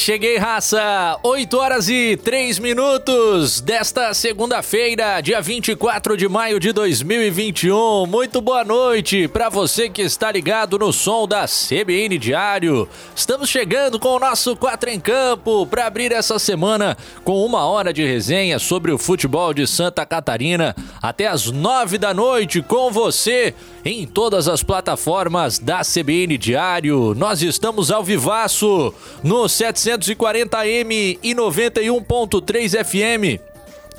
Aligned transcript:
Cheguei, 0.00 0.38
raça! 0.38 1.18
8 1.22 1.58
horas 1.58 1.90
e 1.90 2.16
3 2.16 2.58
minutos 2.58 3.60
desta 3.60 4.14
segunda-feira, 4.14 5.20
dia 5.20 5.42
24 5.42 6.16
de 6.16 6.26
maio 6.26 6.58
de 6.58 6.72
2021. 6.72 8.06
Muito 8.06 8.40
boa 8.40 8.64
noite 8.64 9.28
para 9.28 9.50
você 9.50 9.90
que 9.90 10.00
está 10.00 10.32
ligado 10.32 10.78
no 10.78 10.90
som 10.90 11.28
da 11.28 11.44
CBN 11.44 12.16
Diário. 12.16 12.88
Estamos 13.14 13.50
chegando 13.50 14.00
com 14.00 14.16
o 14.16 14.18
nosso 14.18 14.56
4 14.56 14.88
em 14.88 14.98
Campo 14.98 15.66
para 15.66 15.86
abrir 15.86 16.12
essa 16.12 16.38
semana 16.38 16.96
com 17.22 17.44
uma 17.44 17.66
hora 17.66 17.92
de 17.92 18.02
resenha 18.02 18.58
sobre 18.58 18.90
o 18.90 18.96
futebol 18.96 19.52
de 19.52 19.66
Santa 19.66 20.06
Catarina 20.06 20.74
até 21.02 21.26
as 21.26 21.50
9 21.50 21.98
da 21.98 22.14
noite 22.14 22.62
com 22.62 22.90
você 22.90 23.54
em 23.84 24.06
todas 24.06 24.48
as 24.48 24.62
plataformas 24.62 25.58
da 25.58 25.82
CBN 25.82 26.38
Diário. 26.38 27.14
Nós 27.14 27.42
estamos 27.42 27.90
ao 27.90 28.02
vivaço 28.02 28.94
no 29.22 29.46
740M 29.98 31.18
e 31.22 31.34
91.3 31.34 32.84
FM 32.84 33.40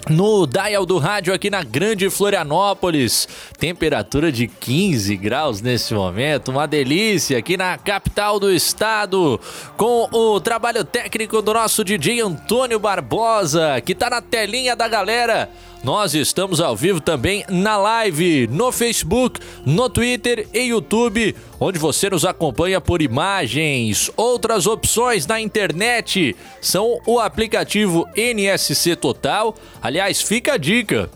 no 0.09 0.48
dial 0.48 0.86
do 0.86 0.98
rádio 0.98 1.34
aqui 1.34 1.50
na 1.50 1.64
Grande 1.64 2.09
Florianópolis. 2.09 3.27
Temperatura 3.59 4.31
de 4.31 4.48
15 4.48 5.16
graus 5.17 5.62
nesse 5.62 5.94
momento, 5.94 6.50
uma 6.50 6.67
delícia 6.67 7.38
aqui 7.38 7.55
na 7.55 7.77
capital 7.77 8.40
do 8.40 8.52
estado, 8.52 9.40
com 9.77 10.08
o 10.12 10.40
trabalho 10.40 10.84
técnico 10.84 11.41
do 11.41 11.54
nosso 11.54 11.84
DJ 11.84 12.22
Antônio 12.22 12.80
Barbosa, 12.80 13.80
que 13.81 13.94
tá 13.94 14.09
na 14.09 14.22
telinha 14.22 14.76
da 14.76 14.88
galera 14.88 15.50
nós 15.84 16.13
estamos 16.13 16.62
ao 16.62 16.75
vivo 16.75 17.00
também 17.00 17.44
na 17.50 17.78
live, 17.78 18.47
no 18.47 18.72
Facebook, 18.72 19.39
no 19.66 19.89
Twitter 19.89 20.47
e 20.53 20.59
YouTube, 20.59 21.36
onde 21.59 21.80
você 21.80 22.09
nos 22.09 22.23
acompanha 22.23 22.80
por 22.80 23.02
imagens. 23.02 24.11
Outras 24.16 24.67
opções 24.67 25.25
na 25.25 25.42
internet 25.42 26.36
são 26.61 27.00
o 27.05 27.20
aplicativo 27.20 28.08
NSC 28.16 28.95
Total. 28.95 29.55
Aliás, 29.81 30.22
fica 30.22 30.53
a 30.53 30.58
dica 30.58 31.09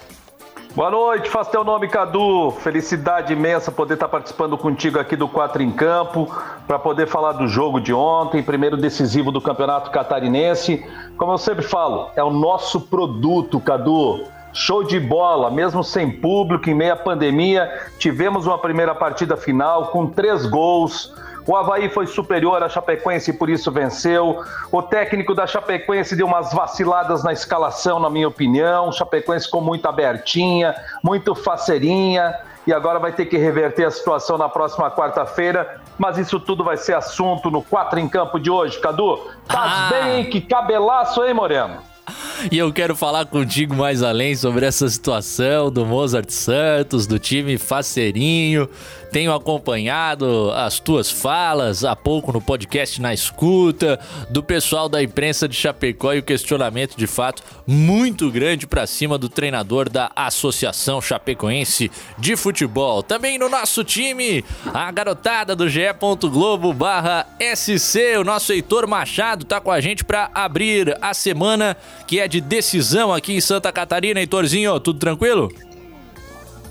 Boa 0.76 0.91
noite, 0.91 1.28
faz 1.28 1.48
teu 1.48 1.64
nome, 1.64 1.88
Cadu. 1.88 2.53
Felicidade 2.60 3.32
imensa 3.32 3.72
poder 3.72 3.94
estar 3.94 4.09
participando 4.09 4.56
contigo 4.56 4.98
aqui 5.00 5.16
do 5.16 5.26
Quatro 5.26 5.62
em 5.62 5.72
Campo, 5.72 6.31
para 6.66 6.78
poder 6.78 7.08
falar 7.08 7.32
do 7.32 7.48
jogo 7.48 7.81
de 7.81 7.94
ontem, 7.94 8.43
primeiro 8.43 8.76
decisivo 8.76 9.32
do 9.32 9.41
Campeonato 9.41 9.91
Catarinense. 9.91 10.84
Como 11.16 11.32
eu 11.32 11.38
sempre 11.38 11.64
falo, 11.64 12.10
é 12.14 12.22
o 12.22 12.31
nosso 12.31 12.82
produto, 12.82 13.58
Cadu. 13.58 14.36
Show 14.56 14.83
de 14.83 14.99
bola, 14.99 15.50
mesmo 15.50 15.84
sem 15.84 16.11
público, 16.11 16.69
em 16.69 16.75
meia 16.75 16.97
pandemia, 16.97 17.71
tivemos 17.99 18.47
uma 18.47 18.59
primeira 18.59 18.94
partida 18.94 19.37
final 19.37 19.89
com 19.89 20.06
três 20.06 20.47
gols 20.47 21.15
o 21.47 21.55
Havaí 21.55 21.89
foi 21.89 22.09
superior 22.09 22.61
à 22.62 22.69
Chapecoense 22.69 23.31
e 23.31 23.33
por 23.33 23.49
isso 23.49 23.71
venceu. 23.71 24.43
O 24.72 24.83
técnico 24.83 25.33
da 25.33 25.47
Chapecoense 25.47 26.17
deu 26.17 26.27
umas 26.27 26.53
vaciladas 26.53 27.22
na 27.22 27.33
escalação, 27.33 28.00
na 28.00 28.11
minha 28.11 28.27
opinião. 28.27 28.91
Chapecoense 28.91 29.47
ficou 29.47 29.61
muito 29.61 29.87
abertinha, 29.87 30.75
muito 31.05 31.37
faceirinha 31.37 32.34
e 32.67 32.73
agora 32.73 32.99
vai 32.99 33.12
ter 33.12 33.27
que 33.27 33.38
reverter 33.38 33.84
a 33.84 33.91
situação 33.93 34.37
na 34.37 34.49
próxima 34.49 34.91
quarta-feira. 34.91 35.81
Mas 35.97 36.19
isso 36.19 36.41
tudo 36.41 36.65
vai 36.65 36.77
ser 36.77 36.94
assunto 36.94 37.49
no 37.49 37.62
4 37.62 38.00
em 38.00 38.09
campo 38.09 38.41
de 38.41 38.50
hoje. 38.50 38.81
Cadu, 38.81 39.17
tá 39.47 39.62
ah. 39.62 39.88
bem? 39.88 40.25
Que 40.28 40.41
cabelaço, 40.41 41.23
hein, 41.25 41.33
Moreno? 41.33 41.96
E 42.50 42.59
eu 42.59 42.72
quero 42.72 42.94
falar 42.94 43.27
contigo 43.27 43.75
mais 43.75 44.03
além 44.03 44.34
sobre 44.37 44.67
essa 44.67 44.89
situação 44.89 45.71
do 45.71 45.84
Mozart 45.84 46.31
Santos, 46.31 47.06
do 47.06 47.19
time 47.19 47.59
faceirinho, 47.59 48.69
tenho 49.16 49.32
acompanhado 49.32 50.50
as 50.50 50.78
tuas 50.78 51.10
falas 51.10 51.84
há 51.84 51.97
pouco 51.97 52.31
no 52.34 52.38
podcast 52.38 53.00
Na 53.00 53.15
Escuta, 53.15 53.99
do 54.28 54.43
pessoal 54.43 54.91
da 54.91 55.03
imprensa 55.03 55.49
de 55.49 55.56
Chapecó 55.56 56.12
e 56.12 56.19
o 56.19 56.22
questionamento 56.22 56.97
de 56.99 57.06
fato 57.06 57.43
muito 57.66 58.31
grande 58.31 58.66
para 58.66 58.87
cima 58.87 59.16
do 59.16 59.31
treinador 59.31 59.88
da 59.88 60.12
Associação 60.15 61.00
Chapecoense 61.00 61.91
de 62.19 62.37
Futebol. 62.37 63.03
Também 63.03 63.38
no 63.38 63.49
nosso 63.49 63.82
time, 63.82 64.44
a 64.66 64.93
garotada 64.93 65.56
do 65.56 65.66
GE. 65.66 65.87
Globo 66.31 66.75
barra 66.75 67.26
SC, 67.41 68.19
o 68.19 68.25
nosso 68.25 68.52
Heitor 68.52 68.87
Machado 68.87 69.46
tá 69.46 69.62
com 69.62 69.70
a 69.70 69.81
gente 69.81 70.05
para 70.05 70.31
abrir 70.35 70.94
a 71.00 71.14
semana 71.14 71.75
que 72.06 72.20
é 72.20 72.29
de 72.29 72.43
decisão 72.43 73.14
aqui 73.14 73.32
em 73.32 73.41
Santa 73.41 73.73
Catarina. 73.73 74.20
Heitorzinho, 74.20 74.79
tudo 74.79 74.99
tranquilo? 74.99 75.50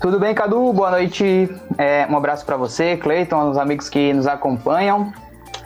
Tudo 0.00 0.20
bem, 0.20 0.34
Cadu? 0.34 0.72
Boa 0.72 0.90
noite. 0.90 1.48
É, 1.78 2.06
um 2.08 2.16
abraço 2.16 2.44
para 2.44 2.56
você, 2.56 2.96
Cleiton, 2.96 3.50
os 3.50 3.56
amigos 3.56 3.88
que 3.88 4.12
nos 4.12 4.26
acompanham. 4.26 5.12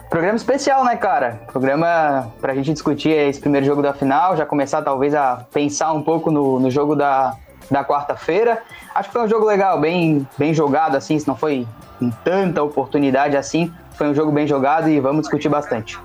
Programa 0.09 0.35
especial, 0.35 0.83
né, 0.85 0.95
cara? 0.95 1.41
Programa 1.51 2.31
pra 2.39 2.55
gente 2.55 2.71
discutir 2.71 3.09
esse 3.09 3.39
primeiro 3.39 3.65
jogo 3.65 3.81
da 3.81 3.93
final, 3.93 4.35
já 4.35 4.45
começar 4.45 4.81
talvez 4.81 5.13
a 5.13 5.45
pensar 5.53 5.91
um 5.91 6.01
pouco 6.01 6.31
no, 6.31 6.59
no 6.59 6.71
jogo 6.71 6.95
da, 6.95 7.35
da 7.69 7.83
quarta-feira. 7.83 8.61
Acho 8.95 9.09
que 9.09 9.13
foi 9.13 9.25
um 9.25 9.29
jogo 9.29 9.45
legal, 9.45 9.79
bem, 9.79 10.25
bem 10.37 10.53
jogado, 10.53 10.95
assim, 10.95 11.19
se 11.19 11.27
não 11.27 11.35
foi 11.35 11.67
com 11.99 12.09
tanta 12.09 12.63
oportunidade 12.63 13.35
assim. 13.35 13.71
Foi 13.93 14.07
um 14.07 14.15
jogo 14.15 14.31
bem 14.31 14.47
jogado 14.47 14.89
e 14.89 14.99
vamos 14.99 15.21
discutir 15.21 15.49
bastante. 15.49 15.99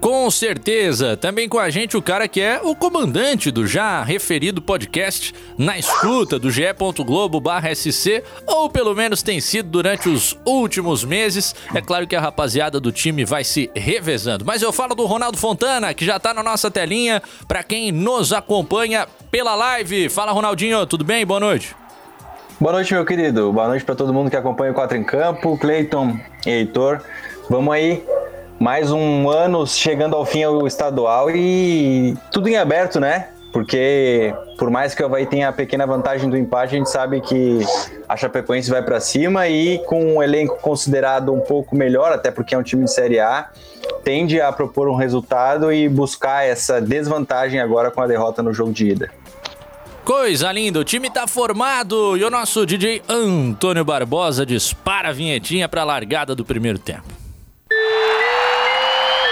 Com 0.00 0.30
certeza, 0.30 1.16
também 1.16 1.48
com 1.48 1.58
a 1.58 1.70
gente 1.70 1.96
o 1.96 2.02
cara 2.02 2.28
que 2.28 2.40
é 2.40 2.60
o 2.62 2.76
comandante 2.76 3.50
do 3.50 3.66
já 3.66 4.02
referido 4.02 4.60
podcast 4.60 5.34
na 5.56 5.78
escuta 5.78 6.38
do 6.38 6.50
ge.globo/sc, 6.50 8.22
ou 8.46 8.68
pelo 8.68 8.94
menos 8.94 9.22
tem 9.22 9.40
sido 9.40 9.70
durante 9.70 10.10
os 10.10 10.38
últimos 10.44 11.04
meses. 11.04 11.54
É 11.74 11.80
claro 11.80 12.06
que 12.06 12.14
a 12.14 12.20
rapaziada 12.20 12.78
do 12.78 12.92
time 12.92 13.24
vai 13.24 13.44
se 13.44 13.70
revezando, 13.74 14.44
mas 14.44 14.60
eu 14.60 14.72
falo 14.72 14.94
do 14.94 15.06
Ronaldo 15.06 15.38
Fontana, 15.38 15.94
que 15.94 16.04
já 16.04 16.18
tá 16.18 16.34
na 16.34 16.42
nossa 16.42 16.70
telinha 16.70 17.22
para 17.48 17.62
quem 17.62 17.90
nos 17.90 18.32
acompanha 18.32 19.06
pela 19.30 19.54
live. 19.54 20.10
Fala 20.10 20.32
Ronaldinho, 20.32 20.86
tudo 20.86 21.02
bem? 21.04 21.24
Boa 21.24 21.40
noite. 21.40 21.74
Boa 22.60 22.72
noite, 22.72 22.92
meu 22.92 23.04
querido. 23.04 23.52
Boa 23.52 23.68
noite 23.68 23.84
para 23.84 23.94
todo 23.94 24.12
mundo 24.12 24.30
que 24.30 24.36
acompanha 24.36 24.70
o 24.70 24.74
4 24.74 24.96
em 24.96 25.02
Campo, 25.02 25.58
Cleiton 25.58 26.18
e 26.46 26.50
Heitor. 26.50 27.00
Vamos 27.48 27.74
aí 27.74 28.04
mais 28.64 28.90
um 28.90 29.28
ano 29.28 29.66
chegando 29.66 30.16
ao 30.16 30.24
fim 30.24 30.42
ao 30.42 30.66
estadual 30.66 31.30
e 31.30 32.16
tudo 32.32 32.48
em 32.48 32.56
aberto, 32.56 32.98
né? 32.98 33.28
Porque 33.52 34.34
por 34.56 34.70
mais 34.70 34.94
que 34.94 35.02
o 35.02 35.04
Havaí 35.04 35.26
tenha 35.26 35.50
a 35.50 35.52
pequena 35.52 35.86
vantagem 35.86 36.30
do 36.30 36.36
empate, 36.38 36.74
a 36.74 36.78
gente 36.78 36.88
sabe 36.88 37.20
que 37.20 37.58
a 38.08 38.16
Chapecoense 38.16 38.70
vai 38.70 38.82
para 38.82 38.98
cima 39.00 39.46
e 39.48 39.80
com 39.80 40.16
um 40.16 40.22
elenco 40.22 40.58
considerado 40.62 41.30
um 41.30 41.40
pouco 41.40 41.76
melhor, 41.76 42.10
até 42.10 42.30
porque 42.30 42.54
é 42.54 42.58
um 42.58 42.62
time 42.62 42.84
de 42.84 42.90
Série 42.90 43.20
A, 43.20 43.50
tende 44.02 44.40
a 44.40 44.50
propor 44.50 44.88
um 44.88 44.94
resultado 44.94 45.70
e 45.70 45.86
buscar 45.86 46.46
essa 46.46 46.80
desvantagem 46.80 47.60
agora 47.60 47.90
com 47.90 48.00
a 48.00 48.06
derrota 48.06 48.42
no 48.42 48.54
jogo 48.54 48.72
de 48.72 48.88
ida. 48.92 49.10
Coisa 50.06 50.50
linda, 50.50 50.80
o 50.80 50.84
time 50.84 51.10
tá 51.10 51.26
formado 51.26 52.16
e 52.16 52.24
o 52.24 52.30
nosso 52.30 52.64
DJ 52.64 53.02
Antônio 53.10 53.84
Barbosa 53.84 54.46
dispara 54.46 55.10
a 55.10 55.12
vinhetinha 55.12 55.68
para 55.68 55.82
a 55.82 55.84
largada 55.84 56.34
do 56.34 56.46
primeiro 56.46 56.78
tempo. 56.78 57.23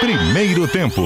Primeiro 0.03 0.67
tempo. 0.67 1.01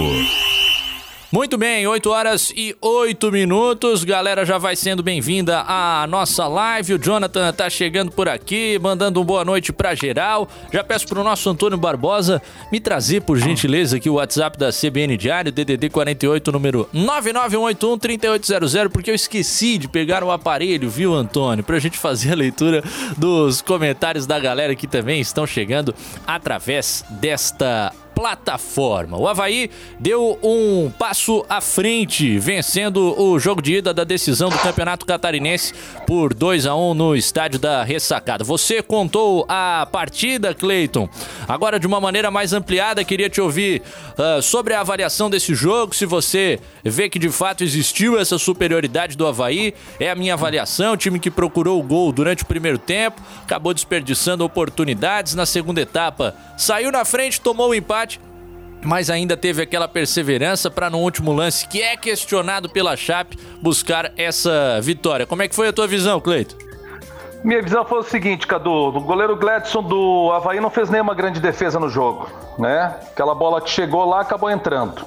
Muito 1.32 1.56
bem, 1.56 1.86
8 1.86 2.10
horas 2.10 2.52
e 2.56 2.76
8 2.82 3.32
minutos. 3.32 4.04
Galera, 4.04 4.44
já 4.44 4.58
vai 4.58 4.76
sendo 4.76 5.04
bem-vinda 5.04 5.64
à 5.68 6.08
nossa 6.08 6.48
live. 6.48 6.96
O 6.96 6.98
Jonathan 6.98 7.54
tá 7.54 7.70
chegando 7.70 8.12
por 8.12 8.28
aqui, 8.28 8.80
mandando 8.82 9.20
uma 9.20 9.26
boa 9.26 9.46
noite 9.46 9.72
pra 9.72 9.94
geral. 9.94 10.50
Já 10.74 10.84
peço 10.84 11.08
pro 11.08 11.24
nosso 11.24 11.48
Antônio 11.48 11.78
Barbosa 11.78 12.42
me 12.72 12.80
trazer, 12.80 13.22
por 13.22 13.38
gentileza, 13.38 13.98
aqui 13.98 14.10
o 14.10 14.16
WhatsApp 14.16 14.58
da 14.58 14.72
CBN 14.72 15.16
Diário, 15.16 15.52
DDD 15.52 15.92
48, 15.92 16.52
número 16.52 16.90
991813800, 16.92 18.90
porque 18.90 19.12
eu 19.12 19.16
esqueci 19.16 19.78
de 19.78 19.88
pegar 19.88 20.24
o 20.24 20.32
aparelho, 20.32 20.90
viu, 20.90 21.14
Antônio? 21.14 21.64
Pra 21.64 21.78
gente 21.78 22.00
fazer 22.00 22.32
a 22.32 22.36
leitura 22.36 22.84
dos 23.16 23.62
comentários 23.62 24.26
da 24.26 24.40
galera 24.40 24.76
que 24.76 24.88
também 24.88 25.22
estão 25.22 25.46
chegando 25.46 25.94
através 26.26 27.06
desta 27.12 27.94
plataforma. 28.18 29.16
O 29.16 29.28
Havaí 29.28 29.70
deu 30.00 30.40
um 30.42 30.90
passo 30.90 31.46
à 31.48 31.62
frente, 31.62 32.40
vencendo 32.40 33.14
o 33.16 33.38
jogo 33.38 33.62
de 33.62 33.76
ida 33.76 33.94
da 33.94 34.04
decisão 34.04 34.50
do 34.50 34.58
Campeonato 34.58 35.06
Catarinense 35.06 35.72
por 36.08 36.34
2 36.34 36.66
a 36.66 36.76
1 36.76 36.96
no 36.96 37.16
estádio 37.16 37.60
da 37.60 37.84
Ressacada. 37.84 38.44
Você 38.44 38.82
contou 38.82 39.46
a 39.48 39.88
partida, 39.92 40.52
Cleiton. 40.56 41.08
Agora, 41.48 41.80
de 41.80 41.86
uma 41.86 42.02
maneira 42.02 42.32
mais 42.32 42.54
ampliada, 42.54 43.04
queria 43.04 43.30
te 43.30 43.40
ouvir 43.40 43.84
uh, 44.18 44.42
sobre 44.42 44.74
a 44.74 44.80
avaliação 44.80 45.30
desse 45.30 45.54
jogo, 45.54 45.96
se 45.96 46.08
você 46.08 46.60
vê 46.84 47.10
que 47.10 47.20
de 47.20 47.30
fato 47.30 47.64
existiu 47.64 48.18
essa 48.18 48.40
superioridade 48.40 49.16
do 49.16 49.28
Havaí. 49.28 49.76
É 50.00 50.10
a 50.10 50.16
minha 50.16 50.34
avaliação, 50.34 50.98
time 50.98 51.20
que 51.20 51.30
procurou 51.30 51.80
o 51.80 51.84
gol 51.84 52.12
durante 52.12 52.42
o 52.42 52.48
primeiro 52.48 52.80
tempo, 52.80 53.22
acabou 53.44 53.76
desperdiçando 53.76 54.44
oportunidades 54.44 55.36
na 55.36 55.46
segunda 55.46 55.82
etapa, 55.82 56.36
saiu 56.58 56.92
na 56.92 57.06
frente, 57.06 57.40
tomou 57.40 57.70
o 57.70 57.76
empate 57.76 58.07
mas 58.84 59.10
ainda 59.10 59.36
teve 59.36 59.62
aquela 59.62 59.88
perseverança 59.88 60.70
para 60.70 60.90
no 60.90 61.00
último 61.00 61.34
lance, 61.34 61.68
que 61.68 61.82
é 61.82 61.96
questionado 61.98 62.70
pela 62.70 62.96
Chape, 62.96 63.38
buscar 63.62 64.12
essa 64.18 64.80
vitória. 64.82 65.26
Como 65.26 65.42
é 65.42 65.48
que 65.48 65.56
foi 65.56 65.68
a 65.68 65.74
tua 65.74 65.88
visão, 65.88 66.20
Cleito? 66.20 66.56
Minha 67.44 67.62
visão 67.62 67.86
foi 67.86 68.00
o 68.00 68.04
seguinte, 68.04 68.48
Cadu, 68.48 68.72
o 68.72 69.02
goleiro 69.02 69.36
Gladson 69.36 69.84
do 69.84 70.32
Havaí 70.34 70.60
não 70.60 70.70
fez 70.70 70.90
nenhuma 70.90 71.14
grande 71.14 71.40
defesa 71.40 71.80
no 71.80 71.88
jogo, 71.88 72.28
né? 72.58 72.96
Aquela 73.12 73.36
bola 73.36 73.62
que 73.62 73.70
chegou 73.70 74.04
lá 74.06 74.22
acabou 74.22 74.50
entrando, 74.50 75.06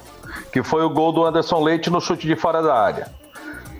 que 0.51 0.63
foi 0.63 0.83
o 0.83 0.89
gol 0.89 1.11
do 1.11 1.25
Anderson 1.25 1.61
Leite 1.61 1.89
no 1.89 1.99
chute 1.99 2.25
de 2.25 2.35
fora 2.35 2.61
da 2.61 2.73
área. 2.73 3.21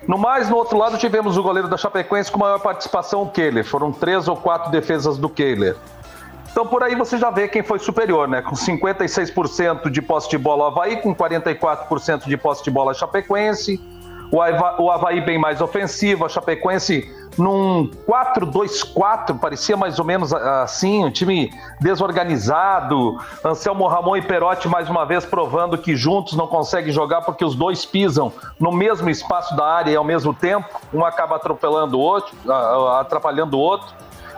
No 0.07 0.17
mais, 0.17 0.49
no 0.49 0.57
outro 0.57 0.77
lado, 0.77 0.97
tivemos 0.97 1.37
o 1.37 1.43
goleiro 1.43 1.67
da 1.67 1.77
Chapecoense 1.77 2.31
com 2.31 2.39
maior 2.39 2.59
participação, 2.59 3.21
o 3.21 3.29
Kehler. 3.29 3.63
Foram 3.63 3.91
três 3.91 4.27
ou 4.27 4.35
quatro 4.35 4.71
defesas 4.71 5.17
do 5.17 5.29
Kehler. 5.29 5.75
Então 6.51 6.67
por 6.67 6.83
aí 6.83 6.95
você 6.95 7.17
já 7.17 7.29
vê 7.29 7.47
quem 7.47 7.63
foi 7.63 7.79
superior, 7.79 8.27
né? 8.27 8.41
Com 8.41 8.55
56% 8.55 9.89
de 9.89 10.01
posse 10.01 10.29
de 10.29 10.37
bola 10.37 10.65
o 10.65 10.67
Havaí, 10.67 10.97
com 10.97 11.15
44% 11.15 12.25
de 12.27 12.37
posse 12.37 12.63
de 12.63 12.69
bola 12.69 12.91
a 12.91 12.93
Chapecoense. 12.93 13.79
O 14.31 14.41
Havaí, 14.41 14.75
o 14.77 14.91
Havaí 14.91 15.21
bem 15.21 15.37
mais 15.37 15.61
ofensivo, 15.61 16.25
a 16.25 16.29
Chapecoense 16.29 17.09
num 17.37 17.89
4-2-4, 18.07 19.39
parecia 19.39 19.77
mais 19.77 19.99
ou 19.99 20.05
menos 20.05 20.33
assim, 20.33 21.03
um 21.05 21.11
time 21.11 21.49
desorganizado. 21.79 23.17
Anselmo 23.43 23.87
Ramon 23.87 24.17
e 24.17 24.21
Perotti 24.21 24.67
mais 24.67 24.89
uma 24.89 25.05
vez 25.05 25.25
provando 25.25 25.77
que 25.77 25.95
juntos 25.95 26.33
não 26.33 26.47
conseguem 26.47 26.91
jogar 26.91 27.21
porque 27.21 27.43
os 27.43 27.55
dois 27.55 27.85
pisam 27.85 28.31
no 28.59 28.71
mesmo 28.71 29.09
espaço 29.09 29.55
da 29.55 29.65
área 29.65 29.91
e 29.91 29.95
ao 29.95 30.03
mesmo 30.03 30.33
tempo, 30.33 30.67
um 30.93 31.05
acaba 31.05 31.37
atropelando 31.37 31.97
o 31.97 32.01
outro, 32.01 32.35
atrapalhando 32.99 33.57
o 33.57 33.59
outro. 33.61 33.87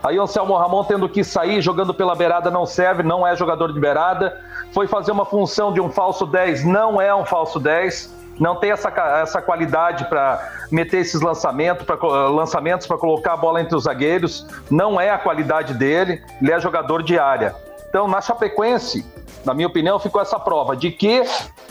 Aí 0.04 0.20
o 0.20 0.24
Anselmo 0.24 0.58
Ramon 0.58 0.84
tendo 0.84 1.08
que 1.08 1.24
sair, 1.24 1.62
jogando 1.62 1.94
pela 1.94 2.14
beirada 2.14 2.52
não 2.52 2.66
serve, 2.66 3.04
não 3.04 3.26
é 3.26 3.36
jogador 3.38 3.72
de 3.72 3.80
beirada. 3.80 4.38
Foi 4.74 4.86
fazer 4.86 5.14
uma 5.14 5.24
função 5.24 5.72
de 5.72 5.80
um 5.80 5.90
falso 5.90 6.26
10, 6.26 6.66
não 6.66 7.02
é 7.02 7.16
um 7.16 7.26
falso 7.26 7.58
10. 7.58 8.22
Não 8.40 8.56
tem 8.56 8.72
essa, 8.72 8.90
essa 9.22 9.42
qualidade 9.42 10.06
para 10.06 10.52
meter 10.72 10.98
esses 10.98 11.22
lançamentos, 11.22 11.86
para 11.86 11.96
lançamentos 12.28 12.88
para 12.88 12.98
colocar 12.98 13.34
a 13.34 13.38
bola 13.38 13.62
entre 13.62 13.76
os 13.76 13.84
zagueiros. 13.84 14.46
Não 14.70 15.00
é 15.00 15.10
a 15.10 15.18
qualidade 15.18 15.74
dele, 15.74 16.22
ele 16.42 16.52
é 16.52 16.60
jogador 16.60 17.02
de 17.04 17.18
área. 17.18 17.56
Então, 17.88 18.08
na 18.08 18.20
Chapecoense, 18.20 19.06
na 19.46 19.54
minha 19.54 19.68
opinião, 19.68 20.00
ficou 20.00 20.20
essa 20.20 20.40
prova 20.40 20.76
de 20.76 20.92
que 20.92 21.24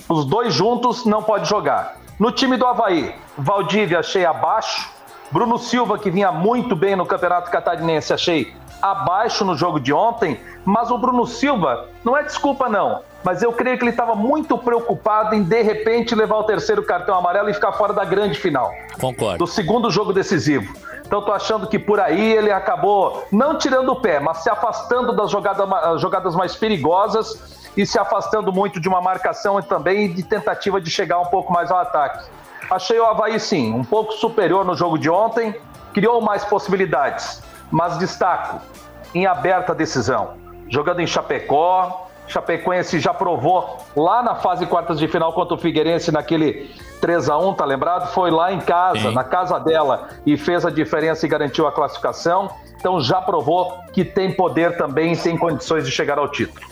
os 0.09 0.25
dois 0.25 0.55
juntos 0.55 1.05
não 1.05 1.23
pode 1.23 1.49
jogar. 1.49 1.97
No 2.19 2.31
time 2.31 2.57
do 2.57 2.65
Havaí, 2.65 3.13
Valdívia 3.37 3.99
achei 3.99 4.25
abaixo, 4.25 4.92
Bruno 5.33 5.59
Silva, 5.59 5.99
que 5.99 6.11
vinha 6.11 6.31
muito 6.31 6.77
bem 6.77 6.95
no 6.95 7.07
Campeonato 7.07 7.51
Catarinense, 7.51 8.13
achei 8.13 8.55
abaixo 8.83 9.45
no 9.47 9.57
jogo 9.57 9.81
de 9.81 9.91
ontem, 9.91 10.39
mas 10.63 10.91
o 10.91 10.99
Bruno 10.99 11.27
Silva, 11.27 11.89
não 12.05 12.15
é 12.15 12.23
desculpa 12.23 12.69
não, 12.69 13.01
mas 13.25 13.43
eu 13.43 13.51
creio 13.51 13.79
que 13.79 13.85
ele 13.85 13.93
estava 13.93 14.15
muito 14.15 14.59
preocupado 14.59 15.35
em 15.35 15.43
de 15.43 15.63
repente 15.63 16.15
levar 16.15 16.37
o 16.37 16.45
terceiro 16.45 16.83
cartão 16.83 17.17
amarelo 17.17 17.49
e 17.49 17.55
ficar 17.55 17.73
fora 17.73 17.95
da 17.95 18.05
grande 18.05 18.39
final. 18.39 18.71
Concordo. 19.01 19.39
Do 19.39 19.47
segundo 19.47 19.91
jogo 19.91 20.13
decisivo. 20.13 20.71
Então 21.07 21.23
tô 21.23 21.33
achando 21.33 21.67
que 21.67 21.79
por 21.79 21.99
aí 21.99 22.33
ele 22.35 22.51
acabou 22.51 23.25
não 23.33 23.57
tirando 23.57 23.91
o 23.91 23.97
pé, 23.97 24.21
mas 24.21 24.39
se 24.39 24.51
afastando 24.51 25.17
das 25.17 25.31
jogadas, 25.31 26.01
jogadas 26.01 26.35
mais 26.35 26.55
perigosas 26.55 27.71
e 27.75 27.87
se 27.87 27.99
afastando 27.99 28.53
muito 28.53 28.79
de 28.79 28.89
uma 28.89 29.01
marcação 29.01 29.59
e 29.59 29.63
também 29.63 30.13
de 30.13 30.23
tentativa 30.23 30.79
de 30.79 30.91
chegar 30.91 31.19
um 31.21 31.27
pouco 31.27 31.51
mais 31.53 31.71
ao 31.71 31.79
ataque. 31.79 32.42
Achei 32.71 32.99
o 32.99 33.05
Havaí, 33.05 33.39
sim, 33.39 33.73
um 33.73 33.85
pouco 33.85 34.13
superior 34.13 34.65
no 34.65 34.75
jogo 34.75 34.99
de 34.99 35.11
ontem, 35.11 35.55
criou 35.93 36.21
mais 36.21 36.45
possibilidades, 36.45 37.43
mas 37.71 37.99
destaco 37.99 38.61
em 39.15 39.27
aberta 39.27 39.75
decisão. 39.75 40.35
Jogando 40.69 41.01
em 41.01 41.07
Chapecó, 41.07 42.09
Chapecoense 42.27 42.99
já 42.99 43.13
provou 43.13 43.79
lá 43.95 44.23
na 44.23 44.35
fase 44.37 44.65
quartas 44.65 44.99
de 44.99 45.07
final 45.07 45.33
contra 45.33 45.55
o 45.55 45.59
Figueirense 45.59 46.11
naquele 46.11 46.71
3 47.01 47.29
a 47.29 47.37
1 47.37 47.55
tá 47.55 47.65
lembrado? 47.65 48.11
Foi 48.13 48.31
lá 48.31 48.53
em 48.53 48.61
casa, 48.61 49.09
Sim. 49.09 49.15
na 49.15 49.25
casa 49.25 49.59
dela 49.59 50.09
e 50.25 50.37
fez 50.37 50.65
a 50.65 50.71
diferença 50.71 51.27
e 51.27 51.29
garantiu 51.29 51.67
a 51.67 51.73
classificação. 51.73 52.51
Então 52.79 53.01
já 53.01 53.21
provou 53.21 53.77
que 53.93 54.05
tem 54.05 54.33
poder 54.33 54.77
também 54.77 55.13
e 55.13 55.17
tem 55.17 55.37
condições 55.37 55.85
de 55.85 55.91
chegar 55.91 56.19
ao 56.19 56.29
título. 56.29 56.72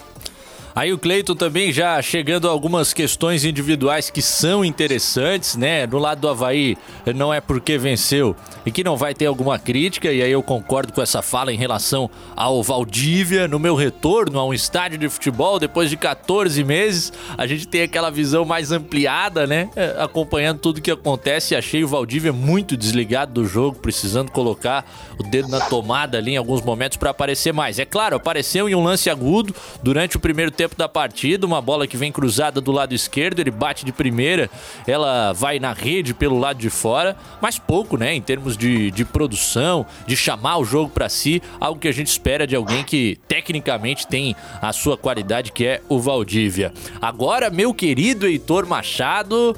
Aí 0.75 0.93
o 0.93 0.99
Cleiton 0.99 1.35
também 1.35 1.73
já 1.73 2.01
chegando 2.01 2.49
a 2.49 2.51
algumas 2.51 2.93
questões 2.93 3.45
individuais 3.45 4.11
que 4.11 4.23
são 4.23 4.65
interessantes, 4.65 5.57
né? 5.57 5.87
No 5.87 5.99
lado 5.99 6.21
do 6.21 6.29
Havaí, 6.29 6.77
não 7.15 7.33
é 7.33 7.41
porque 7.41 7.77
venceu 7.77 8.37
e 8.65 8.71
que 8.71 8.85
não 8.85 8.97
vai 8.97 9.15
ter 9.15 9.27
alguma 9.27 9.59
crítica, 9.59 10.13
e 10.13 10.23
aí 10.23 10.31
eu 10.31 10.43
concordo 10.43 10.93
com 10.93 11.03
essa 11.03 11.23
fala 11.23 11.53
em 11.53 11.57
relação 11.57 12.11
ao 12.37 12.63
Valdívia. 12.63 13.49
No 13.49 13.59
meu 13.59 13.75
retorno 13.75 14.39
a 14.39 14.45
um 14.45 14.55
estádio 14.55 14.99
de 14.99 15.09
futebol, 15.09 15.59
depois 15.59 15.91
de 15.91 15.97
14 15.97 16.63
meses, 16.63 17.13
a 17.37 17.47
gente 17.47 17.67
tem 17.67 17.83
aquela 17.83 18.11
visão 18.11 18.45
mais 18.45 18.71
ampliada, 18.71 19.47
né? 19.47 19.69
É, 19.75 19.97
acompanhando 19.99 20.59
tudo 20.59 20.81
que 20.81 20.91
acontece. 20.91 21.57
Achei 21.57 21.83
o 21.83 21.89
Valdívia 21.89 22.33
muito 22.33 22.77
desligado 22.77 23.33
do 23.33 23.47
jogo, 23.47 23.79
precisando 23.79 24.31
colocar 24.31 24.85
o 25.19 25.23
dedo 25.23 25.49
na 25.49 25.61
tomada 25.61 26.19
ali 26.19 26.33
em 26.33 26.37
alguns 26.37 26.63
momentos 26.63 26.97
para 26.97 27.11
aparecer 27.11 27.53
mais. 27.53 27.79
É 27.79 27.85
claro, 27.85 28.17
apareceu 28.17 28.69
em 28.69 28.75
um 28.75 28.83
lance 28.83 29.11
agudo 29.11 29.55
durante 29.83 30.17
o 30.17 30.21
primeiro 30.21 30.51
tempo 30.61 30.77
da 30.77 30.87
partida, 30.87 31.47
uma 31.47 31.63
bola 31.63 31.87
que 31.87 31.97
vem 31.97 32.13
cruzada 32.13 32.61
do 32.61 32.71
lado 32.71 32.95
esquerdo, 32.95 33.41
ele 33.41 33.51
bate 33.51 33.83
de 33.83 33.93
primeira, 33.93 34.51
ela 34.87 35.33
vai 35.33 35.59
na 35.59 35.73
rede 35.73 36.13
pelo 36.13 36.39
lado 36.39 36.59
de 36.59 36.69
fora, 36.69 37.17
mas 37.41 37.59
pouco, 37.59 37.97
né, 37.97 38.15
em 38.15 38.21
termos 38.21 38.59
de, 38.59 38.91
de 38.91 39.03
produção, 39.03 39.87
de 40.07 40.15
chamar 40.15 40.59
o 40.59 40.65
jogo 40.67 40.91
para 40.91 41.09
si, 41.09 41.41
algo 41.59 41.81
que 41.81 41.89
a 41.89 41.93
gente 41.93 42.09
espera 42.09 42.47
de 42.47 42.55
alguém 42.55 42.85
que 42.85 43.19
tecnicamente 43.27 44.07
tem 44.07 44.37
a 44.61 44.71
sua 44.71 44.99
qualidade, 44.99 45.51
que 45.51 45.65
é 45.65 45.81
o 45.89 45.99
Valdívia. 45.99 46.75
Agora, 47.01 47.49
meu 47.49 47.73
querido 47.73 48.27
Heitor 48.27 48.67
Machado, 48.67 49.57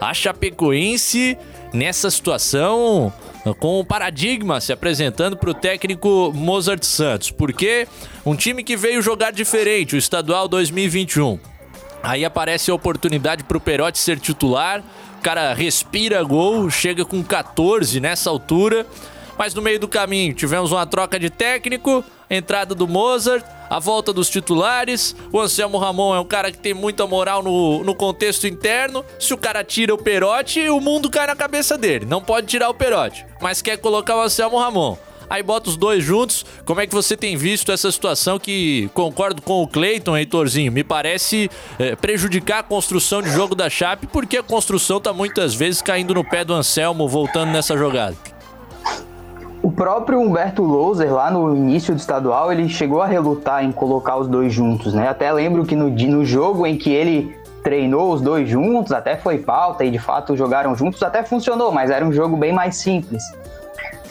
a 0.00 0.12
Chapecoense 0.12 1.38
nessa 1.72 2.10
situação 2.10 3.12
com 3.58 3.80
o 3.80 3.84
paradigma 3.84 4.60
se 4.60 4.72
apresentando 4.72 5.36
para 5.36 5.50
o 5.50 5.54
técnico 5.54 6.32
Mozart 6.34 6.84
Santos, 6.84 7.30
porque 7.30 7.88
um 8.24 8.34
time 8.34 8.62
que 8.62 8.76
veio 8.76 9.00
jogar 9.00 9.32
diferente, 9.32 9.94
o 9.94 9.98
Estadual 9.98 10.46
2021. 10.46 11.38
Aí 12.02 12.24
aparece 12.24 12.70
a 12.70 12.74
oportunidade 12.74 13.44
para 13.44 13.56
o 13.56 13.60
Perotti 13.60 13.98
ser 13.98 14.18
titular, 14.18 14.82
o 15.18 15.22
cara 15.22 15.52
respira 15.54 16.22
gol, 16.22 16.70
chega 16.70 17.04
com 17.04 17.22
14 17.22 18.00
nessa 18.00 18.30
altura, 18.30 18.86
mas 19.38 19.54
no 19.54 19.62
meio 19.62 19.78
do 19.78 19.88
caminho 19.88 20.34
tivemos 20.34 20.72
uma 20.72 20.86
troca 20.86 21.18
de 21.18 21.30
técnico, 21.30 22.04
entrada 22.30 22.74
do 22.74 22.86
Mozart, 22.86 23.44
a 23.68 23.78
volta 23.78 24.12
dos 24.12 24.30
titulares. 24.30 25.14
O 25.32 25.40
Anselmo 25.40 25.78
Ramon 25.78 26.14
é 26.14 26.20
um 26.20 26.24
cara 26.24 26.52
que 26.52 26.58
tem 26.58 26.72
muita 26.72 27.06
moral 27.06 27.42
no, 27.42 27.82
no 27.82 27.94
contexto 27.94 28.46
interno. 28.46 29.04
Se 29.18 29.34
o 29.34 29.38
cara 29.38 29.64
tira 29.64 29.92
o 29.92 29.98
Perotti, 29.98 30.68
o 30.68 30.80
mundo 30.80 31.10
cai 31.10 31.26
na 31.26 31.34
cabeça 31.34 31.76
dele. 31.76 32.06
Não 32.06 32.22
pode 32.22 32.46
tirar 32.46 32.68
o 32.68 32.74
Perotti, 32.74 33.26
mas 33.40 33.60
quer 33.60 33.76
colocar 33.78 34.16
o 34.16 34.22
Anselmo 34.22 34.58
Ramon. 34.58 34.96
Aí 35.30 35.44
bota 35.44 35.70
os 35.70 35.76
dois 35.76 36.02
juntos. 36.02 36.44
Como 36.64 36.80
é 36.80 36.86
que 36.88 36.92
você 36.92 37.16
tem 37.16 37.36
visto 37.36 37.70
essa 37.70 37.92
situação 37.92 38.36
que, 38.36 38.90
concordo 38.92 39.40
com 39.40 39.62
o 39.62 39.68
Cleiton, 39.68 40.16
Heitorzinho, 40.16 40.72
me 40.72 40.82
parece 40.82 41.48
é, 41.78 41.94
prejudicar 41.94 42.58
a 42.58 42.62
construção 42.64 43.22
de 43.22 43.30
jogo 43.30 43.54
da 43.54 43.70
Chape, 43.70 44.08
porque 44.08 44.38
a 44.38 44.42
construção 44.42 45.00
tá 45.00 45.12
muitas 45.12 45.54
vezes 45.54 45.80
caindo 45.80 46.12
no 46.12 46.24
pé 46.24 46.44
do 46.44 46.52
Anselmo, 46.52 47.06
voltando 47.06 47.52
nessa 47.52 47.76
jogada. 47.76 48.16
O 49.62 49.70
próprio 49.70 50.18
Humberto 50.18 50.62
Louser, 50.62 51.12
lá 51.12 51.30
no 51.30 51.54
início 51.54 51.94
do 51.94 51.98
estadual, 51.98 52.50
ele 52.50 52.68
chegou 52.68 53.02
a 53.02 53.06
relutar 53.06 53.62
em 53.62 53.70
colocar 53.70 54.16
os 54.16 54.26
dois 54.26 54.52
juntos, 54.52 54.94
né? 54.94 55.08
Até 55.08 55.30
lembro 55.30 55.66
que 55.66 55.76
no, 55.76 55.90
no 55.90 56.24
jogo 56.24 56.66
em 56.66 56.78
que 56.78 56.90
ele 56.90 57.36
treinou 57.62 58.10
os 58.12 58.22
dois 58.22 58.48
juntos, 58.48 58.90
até 58.90 59.16
foi 59.16 59.36
pauta 59.36 59.84
e 59.84 59.90
de 59.90 59.98
fato 59.98 60.34
jogaram 60.34 60.74
juntos, 60.74 61.02
até 61.02 61.22
funcionou, 61.22 61.70
mas 61.70 61.90
era 61.90 62.04
um 62.04 62.12
jogo 62.12 62.38
bem 62.38 62.52
mais 62.54 62.76
simples. 62.76 63.22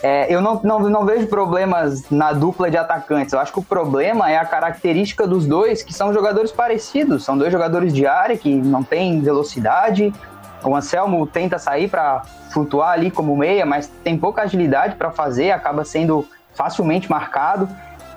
É, 0.02 0.34
eu 0.34 0.40
não, 0.40 0.62
não, 0.64 0.80
não 0.80 1.06
vejo 1.06 1.28
problemas 1.28 2.10
na 2.10 2.32
dupla 2.32 2.70
de 2.70 2.78
atacantes. 2.78 3.34
Eu 3.34 3.40
acho 3.40 3.52
que 3.52 3.60
o 3.60 3.64
problema 3.64 4.32
é 4.32 4.38
a 4.38 4.46
característica 4.46 5.28
dos 5.28 5.46
dois, 5.46 5.84
que 5.84 5.94
são 5.94 6.14
jogadores 6.14 6.52
parecidos. 6.52 7.26
São 7.26 7.38
dois 7.38 7.52
jogadores 7.52 7.94
de 7.94 8.06
área 8.06 8.38
que 8.38 8.54
não 8.54 8.82
têm 8.82 9.20
velocidade, 9.20 10.14
o 10.64 10.76
Anselmo 10.76 11.26
tenta 11.26 11.58
sair 11.58 11.90
para 11.90 12.24
flutuar 12.52 12.92
ali 12.92 13.10
como 13.12 13.36
meia, 13.36 13.66
mas 13.66 13.88
tem 14.04 14.18
pouca 14.18 14.42
agilidade 14.42 14.96
para 14.96 15.12
fazer, 15.12 15.52
acaba 15.52 15.86
sendo 15.86 16.26
facilmente 16.54 17.10
marcado. 17.10 17.70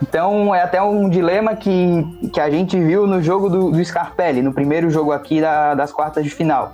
Então 0.03 0.53
é 0.53 0.63
até 0.63 0.83
um 0.83 1.09
dilema 1.09 1.55
que, 1.55 2.31
que 2.33 2.41
a 2.41 2.51
gente 2.51 2.79
viu 2.79 3.07
no 3.07 3.23
jogo 3.23 3.49
do, 3.49 3.71
do 3.71 3.85
Scarpelli, 3.85 4.43
no 4.43 4.53
primeiro 4.53 4.91
jogo 4.91 5.13
aqui 5.13 5.41
da, 5.41 5.75
das 5.75 5.93
quartas 5.93 6.25
de 6.25 6.31
final. 6.31 6.73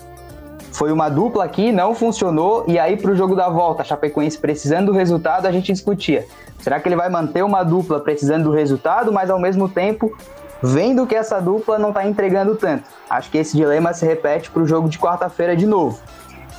Foi 0.72 0.92
uma 0.92 1.08
dupla 1.08 1.44
aqui, 1.44 1.72
não 1.72 1.94
funcionou, 1.94 2.64
e 2.66 2.78
aí 2.78 2.96
para 2.96 3.10
o 3.10 3.16
jogo 3.16 3.34
da 3.34 3.48
volta, 3.48 3.82
a 3.82 3.84
Chapecoense 3.84 4.38
precisando 4.38 4.86
do 4.86 4.92
resultado, 4.92 5.46
a 5.46 5.52
gente 5.52 5.72
discutia. 5.72 6.26
Será 6.60 6.80
que 6.80 6.88
ele 6.88 6.96
vai 6.96 7.08
manter 7.08 7.42
uma 7.42 7.62
dupla 7.62 8.00
precisando 8.00 8.44
do 8.44 8.52
resultado, 8.52 9.12
mas 9.12 9.28
ao 9.28 9.38
mesmo 9.38 9.68
tempo 9.68 10.16
vendo 10.62 11.06
que 11.06 11.14
essa 11.14 11.40
dupla 11.40 11.78
não 11.78 11.90
está 11.90 12.06
entregando 12.06 12.56
tanto. 12.56 12.84
Acho 13.08 13.30
que 13.30 13.38
esse 13.38 13.56
dilema 13.56 13.92
se 13.92 14.04
repete 14.04 14.50
para 14.50 14.62
o 14.62 14.66
jogo 14.66 14.88
de 14.88 14.98
quarta-feira 14.98 15.56
de 15.56 15.66
novo. 15.66 16.00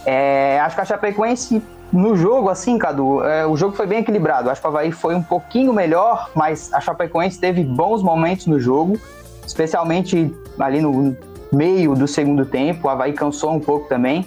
É, 0.05 0.59
acho 0.61 0.75
que 0.75 0.81
a 0.81 0.85
Chapecoense, 0.85 1.61
no 1.91 2.15
jogo, 2.15 2.49
assim, 2.49 2.77
Cadu, 2.77 3.23
é, 3.23 3.45
o 3.45 3.57
jogo 3.57 3.75
foi 3.75 3.85
bem 3.85 3.99
equilibrado. 3.99 4.49
Acho 4.49 4.61
que 4.61 4.67
o 4.67 4.69
Havaí 4.69 4.91
foi 4.91 5.15
um 5.15 5.23
pouquinho 5.23 5.73
melhor, 5.73 6.29
mas 6.33 6.71
a 6.73 6.79
Chapecoense 6.79 7.39
teve 7.39 7.63
bons 7.63 8.01
momentos 8.01 8.47
no 8.47 8.59
jogo, 8.59 8.97
especialmente 9.45 10.33
ali 10.57 10.81
no 10.81 11.15
meio 11.51 11.95
do 11.95 12.07
segundo 12.07 12.45
tempo. 12.45 12.87
O 12.87 12.89
Havaí 12.89 13.13
cansou 13.13 13.51
um 13.51 13.59
pouco 13.59 13.89
também, 13.89 14.25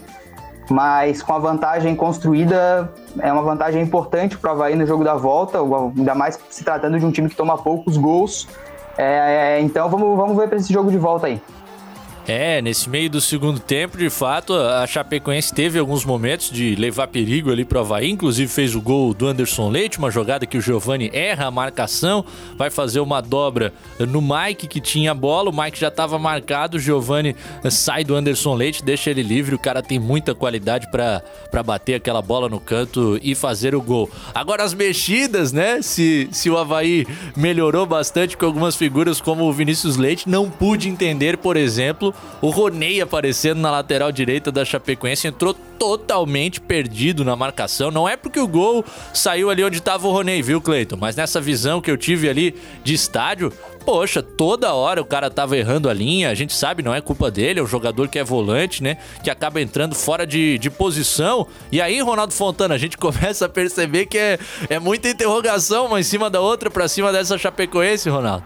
mas 0.69 1.23
com 1.23 1.33
a 1.33 1.38
vantagem 1.38 1.97
construída, 1.97 2.93
é 3.19 3.33
uma 3.33 3.43
vantagem 3.43 3.83
importante 3.83 4.37
para 4.37 4.50
o 4.50 4.55
Havaí 4.55 4.75
no 4.75 4.87
jogo 4.87 5.02
da 5.02 5.14
volta, 5.14 5.59
ainda 5.59 6.14
mais 6.14 6.38
se 6.50 6.62
tratando 6.62 6.99
de 6.99 7.07
um 7.07 7.11
time 7.11 7.29
que 7.29 7.37
toma 7.37 7.57
poucos 7.57 7.97
gols 7.97 8.47
é, 8.96 9.61
então 9.61 9.88
vamos, 9.88 10.16
vamos 10.16 10.37
ver 10.37 10.49
para 10.49 10.58
esse 10.58 10.72
jogo 10.72 10.90
de 10.90 10.99
volta 10.99 11.26
aí. 11.26 11.40
É, 12.26 12.62
nesse 12.62 12.88
meio 12.88 13.11
do 13.11 13.21
segundo 13.21 13.59
tempo, 13.59 13.99
de 13.99 14.09
fato, 14.09 14.55
a 14.55 14.87
Chapecoense 14.87 15.52
teve 15.52 15.76
alguns 15.76 16.05
momentos 16.05 16.50
de 16.50 16.76
levar 16.76 17.09
perigo 17.09 17.50
ali 17.50 17.64
pro 17.64 17.81
Havaí, 17.81 18.11
inclusive 18.11 18.50
fez 18.50 18.76
o 18.76 18.81
gol 18.81 19.12
do 19.12 19.26
Anderson 19.26 19.69
Leite, 19.69 19.99
uma 19.99 20.11
jogada 20.11 20.47
que 20.47 20.57
o 20.57 20.61
Giovani 20.61 21.11
erra 21.12 21.47
a 21.47 21.50
marcação, 21.50 22.25
vai 22.57 22.71
fazer 22.71 23.00
uma 23.00 23.21
dobra 23.21 23.73
no 23.99 24.23
Mike 24.23 24.69
que 24.69 24.81
tinha 24.81 25.11
a 25.11 25.14
bola, 25.14 25.50
o 25.50 25.57
Mike 25.57 25.81
já 25.81 25.88
estava 25.88 26.17
marcado, 26.17 26.76
o 26.76 26.81
Giovani 26.81 27.35
sai 27.69 28.05
do 28.05 28.14
Anderson 28.14 28.55
Leite, 28.55 28.85
deixa 28.85 29.11
ele 29.11 29.23
livre, 29.23 29.57
o 29.57 29.59
cara 29.59 29.83
tem 29.83 29.99
muita 29.99 30.33
qualidade 30.33 30.88
para 30.93 31.62
bater 31.64 31.95
aquela 31.95 32.23
bola 32.23 32.49
no 32.49 32.61
canto 32.61 33.19
e 33.21 33.35
fazer 33.35 33.75
o 33.75 33.83
gol. 33.83 34.09
Agora 34.33 34.62
as 34.62 34.75
mexidas, 34.75 35.52
né? 35.52 35.83
Se, 35.83 36.29
se 36.31 36.49
o 36.49 36.57
Havaí 36.57 37.05
melhorou 37.37 37.85
bastante 37.85 38.37
com 38.37 38.47
algumas 38.47 38.76
figuras 38.76 39.21
como 39.21 39.45
o 39.45 39.52
Vinícius 39.52 39.97
Leite, 39.97 40.29
não 40.29 40.49
pude 40.49 40.88
entender, 40.88 41.37
por 41.37 41.57
exemplo, 41.57 42.12
o 42.43 42.50
Roney 42.50 43.00
aparecendo 43.00 43.61
na 43.61 43.71
lateral 43.71 44.11
direita 44.11 44.50
da 44.50 44.64
Chapecoense 44.64 45.29
entrou 45.29 45.55
totalmente 45.79 46.61
perdido 46.61 47.25
na 47.25 47.37
marcação. 47.37 47.91
Não 47.91 48.09
é 48.09 48.17
porque 48.17 48.41
o 48.41 48.49
gol 48.49 48.85
saiu 49.14 49.49
ali 49.49 49.62
onde 49.62 49.79
estava 49.79 50.07
o 50.09 50.12
Roney, 50.12 50.43
viu, 50.43 50.61
Cleiton? 50.61 50.97
Mas 50.97 51.14
nessa 51.14 51.41
visão 51.41 51.81
que 51.81 51.91
eu 51.91 51.97
tive 51.97 52.29
ali 52.29 52.55
de 52.83 52.95
estádio, 52.95 53.52
poxa, 53.85 54.23
toda 54.23 54.75
hora 54.75 55.00
o 55.00 55.05
cara 55.05 55.31
tava 55.31 55.57
errando 55.57 55.88
a 55.88 55.95
linha. 55.95 56.31
A 56.31 56.35
gente 56.35 56.52
sabe, 56.52 56.83
não 56.83 56.95
é 56.95 57.00
culpa 57.00 57.31
dele, 57.31 57.61
é 57.61 57.62
um 57.62 57.67
jogador 57.67 58.09
que 58.09 58.19
é 58.19 58.25
volante, 58.25 58.83
né? 58.83 58.97
Que 59.23 59.31
acaba 59.31 59.61
entrando 59.61 59.95
fora 59.95 60.26
de, 60.26 60.59
de 60.59 60.71
posição. 60.71 61.47
E 61.71 61.81
aí, 61.81 62.00
Ronaldo 62.00 62.33
Fontana, 62.33 62.75
a 62.75 62.79
gente 62.79 62.99
começa 62.99 63.47
a 63.47 63.49
perceber 63.49 64.07
que 64.07 64.19
é, 64.19 64.38
é 64.69 64.79
muita 64.79 65.09
interrogação 65.09 65.87
uma 65.87 66.00
em 66.00 66.05
cima 66.05 66.29
da 66.29 66.41
outra 66.41 66.71
pra 66.71 66.88
cima 66.88 67.12
dessa 67.12 67.38
Chapecoense, 67.38 68.09
Ronaldo. 68.09 68.45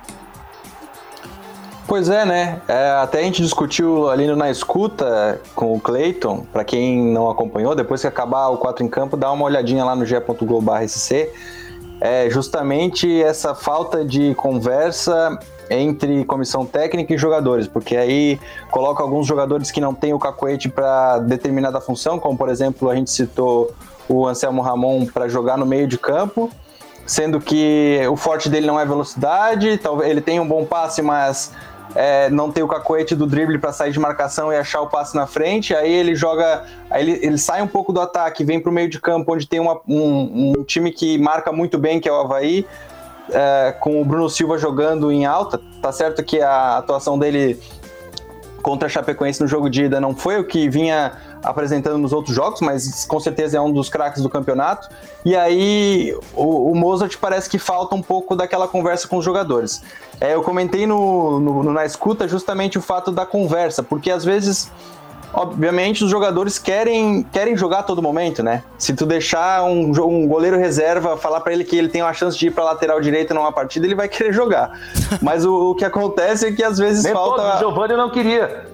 Pois 1.87 2.09
é, 2.09 2.25
né? 2.25 2.61
É, 2.67 2.91
até 3.01 3.21
a 3.21 3.23
gente 3.23 3.41
discutiu 3.41 4.11
ali 4.11 4.27
na 4.35 4.51
escuta 4.51 5.41
com 5.55 5.73
o 5.73 5.81
Clayton, 5.81 6.45
para 6.53 6.65
quem 6.65 7.01
não 7.01 7.31
acompanhou, 7.31 7.77
depois 7.77 8.01
que 8.01 8.09
acabar 8.09 8.49
o 8.49 8.57
4 8.57 8.85
em 8.85 8.89
campo, 8.89 9.17
dá 9.17 9.31
uma 9.31 9.45
olhadinha 9.45 9.85
lá 9.85 9.95
no 9.95 10.05
g.globo.sc. 10.05 11.31
É 12.01 12.29
justamente 12.29 13.23
essa 13.23 13.55
falta 13.55 14.05
de 14.05 14.35
conversa 14.35 15.39
entre 15.71 16.25
comissão 16.25 16.67
técnica 16.67 17.15
e 17.15 17.19
jogadores, 17.19 17.69
porque 17.69 17.97
aí 17.97 18.41
coloca 18.71 19.03
alguns 19.03 19.27
jogadores 19.27 19.71
que 19.71 19.81
não 19.81 19.95
têm 19.95 20.13
o 20.13 20.19
cacoete 20.19 20.69
para 20.69 21.19
determinada 21.21 21.81
função, 21.81 22.19
como 22.19 22.37
por 22.37 22.49
exemplo 22.49 22.91
a 22.91 22.97
gente 22.97 23.11
citou 23.11 23.73
o 24.09 24.27
Anselmo 24.27 24.61
Ramon 24.61 25.07
para 25.07 25.29
jogar 25.29 25.57
no 25.57 25.65
meio 25.65 25.87
de 25.87 25.99
campo, 25.99 26.51
sendo 27.07 27.41
que 27.41 28.01
o 28.11 28.17
forte 28.17 28.49
dele 28.49 28.67
não 28.67 28.79
é 28.79 28.85
velocidade, 28.85 29.79
talvez 29.79 30.11
ele 30.11 30.21
tenha 30.21 30.43
um 30.43 30.47
bom 30.47 30.65
passe, 30.65 31.01
mas 31.01 31.53
é, 31.95 32.29
não 32.31 32.51
tem 32.51 32.63
o 32.63 32.69
cacoete 32.69 33.15
do 33.15 33.27
drible 33.27 33.59
para 33.59 33.73
sair 33.73 33.93
de 33.93 33.99
marcação 33.99 34.53
e 34.53 34.57
achar 34.57 34.81
o 34.81 34.89
passe 34.89 35.15
na 35.15 35.27
frente, 35.27 35.75
aí 35.75 35.93
ele 35.93 36.15
joga, 36.15 36.65
aí 36.91 37.03
ele, 37.03 37.27
ele 37.27 37.39
sai 37.39 37.63
um 37.63 37.67
pouco 37.67 37.93
do 37.93 38.01
ataque, 38.01 38.45
vem 38.45 38.61
para 38.61 38.71
o 38.71 38.73
meio 38.73 38.89
de 38.89 39.01
campo, 39.01 39.33
onde 39.33 39.47
tem 39.47 39.61
uma, 39.61 39.81
um, 39.89 40.55
um, 40.59 40.65
time 40.65 40.91
que 40.91 41.17
marca 41.19 41.53
muito 41.53 41.79
bem, 41.79 42.01
que 42.01 42.09
é 42.09 42.13
o 42.13 42.17
Havaí, 42.17 42.67
é, 43.31 43.75
com 43.81 44.01
o 44.01 44.05
Bruno 44.05 44.29
Silva 44.29 44.59
jogando 44.59 45.11
em 45.11 45.27
alta. 45.27 45.61
Tá 45.81 45.93
certo 45.93 46.23
que 46.23 46.41
a 46.41 46.79
atuação 46.79 47.19
dele 47.19 47.61
contra 48.67 48.87
a 48.87 48.91
Chapecoense 48.91 49.41
no 49.41 49.47
jogo 49.47 49.71
de 49.71 49.85
ida 49.85 50.01
não 50.01 50.13
foi 50.13 50.41
o 50.41 50.45
que 50.45 50.69
vinha 50.69 51.13
apresentando 51.41 51.99
nos 51.99 52.13
outros 52.13 52.35
jogos, 52.35 52.61
mas 52.61 53.05
com 53.05 53.21
certeza 53.21 53.59
é 53.59 53.61
um 53.61 53.71
dos 53.71 53.89
craques 53.89 54.25
do 54.25 54.29
campeonato. 54.29 54.89
E 55.25 55.37
aí 55.37 56.13
o, 56.35 56.73
o, 56.73 56.75
Mozart 56.75 57.17
parece 57.21 57.49
que 57.49 57.61
falta 57.61 57.95
um 57.95 58.03
pouco 58.03 58.35
daquela 58.35 58.67
conversa 58.67 59.07
com 59.07 59.19
os 59.19 59.25
jogadores. 59.25 59.83
É, 60.21 60.35
eu 60.35 60.43
comentei 60.43 60.85
no, 60.85 61.39
no, 61.39 61.73
na 61.73 61.87
escuta 61.87 62.27
justamente 62.27 62.77
o 62.77 62.83
fato 62.83 63.13
da 63.13 63.25
conversa, 63.25 63.85
porque 63.85 64.11
às 64.11 64.25
vezes 64.25 64.69
obviamente 65.37 66.03
os 66.03 66.11
jogadores 66.11 66.59
querem, 66.59 67.23
querem 67.31 67.55
jogar 67.57 67.81
a 67.81 67.83
todo 67.83 68.03
momento, 68.03 68.43
né? 68.43 68.63
Se 68.79 68.95
tu 68.95 69.05
deixar 69.05 69.63
um, 69.65 69.91
um 69.91 70.27
goleiro 70.27 70.57
reserva 70.57 71.17
falar 71.19 71.41
para 71.41 71.53
ele 71.53 71.63
que 71.63 71.77
ele 71.77 71.89
tem 71.89 72.03
uma 72.03 72.15
chance 72.15 72.39
de 72.39 72.47
ir 72.47 72.51
para 72.51 72.65
lateral 72.65 72.99
direita 73.01 73.35
numa 73.35 73.53
partida, 73.53 73.87
ele 73.87 73.95
vai 73.95 74.09
querer 74.09 74.33
jogar. 74.33 74.81
Mas 75.21 75.45
o, 75.45 75.73
o 75.73 75.75
que 75.75 75.85
acontece 75.85 76.47
é 76.47 76.53
que 76.53 76.65
às 76.65 76.79
vezes 76.79 77.05
Nem 77.05 77.13
falta. 77.13 77.43
Todos, 77.43 77.57
o 77.57 77.59
Giovanni 77.59 77.97
não 77.97 78.11
queria. 78.11 78.65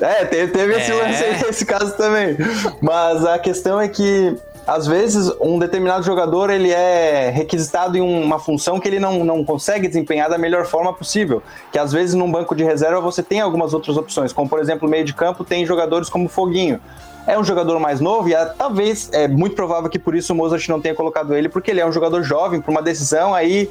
É, 0.00 0.24
teve, 0.24 0.52
teve 0.52 0.74
esse, 0.74 0.90
é. 0.90 1.48
esse 1.48 1.66
caso 1.66 1.94
também. 1.96 2.36
Mas 2.80 3.24
a 3.24 3.38
questão 3.38 3.78
é 3.78 3.86
que 3.86 4.36
às 4.66 4.86
vezes 4.86 5.30
um 5.40 5.58
determinado 5.58 6.04
jogador 6.04 6.50
ele 6.50 6.70
é 6.70 7.30
requisitado 7.30 7.96
em 7.96 8.00
uma 8.00 8.38
função 8.38 8.80
que 8.80 8.88
ele 8.88 8.98
não, 8.98 9.24
não 9.24 9.44
consegue 9.44 9.86
desempenhar 9.86 10.28
da 10.30 10.38
melhor 10.38 10.64
forma 10.64 10.92
possível. 10.92 11.42
Que 11.70 11.78
às 11.78 11.92
vezes 11.92 12.14
num 12.14 12.30
banco 12.30 12.54
de 12.54 12.64
reserva 12.64 13.00
você 13.00 13.22
tem 13.22 13.40
algumas 13.40 13.74
outras 13.74 13.96
opções, 13.96 14.32
como 14.32 14.48
por 14.48 14.58
exemplo, 14.58 14.88
meio 14.88 15.04
de 15.04 15.14
campo 15.14 15.44
tem 15.44 15.66
jogadores 15.66 16.08
como 16.08 16.28
Foguinho. 16.28 16.80
É 17.26 17.38
um 17.38 17.44
jogador 17.44 17.78
mais 17.78 18.00
novo 18.00 18.28
e 18.28 18.34
é, 18.34 18.44
talvez 18.44 19.08
é 19.12 19.26
muito 19.26 19.56
provável 19.56 19.88
que 19.88 19.98
por 19.98 20.14
isso 20.14 20.32
o 20.32 20.36
Mozart 20.36 20.68
não 20.68 20.80
tenha 20.80 20.94
colocado 20.94 21.34
ele, 21.34 21.48
porque 21.48 21.70
ele 21.70 21.80
é 21.80 21.86
um 21.86 21.92
jogador 21.92 22.22
jovem 22.22 22.60
para 22.60 22.70
uma 22.70 22.82
decisão 22.82 23.34
aí 23.34 23.70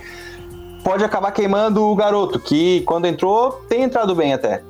pode 0.83 1.03
acabar 1.03 1.31
queimando 1.31 1.83
o 1.83 1.95
garoto, 1.95 2.39
que 2.39 2.81
quando 2.81 3.05
entrou 3.05 3.63
tem 3.69 3.83
entrado 3.83 4.13
bem 4.13 4.33
até. 4.33 4.61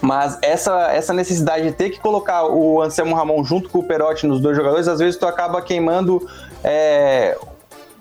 Mas 0.00 0.38
essa, 0.42 0.92
essa 0.92 1.12
necessidade 1.12 1.64
de 1.64 1.72
ter 1.72 1.90
que 1.90 2.00
colocar 2.00 2.46
o 2.46 2.82
Anselmo 2.82 3.14
Ramon 3.14 3.42
junto 3.44 3.70
com 3.70 3.78
o 3.78 3.82
Perotti 3.82 4.26
nos 4.26 4.40
dois 4.40 4.56
jogadores, 4.56 4.86
às 4.86 4.98
vezes 4.98 5.16
tu 5.18 5.26
acaba 5.26 5.62
queimando 5.62 6.26
é, 6.62 7.38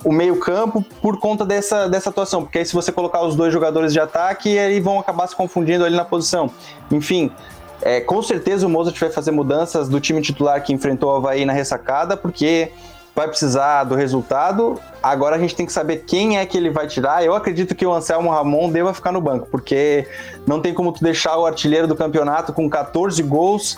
o 0.03 0.11
meio-campo 0.11 0.83
por 1.01 1.19
conta 1.19 1.45
dessa, 1.45 1.87
dessa 1.87 2.09
atuação. 2.09 2.43
Porque 2.43 2.59
aí, 2.59 2.65
se 2.65 2.73
você 2.73 2.91
colocar 2.91 3.21
os 3.23 3.35
dois 3.35 3.53
jogadores 3.53 3.93
de 3.93 3.99
ataque, 3.99 4.49
eles 4.49 4.83
vão 4.83 4.99
acabar 4.99 5.27
se 5.27 5.35
confundindo 5.35 5.85
ali 5.85 5.95
na 5.95 6.05
posição. 6.05 6.51
Enfim, 6.91 7.31
é, 7.81 8.01
com 8.01 8.21
certeza 8.21 8.65
o 8.65 8.69
Mozart 8.69 8.99
vai 8.99 9.09
fazer 9.09 9.31
mudanças 9.31 9.87
do 9.87 9.99
time 9.99 10.21
titular 10.21 10.61
que 10.63 10.73
enfrentou 10.73 11.11
o 11.11 11.15
Havaí 11.15 11.45
na 11.45 11.53
ressacada, 11.53 12.15
porque 12.17 12.71
vai 13.15 13.27
precisar 13.27 13.83
do 13.83 13.95
resultado. 13.95 14.79
Agora 15.01 15.35
a 15.35 15.39
gente 15.39 15.55
tem 15.55 15.65
que 15.65 15.73
saber 15.73 16.03
quem 16.07 16.39
é 16.39 16.45
que 16.45 16.57
ele 16.57 16.69
vai 16.69 16.87
tirar. 16.87 17.23
Eu 17.23 17.35
acredito 17.35 17.75
que 17.75 17.85
o 17.85 17.93
Anselmo 17.93 18.31
Ramon 18.31 18.71
deva 18.71 18.93
ficar 18.93 19.11
no 19.11 19.21
banco, 19.21 19.47
porque 19.51 20.07
não 20.47 20.61
tem 20.61 20.73
como 20.73 20.91
tu 20.91 21.03
deixar 21.03 21.37
o 21.37 21.45
artilheiro 21.45 21.87
do 21.87 21.95
campeonato 21.95 22.53
com 22.53 22.69
14 22.69 23.21
gols 23.23 23.77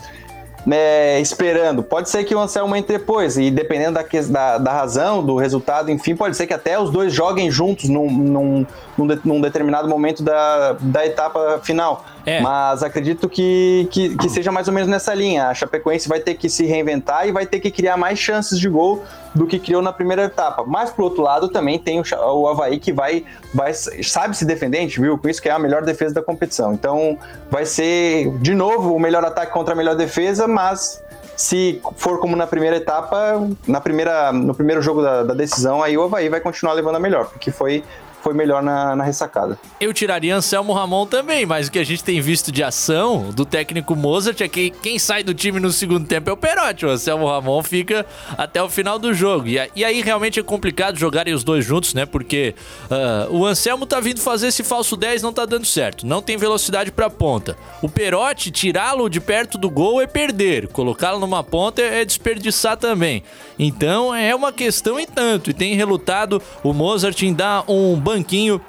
né, 0.65 1.19
esperando. 1.19 1.83
Pode 1.83 2.09
ser 2.09 2.23
que 2.23 2.33
o 2.33 2.39
Anselmo 2.39 2.75
entre 2.75 2.97
depois, 2.97 3.37
e 3.37 3.51
dependendo 3.51 3.93
da, 3.93 4.03
da, 4.03 4.57
da, 4.57 4.71
razão, 4.71 5.23
do 5.23 5.35
resultado, 5.35 5.91
enfim, 5.91 6.15
pode 6.15 6.35
ser 6.35 6.47
que 6.47 6.53
até 6.53 6.79
os 6.79 6.89
dois 6.89 7.13
joguem 7.13 7.51
juntos 7.51 7.89
num, 7.89 8.09
num, 8.09 8.65
num, 8.97 9.07
de, 9.07 9.19
num 9.23 9.41
determinado 9.41 9.87
momento 9.87 10.23
da, 10.23 10.75
da 10.79 11.05
etapa 11.05 11.59
final. 11.61 12.03
É. 12.25 12.41
Mas 12.41 12.81
acredito 12.81 13.29
que, 13.29 13.87
que, 13.91 14.17
que, 14.17 14.29
seja 14.29 14.51
mais 14.51 14.67
ou 14.67 14.73
menos 14.73 14.89
nessa 14.89 15.13
linha. 15.13 15.47
A 15.47 15.53
Chapecoense 15.53 16.09
vai 16.09 16.19
ter 16.19 16.33
que 16.33 16.49
se 16.49 16.65
reinventar 16.65 17.27
e 17.27 17.31
vai 17.31 17.45
ter 17.45 17.59
que 17.59 17.69
criar 17.69 17.97
mais 17.97 18.17
chances 18.17 18.59
de 18.59 18.67
gol 18.67 19.03
do 19.35 19.45
que 19.45 19.59
criou 19.59 19.81
na 19.81 19.93
primeira 19.93 20.23
etapa. 20.23 20.63
Mas, 20.65 20.89
por 20.89 21.03
outro 21.03 21.21
lado, 21.21 21.49
também 21.49 21.77
tem 21.77 21.99
o, 21.99 22.03
o 22.33 22.47
Havaí 22.47 22.79
que 22.79 22.91
vai, 22.91 23.25
vai 23.53 23.73
sabe 23.73 24.35
se 24.35 24.45
defender, 24.45 24.79
a 24.79 24.81
gente 24.81 24.99
viu 24.99 25.17
com 25.17 25.27
isso 25.29 25.41
que 25.41 25.49
é 25.49 25.51
a 25.51 25.59
melhor 25.59 25.83
defesa 25.83 26.15
da 26.15 26.23
competição. 26.23 26.73
Então, 26.73 27.19
vai 27.51 27.65
ser, 27.65 28.31
de 28.39 28.55
novo, 28.55 28.95
o 28.95 28.99
melhor 28.99 29.23
ataque 29.23 29.51
contra 29.51 29.73
a 29.73 29.77
melhor 29.77 29.95
defesa, 29.95 30.47
mas 30.55 31.03
se 31.35 31.81
for 31.97 32.17
como 32.19 32.33
na 32.35 32.47
primeira 32.47 32.77
etapa, 32.77 33.45
na 33.67 33.81
primeira, 33.81 34.31
no 34.31 34.55
primeiro 34.55 34.81
jogo 34.81 35.01
da, 35.01 35.21
da, 35.23 35.33
decisão, 35.33 35.83
aí 35.83 35.97
o 35.97 36.03
Havaí 36.03 36.29
vai 36.29 36.39
continuar 36.39 36.73
levando 36.73 36.95
a 36.95 36.99
melhor, 36.99 37.25
porque 37.25 37.51
foi 37.51 37.83
foi 38.25 38.33
melhor 38.33 38.63
na, 38.63 38.95
na 38.95 39.03
ressacada. 39.03 39.59
Eu 39.79 39.93
tiraria 39.93 40.35
Anselmo 40.35 40.73
Ramon 40.73 41.05
também, 41.05 41.45
mas 41.45 41.67
o 41.67 41.71
que 41.71 41.77
a 41.77 41.83
gente 41.83 42.03
tem 42.03 42.19
visto 42.19 42.51
de 42.51 42.63
ação 42.63 43.29
do 43.29 43.45
técnico 43.45 43.95
Mozart 43.95 44.41
é 44.41 44.47
que 44.47 44.71
quem 44.71 44.97
sai 44.97 45.21
do 45.21 45.31
time 45.31 45.59
no 45.59 45.71
segundo 45.71 46.07
tempo 46.07 46.27
é 46.31 46.33
o 46.33 46.37
Perotti. 46.37 46.87
O 46.87 46.89
Anselmo 46.89 47.27
Ramon 47.27 47.61
fica 47.61 48.03
até 48.35 48.63
o 48.63 48.67
final 48.67 48.97
do 48.97 49.13
jogo. 49.13 49.47
E, 49.47 49.59
e 49.75 49.85
aí 49.85 50.01
realmente 50.01 50.39
é 50.39 50.43
complicado 50.43 50.97
jogarem 50.97 51.35
os 51.35 51.43
dois 51.43 51.63
juntos, 51.63 51.93
né? 51.93 52.03
Porque 52.03 52.55
uh, 52.89 53.31
o 53.31 53.45
Anselmo 53.45 53.85
tá 53.85 53.99
vindo 53.99 54.19
fazer 54.19 54.47
esse 54.47 54.63
falso 54.63 54.97
10 54.97 55.21
não 55.21 55.31
tá 55.31 55.45
dando 55.45 55.67
certo. 55.67 56.03
Não 56.07 56.19
tem 56.19 56.35
velocidade 56.35 56.91
pra 56.91 57.11
ponta. 57.11 57.55
O 57.79 57.87
Perotti, 57.87 58.49
tirá-lo 58.49 59.07
de 59.07 59.21
perto 59.21 59.55
do 59.55 59.69
gol 59.69 60.01
é 60.01 60.07
perder. 60.07 60.67
Colocá-lo 60.69 61.19
numa 61.19 61.43
ponta 61.43 61.79
é, 61.79 62.03
desperdiçar 62.03 62.75
também. 62.75 63.21
Então 63.59 64.15
é 64.15 64.33
uma 64.33 64.51
questão 64.51 64.99
e 64.99 65.05
tanto. 65.05 65.51
E 65.51 65.53
tem 65.53 65.75
relutado 65.75 66.41
o 66.63 66.73
Mozart 66.73 67.21
em 67.21 67.31
dar 67.31 67.63
um 67.69 67.95
banho 67.95 68.14
banquinho 68.15 68.61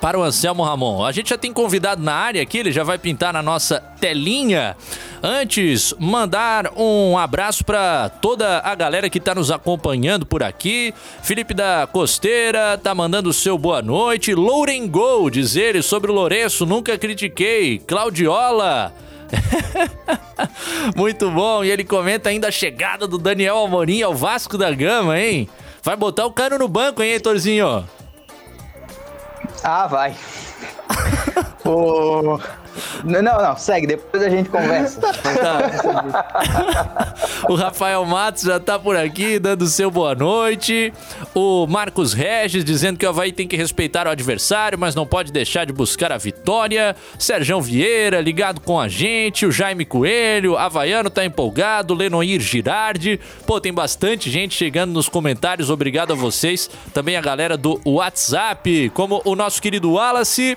para 0.00 0.18
o 0.18 0.22
Anselmo 0.22 0.62
Ramon. 0.62 1.04
A 1.04 1.12
gente 1.12 1.30
já 1.30 1.38
tem 1.38 1.52
convidado 1.52 2.02
na 2.02 2.14
área 2.14 2.42
aqui, 2.42 2.58
ele 2.58 2.72
já 2.72 2.84
vai 2.84 2.98
pintar 2.98 3.32
na 3.32 3.42
nossa 3.42 3.80
telinha. 4.00 4.76
Antes, 5.22 5.94
mandar 5.98 6.72
um 6.76 7.16
abraço 7.18 7.64
para 7.64 8.08
toda 8.08 8.60
a 8.60 8.74
galera 8.74 9.10
que 9.10 9.18
está 9.18 9.34
nos 9.34 9.50
acompanhando 9.50 10.26
por 10.26 10.42
aqui. 10.42 10.94
Felipe 11.22 11.54
da 11.54 11.88
Costeira 11.90 12.78
tá 12.78 12.94
mandando 12.94 13.30
o 13.30 13.32
seu 13.32 13.56
boa 13.58 13.82
noite. 13.82 14.34
Louren 14.34 14.88
Gol, 14.88 15.30
diz 15.30 15.56
ele 15.56 15.82
sobre 15.82 16.10
o 16.10 16.14
Lourenço, 16.14 16.66
nunca 16.66 16.98
critiquei. 16.98 17.78
Claudiola. 17.78 18.92
Muito 20.94 21.30
bom. 21.30 21.64
E 21.64 21.70
ele 21.70 21.84
comenta 21.84 22.28
ainda 22.28 22.48
a 22.48 22.52
chegada 22.52 23.06
do 23.06 23.18
Daniel 23.18 23.64
Amorim 23.64 24.02
ao 24.02 24.14
Vasco 24.14 24.58
da 24.58 24.70
Gama, 24.72 25.18
hein? 25.18 25.48
Vai 25.82 25.96
botar 25.96 26.26
o 26.26 26.32
cano 26.32 26.58
no 26.58 26.68
banco, 26.68 27.02
hein, 27.02 27.12
Heitorzinho? 27.12 27.84
Ah, 29.62 29.86
vai. 29.86 30.14
o... 31.64 32.38
Não, 33.04 33.22
não, 33.22 33.56
segue, 33.56 33.86
depois 33.86 34.22
a 34.22 34.28
gente 34.28 34.48
conversa. 34.48 35.00
Tá. 35.32 37.14
o 37.48 37.54
Rafael 37.54 38.04
Matos 38.04 38.42
já 38.42 38.60
tá 38.60 38.78
por 38.78 38.96
aqui, 38.96 39.38
dando 39.38 39.66
seu 39.66 39.90
boa 39.90 40.14
noite. 40.14 40.92
O 41.34 41.66
Marcos 41.66 42.12
Regis 42.12 42.64
dizendo 42.64 42.98
que 42.98 43.06
o 43.06 43.08
Havaí 43.08 43.32
tem 43.32 43.48
que 43.48 43.56
respeitar 43.56 44.06
o 44.06 44.10
adversário, 44.10 44.78
mas 44.78 44.94
não 44.94 45.06
pode 45.06 45.32
deixar 45.32 45.64
de 45.64 45.72
buscar 45.72 46.12
a 46.12 46.18
vitória. 46.18 46.94
Sérgio 47.18 47.60
Vieira, 47.60 48.20
ligado 48.20 48.60
com 48.60 48.78
a 48.78 48.88
gente. 48.88 49.46
O 49.46 49.52
Jaime 49.52 49.84
Coelho, 49.84 50.56
Havaiano 50.56 51.10
tá 51.10 51.24
empolgado. 51.24 51.94
Lenoir 51.94 52.40
Girardi. 52.40 53.18
Pô, 53.46 53.60
tem 53.60 53.72
bastante 53.72 54.30
gente 54.30 54.54
chegando 54.54 54.92
nos 54.92 55.08
comentários. 55.08 55.70
Obrigado 55.70 56.12
a 56.12 56.16
vocês. 56.16 56.68
Também 56.92 57.16
a 57.16 57.20
galera 57.20 57.56
do 57.56 57.80
WhatsApp, 57.84 58.90
como 58.94 59.22
o 59.24 59.34
nosso 59.34 59.60
querido 59.62 59.92
Wallace. 59.92 60.56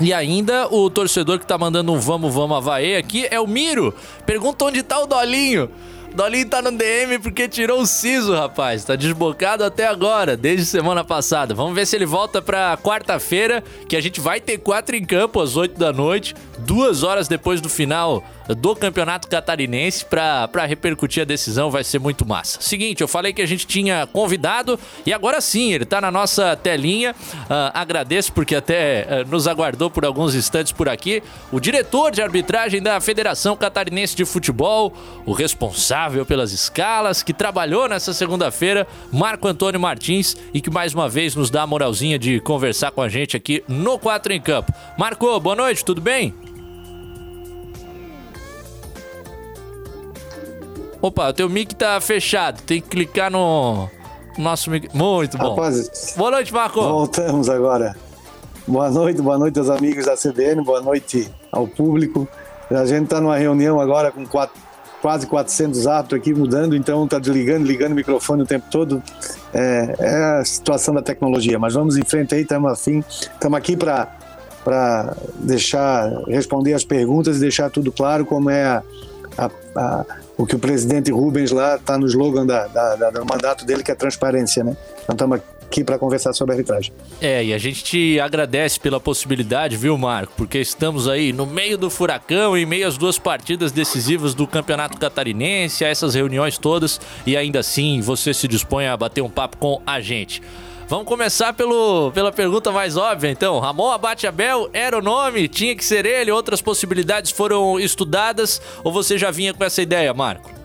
E 0.00 0.12
ainda 0.12 0.68
o 0.72 0.88
torcedor 0.88 1.38
que 1.38 1.46
tá 1.46 1.58
mandando 1.58 1.92
um 1.92 1.98
vamos, 1.98 2.32
vamos 2.32 2.56
Havaí 2.56 2.96
aqui 2.96 3.26
é 3.30 3.40
o 3.40 3.46
Miro. 3.46 3.94
Pergunta 4.24 4.64
onde 4.64 4.82
tá 4.82 5.00
o 5.00 5.06
Dolinho. 5.06 5.68
Dolinho 6.18 6.48
tá 6.48 6.60
no 6.60 6.72
DM 6.72 7.20
porque 7.20 7.48
tirou 7.48 7.80
o 7.80 7.86
siso, 7.86 8.34
rapaz. 8.34 8.82
Tá 8.82 8.96
desbocado 8.96 9.62
até 9.62 9.86
agora, 9.86 10.36
desde 10.36 10.66
semana 10.66 11.04
passada. 11.04 11.54
Vamos 11.54 11.76
ver 11.76 11.86
se 11.86 11.94
ele 11.94 12.06
volta 12.06 12.42
pra 12.42 12.76
quarta-feira, 12.76 13.62
que 13.88 13.94
a 13.94 14.00
gente 14.00 14.20
vai 14.20 14.40
ter 14.40 14.58
quatro 14.58 14.96
em 14.96 15.04
campo 15.04 15.40
às 15.40 15.54
oito 15.54 15.78
da 15.78 15.92
noite, 15.92 16.34
duas 16.58 17.04
horas 17.04 17.28
depois 17.28 17.60
do 17.60 17.68
final 17.68 18.24
do 18.54 18.74
Campeonato 18.74 19.28
Catarinense 19.28 20.04
para 20.04 20.64
repercutir 20.66 21.22
a 21.22 21.26
decisão, 21.26 21.70
vai 21.70 21.84
ser 21.84 21.98
muito 21.98 22.26
massa. 22.26 22.60
Seguinte, 22.60 23.00
eu 23.00 23.06
falei 23.06 23.32
que 23.32 23.42
a 23.42 23.46
gente 23.46 23.66
tinha 23.66 24.06
convidado 24.06 24.78
e 25.04 25.12
agora 25.12 25.40
sim, 25.40 25.72
ele 25.72 25.84
está 25.84 26.00
na 26.00 26.10
nossa 26.10 26.56
telinha. 26.56 27.12
Uh, 27.12 27.70
agradeço 27.74 28.32
porque 28.32 28.56
até 28.56 29.06
uh, 29.06 29.30
nos 29.30 29.46
aguardou 29.46 29.90
por 29.90 30.04
alguns 30.04 30.34
instantes 30.34 30.72
por 30.72 30.88
aqui. 30.88 31.22
O 31.52 31.60
diretor 31.60 32.10
de 32.10 32.22
arbitragem 32.22 32.82
da 32.82 33.00
Federação 33.00 33.54
Catarinense 33.54 34.16
de 34.16 34.24
Futebol, 34.24 34.94
o 35.26 35.32
responsável 35.32 36.07
pelas 36.26 36.52
escalas, 36.52 37.22
que 37.22 37.32
trabalhou 37.32 37.88
nessa 37.88 38.12
segunda-feira, 38.12 38.86
Marco 39.12 39.46
Antônio 39.48 39.80
Martins, 39.80 40.36
e 40.52 40.60
que 40.60 40.70
mais 40.70 40.94
uma 40.94 41.08
vez 41.08 41.34
nos 41.34 41.50
dá 41.50 41.62
a 41.62 41.66
moralzinha 41.66 42.18
de 42.18 42.40
conversar 42.40 42.90
com 42.90 43.02
a 43.02 43.08
gente 43.08 43.36
aqui 43.36 43.62
no 43.68 43.98
4 43.98 44.32
em 44.32 44.40
Campo. 44.40 44.72
Marco, 44.98 45.38
boa 45.40 45.56
noite, 45.56 45.84
tudo 45.84 46.00
bem? 46.00 46.34
Opa, 51.00 51.28
o 51.28 51.32
teu 51.32 51.48
mic 51.48 51.74
tá 51.74 52.00
fechado. 52.00 52.60
Tem 52.62 52.80
que 52.80 52.88
clicar 52.88 53.30
no 53.30 53.88
nosso 54.36 54.70
mic. 54.70 54.88
Muito 54.92 55.38
bom. 55.38 55.50
Rapaz, 55.50 56.14
boa 56.16 56.30
noite, 56.32 56.52
Marco. 56.52 56.80
Voltamos 56.80 57.48
agora. 57.48 57.94
Boa 58.66 58.90
noite, 58.90 59.22
boa 59.22 59.38
noite 59.38 59.58
aos 59.58 59.70
amigos 59.70 60.04
da 60.04 60.14
CBN, 60.14 60.62
boa 60.62 60.82
noite 60.82 61.32
ao 61.50 61.66
público. 61.66 62.28
A 62.70 62.84
gente 62.84 63.04
está 63.04 63.18
numa 63.18 63.36
reunião 63.36 63.80
agora 63.80 64.12
com 64.12 64.26
quatro, 64.26 64.60
quase 65.00 65.26
400 65.26 65.86
árbitros 65.86 66.20
aqui 66.20 66.34
mudando, 66.34 66.74
então 66.74 67.04
está 67.04 67.18
desligando, 67.18 67.66
ligando 67.66 67.92
o 67.92 67.94
microfone 67.94 68.42
o 68.42 68.46
tempo 68.46 68.66
todo. 68.70 69.02
É, 69.52 69.94
é, 69.98 70.40
a 70.40 70.44
situação 70.44 70.94
da 70.94 71.02
tecnologia, 71.02 71.58
mas 71.58 71.74
vamos 71.74 71.96
em 71.96 72.04
frente 72.04 72.34
aí, 72.34 72.42
estamos 72.42 72.70
afim, 72.70 73.02
estamos 73.08 73.58
aqui 73.58 73.76
para 73.76 74.14
para 74.64 75.16
deixar 75.36 76.10
responder 76.26 76.74
as 76.74 76.84
perguntas 76.84 77.38
e 77.38 77.40
deixar 77.40 77.70
tudo 77.70 77.90
claro 77.90 78.26
como 78.26 78.50
é 78.50 78.64
a, 78.64 78.82
a, 79.38 79.50
a 79.74 80.04
o 80.36 80.46
que 80.46 80.54
o 80.54 80.58
presidente 80.58 81.10
Rubens 81.10 81.50
lá 81.50 81.76
está 81.76 81.98
no 81.98 82.06
slogan 82.06 82.46
da, 82.46 82.66
da, 82.68 82.94
da, 82.94 83.10
do 83.10 83.24
mandato 83.24 83.64
dele, 83.64 83.82
que 83.82 83.90
é 83.90 83.94
transparência, 83.94 84.62
né? 84.62 84.76
Então 85.02 85.14
estamos 85.14 85.40
aqui 85.68 85.84
para 85.84 85.98
conversar 85.98 86.32
sobre 86.32 86.54
arbitragem. 86.54 86.92
É, 87.20 87.44
e 87.44 87.54
a 87.54 87.58
gente 87.58 87.84
te 87.84 88.18
agradece 88.18 88.80
pela 88.80 88.98
possibilidade, 88.98 89.76
viu, 89.76 89.96
Marco? 89.96 90.32
Porque 90.36 90.58
estamos 90.58 91.06
aí 91.06 91.32
no 91.32 91.46
meio 91.46 91.76
do 91.76 91.90
furacão, 91.90 92.56
em 92.56 92.66
meio 92.66 92.88
às 92.88 92.96
duas 92.96 93.18
partidas 93.18 93.70
decisivas 93.70 94.34
do 94.34 94.46
Campeonato 94.46 94.98
Catarinense, 94.98 95.84
a 95.84 95.88
essas 95.88 96.14
reuniões 96.14 96.58
todas, 96.58 97.00
e 97.26 97.36
ainda 97.36 97.60
assim 97.60 98.00
você 98.00 98.32
se 98.32 98.48
dispõe 98.48 98.86
a 98.86 98.96
bater 98.96 99.20
um 99.20 99.30
papo 99.30 99.58
com 99.58 99.80
a 99.86 100.00
gente. 100.00 100.42
Vamos 100.88 101.06
começar 101.06 101.52
pelo, 101.52 102.10
pela 102.12 102.32
pergunta 102.32 102.72
mais 102.72 102.96
óbvia, 102.96 103.30
então. 103.30 103.58
Ramon 103.58 103.90
Abate 103.90 104.26
Abel 104.26 104.70
era 104.72 104.96
o 104.96 105.02
nome? 105.02 105.46
Tinha 105.46 105.76
que 105.76 105.84
ser 105.84 106.06
ele? 106.06 106.30
Outras 106.30 106.62
possibilidades 106.62 107.30
foram 107.30 107.78
estudadas? 107.78 108.60
Ou 108.82 108.90
você 108.90 109.18
já 109.18 109.30
vinha 109.30 109.52
com 109.52 109.62
essa 109.62 109.82
ideia, 109.82 110.14
Marco? 110.14 110.57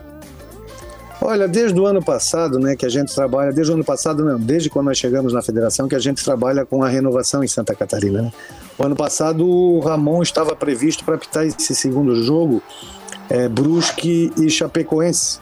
Olha, 1.26 1.48
desde 1.48 1.80
o 1.80 1.86
ano 1.86 2.02
passado, 2.02 2.58
né, 2.58 2.76
que 2.76 2.84
a 2.84 2.88
gente 2.90 3.14
trabalha, 3.14 3.50
desde 3.50 3.72
o 3.72 3.76
ano 3.76 3.82
passado 3.82 4.22
não, 4.22 4.38
desde 4.38 4.68
quando 4.68 4.88
nós 4.88 4.98
chegamos 4.98 5.32
na 5.32 5.40
federação, 5.40 5.88
que 5.88 5.94
a 5.94 5.98
gente 5.98 6.22
trabalha 6.22 6.66
com 6.66 6.82
a 6.82 6.88
renovação 6.88 7.42
em 7.42 7.48
Santa 7.48 7.74
Catarina. 7.74 8.20
Né? 8.20 8.32
O 8.76 8.84
ano 8.84 8.94
passado 8.94 9.48
o 9.48 9.80
Ramon 9.80 10.22
estava 10.22 10.54
previsto 10.54 11.02
para 11.02 11.14
apitar 11.14 11.46
esse 11.46 11.74
segundo 11.74 12.22
jogo, 12.22 12.62
é, 13.30 13.48
Brusque 13.48 14.34
e 14.36 14.50
Chapecoense. 14.50 15.40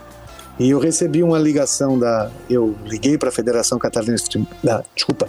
E 0.56 0.70
eu 0.70 0.78
recebi 0.78 1.20
uma 1.20 1.36
ligação 1.36 1.98
da, 1.98 2.30
eu 2.48 2.76
liguei 2.84 3.18
para 3.18 3.30
a 3.30 3.32
Federação 3.32 3.76
Catarinense, 3.76 4.26
da, 4.62 4.84
desculpa, 4.94 5.28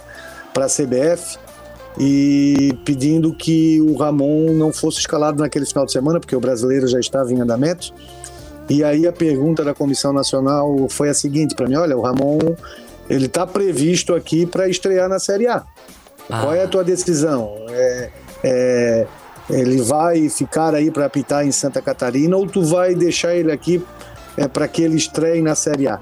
para 0.52 0.66
a 0.66 0.68
CBF 0.68 1.36
e 1.98 2.78
pedindo 2.84 3.34
que 3.34 3.80
o 3.80 3.96
Ramon 3.96 4.52
não 4.52 4.72
fosse 4.72 5.00
escalado 5.00 5.42
naquele 5.42 5.66
final 5.66 5.84
de 5.84 5.90
semana, 5.90 6.20
porque 6.20 6.36
o 6.36 6.40
brasileiro 6.40 6.86
já 6.86 7.00
estava 7.00 7.32
em 7.32 7.40
andamento 7.40 7.92
e 8.68 8.82
aí 8.82 9.06
a 9.06 9.12
pergunta 9.12 9.62
da 9.62 9.74
comissão 9.74 10.12
nacional 10.12 10.88
foi 10.88 11.08
a 11.08 11.14
seguinte 11.14 11.54
para 11.54 11.68
mim: 11.68 11.76
olha, 11.76 11.96
o 11.96 12.02
Ramon 12.02 12.38
ele 13.08 13.26
está 13.26 13.46
previsto 13.46 14.14
aqui 14.14 14.46
para 14.46 14.68
estrear 14.68 15.08
na 15.08 15.18
Série 15.18 15.46
A. 15.46 15.64
Ah. 16.30 16.40
Qual 16.40 16.54
é 16.54 16.62
a 16.62 16.68
tua 16.68 16.82
decisão? 16.82 17.54
É, 17.68 18.10
é, 18.42 19.06
ele 19.50 19.82
vai 19.82 20.28
ficar 20.28 20.74
aí 20.74 20.90
para 20.90 21.04
apitar 21.04 21.46
em 21.46 21.52
Santa 21.52 21.82
Catarina 21.82 22.36
ou 22.36 22.46
tu 22.46 22.62
vai 22.62 22.94
deixar 22.94 23.34
ele 23.34 23.52
aqui 23.52 23.84
é, 24.36 24.48
para 24.48 24.66
que 24.66 24.82
ele 24.82 24.96
estreie 24.96 25.42
na 25.42 25.54
Série 25.54 25.86
A? 25.86 26.00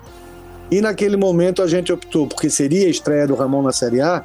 E 0.70 0.80
naquele 0.80 1.16
momento 1.16 1.60
a 1.60 1.66
gente 1.66 1.92
optou, 1.92 2.26
porque 2.26 2.48
seria 2.48 2.86
a 2.86 2.90
estreia 2.90 3.26
do 3.26 3.34
Ramon 3.34 3.62
na 3.62 3.72
Série 3.72 4.00
A, 4.00 4.24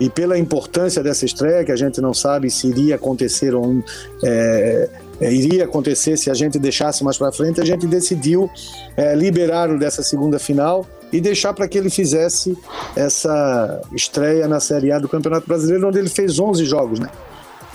e 0.00 0.08
pela 0.08 0.38
importância 0.38 1.02
dessa 1.02 1.24
estreia, 1.24 1.64
que 1.64 1.70
a 1.70 1.76
gente 1.76 2.00
não 2.00 2.14
sabe 2.14 2.50
se 2.50 2.68
iria 2.68 2.94
acontecer 2.94 3.54
ou 3.54 3.82
é, 4.22 4.88
é, 5.20 5.32
iria 5.32 5.64
acontecer 5.64 6.16
se 6.16 6.30
a 6.30 6.34
gente 6.34 6.58
deixasse 6.58 7.04
mais 7.04 7.16
para 7.16 7.32
frente, 7.32 7.60
a 7.60 7.64
gente 7.64 7.86
decidiu 7.86 8.50
é, 8.96 9.14
liberá-lo 9.14 9.78
dessa 9.78 10.02
segunda 10.02 10.38
final 10.38 10.86
e 11.12 11.20
deixar 11.20 11.52
para 11.52 11.68
que 11.68 11.78
ele 11.78 11.90
fizesse 11.90 12.58
essa 12.96 13.80
estreia 13.92 14.48
na 14.48 14.58
Série 14.58 14.90
A 14.90 14.98
do 14.98 15.08
Campeonato 15.08 15.46
Brasileiro, 15.46 15.88
onde 15.88 15.98
ele 15.98 16.08
fez 16.08 16.38
11 16.38 16.64
jogos, 16.64 16.98
né? 16.98 17.08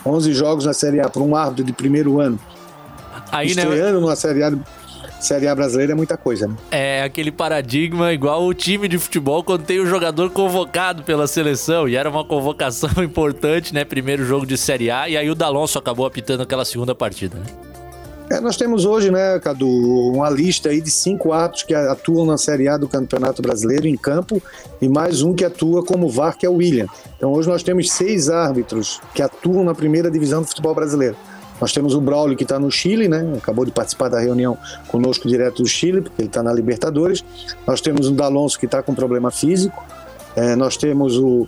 11 0.05 0.33
jogos 0.33 0.65
na 0.65 0.73
Série 0.73 0.99
A 0.99 1.09
para 1.09 1.21
um 1.21 1.35
árbitro 1.35 1.63
de 1.63 1.73
primeiro 1.73 2.19
ano. 2.19 2.39
Aí, 3.31 3.53
né, 3.55 3.63
Estreando 3.63 3.95
né? 3.95 4.01
numa 4.01 4.15
Série 4.15 4.43
A 4.43 4.51
Série 5.19 5.47
A 5.47 5.55
brasileira 5.55 5.91
é 5.91 5.95
muita 5.95 6.15
coisa, 6.17 6.47
né? 6.47 6.55
É 6.71 7.03
aquele 7.03 7.31
paradigma 7.31 8.13
igual 8.13 8.45
o 8.45 8.53
time 8.53 8.87
de 8.87 8.97
futebol 8.97 9.43
quando 9.43 9.63
tem 9.63 9.79
o 9.79 9.85
jogador 9.85 10.29
convocado 10.29 11.03
pela 11.03 11.27
seleção. 11.27 11.87
E 11.87 11.95
era 11.95 12.09
uma 12.09 12.23
convocação 12.23 12.89
importante, 13.03 13.73
né? 13.73 13.83
Primeiro 13.83 14.25
jogo 14.25 14.45
de 14.45 14.57
Série 14.57 14.89
A. 14.89 15.09
E 15.09 15.17
aí 15.17 15.29
o 15.29 15.35
Dalonso 15.35 15.77
acabou 15.77 16.05
apitando 16.05 16.41
aquela 16.41 16.63
segunda 16.63 16.95
partida, 16.95 17.37
né? 17.37 17.45
É, 18.31 18.39
nós 18.39 18.55
temos 18.55 18.85
hoje, 18.85 19.09
né, 19.09 19.39
Cadu, 19.39 19.67
uma 19.67 20.29
lista 20.29 20.69
aí 20.69 20.79
de 20.79 20.91
cinco 20.91 21.33
árbitros 21.33 21.63
que 21.63 21.73
atuam 21.73 22.27
na 22.27 22.37
Série 22.37 22.67
A 22.67 22.77
do 22.77 22.87
Campeonato 22.87 23.41
Brasileiro 23.41 23.87
em 23.87 23.97
campo 23.97 24.39
e 24.79 24.87
mais 24.87 25.23
um 25.23 25.33
que 25.33 25.43
atua 25.43 25.83
como 25.83 26.07
VAR, 26.07 26.37
que 26.37 26.45
é 26.45 26.49
o 26.49 26.53
William. 26.53 26.85
Então 27.17 27.31
hoje 27.33 27.49
nós 27.49 27.63
temos 27.63 27.91
seis 27.91 28.29
árbitros 28.29 29.01
que 29.15 29.23
atuam 29.23 29.63
na 29.63 29.73
primeira 29.73 30.11
divisão 30.11 30.43
do 30.43 30.47
futebol 30.47 30.75
brasileiro. 30.75 31.17
Nós 31.59 31.73
temos 31.73 31.93
o 31.93 32.01
Braulio 32.01 32.37
que 32.37 32.43
está 32.43 32.57
no 32.59 32.71
Chile, 32.71 33.07
né? 33.07 33.33
Acabou 33.37 33.65
de 33.65 33.71
participar 33.71 34.09
da 34.09 34.19
reunião 34.19 34.57
conosco 34.87 35.27
direto 35.27 35.61
do 35.63 35.67
Chile, 35.67 36.01
porque 36.01 36.21
ele 36.21 36.29
está 36.29 36.41
na 36.41 36.53
Libertadores. 36.53 37.23
Nós 37.67 37.81
temos 37.81 38.07
o 38.07 38.11
D'Alonso 38.11 38.57
que 38.57 38.65
está 38.65 38.81
com 38.81 38.93
problema 38.93 39.31
físico. 39.31 39.83
É, 40.35 40.55
nós 40.55 40.77
temos 40.77 41.17
o, 41.17 41.47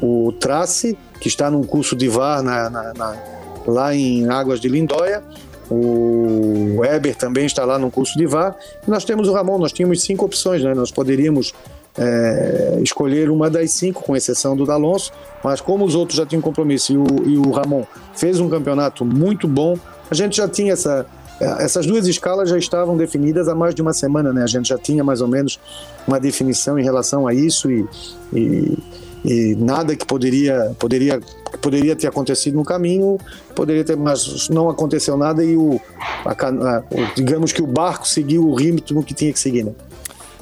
o 0.00 0.32
Trace, 0.32 0.98
que 1.20 1.28
está 1.28 1.50
num 1.50 1.62
curso 1.62 1.94
de 1.94 2.08
VAR 2.08 2.42
na, 2.42 2.68
na, 2.68 2.94
na, 2.94 3.16
lá 3.66 3.94
em 3.94 4.28
Águas 4.28 4.60
de 4.60 4.68
Lindóia. 4.68 5.22
O 5.70 6.76
Weber 6.78 7.16
também 7.16 7.46
está 7.46 7.64
lá 7.64 7.78
num 7.78 7.90
curso 7.90 8.18
de 8.18 8.26
VAR. 8.26 8.56
E 8.86 8.90
nós 8.90 9.04
temos 9.04 9.28
o 9.28 9.32
Ramon, 9.32 9.58
nós 9.58 9.72
tínhamos 9.72 10.02
cinco 10.02 10.24
opções, 10.26 10.62
né? 10.62 10.74
Nós 10.74 10.90
poderíamos 10.90 11.54
é, 11.96 12.80
escolher 12.82 13.30
uma 13.30 13.48
das 13.48 13.72
cinco, 13.72 14.02
com 14.02 14.16
exceção 14.16 14.56
do 14.56 14.66
D'Alonso, 14.66 15.12
mas 15.42 15.60
como 15.60 15.84
os 15.84 15.94
outros 15.94 16.16
já 16.16 16.26
tinham 16.26 16.42
compromisso 16.42 16.92
e 16.92 16.96
o, 16.96 17.06
e 17.26 17.38
o 17.38 17.50
Ramon 17.50 17.84
fez 18.14 18.40
um 18.40 18.48
campeonato 18.48 19.04
muito 19.04 19.46
bom, 19.46 19.78
a 20.10 20.14
gente 20.14 20.36
já 20.36 20.48
tinha 20.48 20.72
essa. 20.72 21.06
Essas 21.40 21.84
duas 21.84 22.06
escalas 22.06 22.48
já 22.48 22.56
estavam 22.56 22.96
definidas 22.96 23.48
há 23.48 23.56
mais 23.56 23.74
de 23.74 23.82
uma 23.82 23.92
semana, 23.92 24.32
né? 24.32 24.44
A 24.44 24.46
gente 24.46 24.68
já 24.68 24.78
tinha 24.78 25.02
mais 25.02 25.20
ou 25.20 25.26
menos 25.26 25.58
uma 26.06 26.20
definição 26.20 26.78
em 26.78 26.84
relação 26.84 27.26
a 27.26 27.34
isso 27.34 27.68
e, 27.68 27.84
e, 28.32 28.78
e 29.24 29.56
nada 29.56 29.96
que 29.96 30.06
poderia, 30.06 30.70
poderia, 30.78 31.20
poderia 31.64 31.96
ter 31.96 32.06
acontecido 32.06 32.56
no 32.56 32.64
caminho, 32.64 33.18
poderia 33.56 33.82
ter, 33.82 33.96
mas 33.96 34.50
não 34.50 34.68
aconteceu 34.68 35.16
nada 35.16 35.42
e 35.42 35.56
o, 35.56 35.80
a, 36.22 36.32
a, 36.32 36.82
digamos 37.16 37.52
que 37.52 37.62
o 37.62 37.66
barco 37.66 38.06
seguiu 38.06 38.46
o 38.46 38.54
ritmo 38.54 39.02
que 39.02 39.14
tinha 39.14 39.32
que 39.32 39.38
seguir, 39.38 39.64
né? 39.64 39.72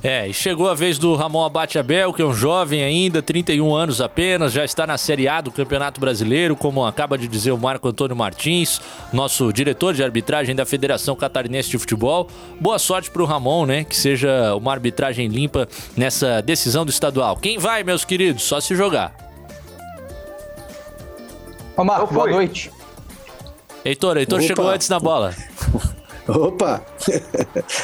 É, 0.03 0.27
e 0.27 0.35
chegou 0.35 0.69
a 0.69 0.75
vez 0.75 0.99
do 0.99 1.15
Ramon 1.15 1.45
Abate 1.45 1.79
Abel, 1.79 2.13
que 2.13 2.21
é 2.21 2.25
um 2.25 2.35
jovem 2.35 2.83
ainda, 2.83 3.23
31 3.23 3.73
anos 3.73 4.01
apenas, 4.01 4.53
já 4.53 4.65
está 4.65 4.85
na 4.85 4.99
Série 4.99 5.29
A 5.29 5.41
do 5.41 5.53
Campeonato 5.53 6.01
Brasileiro, 6.01 6.57
como 6.57 6.85
acaba 6.85 7.17
de 7.17 7.29
dizer 7.29 7.53
o 7.53 7.59
Marco 7.59 7.87
Antônio 7.87 8.17
Martins, 8.17 8.81
nosso 9.13 9.53
diretor 9.53 9.95
de 9.95 10.03
arbitragem 10.03 10.57
da 10.57 10.67
Federação 10.67 11.15
Catarinense 11.15 11.71
de 11.71 11.79
Futebol. 11.79 12.27
Boa 12.61 12.81
sorte 12.81 13.13
para 13.13 13.23
o 13.23 13.25
Ramon, 13.25 13.65
né? 13.65 13.85
Que 13.85 13.95
seja 13.95 14.57
uma 14.57 14.73
arbitragem 14.73 15.29
limpa 15.29 15.69
nessa 15.97 16.41
decisão 16.41 16.85
do 16.85 16.91
estadual. 16.91 17.37
Quem 17.37 17.57
vai, 17.57 17.85
meus 17.85 18.05
queridos? 18.05 18.43
Só 18.43 18.61
se 18.61 18.75
jogar. 18.75 19.32
Ô, 21.77 21.85
Marco, 21.85 22.13
boa 22.13 22.29
noite. 22.29 22.71
Heitor, 23.85 24.17
Heitor 24.17 24.39
Opa. 24.39 24.47
chegou 24.47 24.69
antes 24.69 24.89
na 24.89 25.01
bola. 25.01 25.35
Opa! 26.29 26.83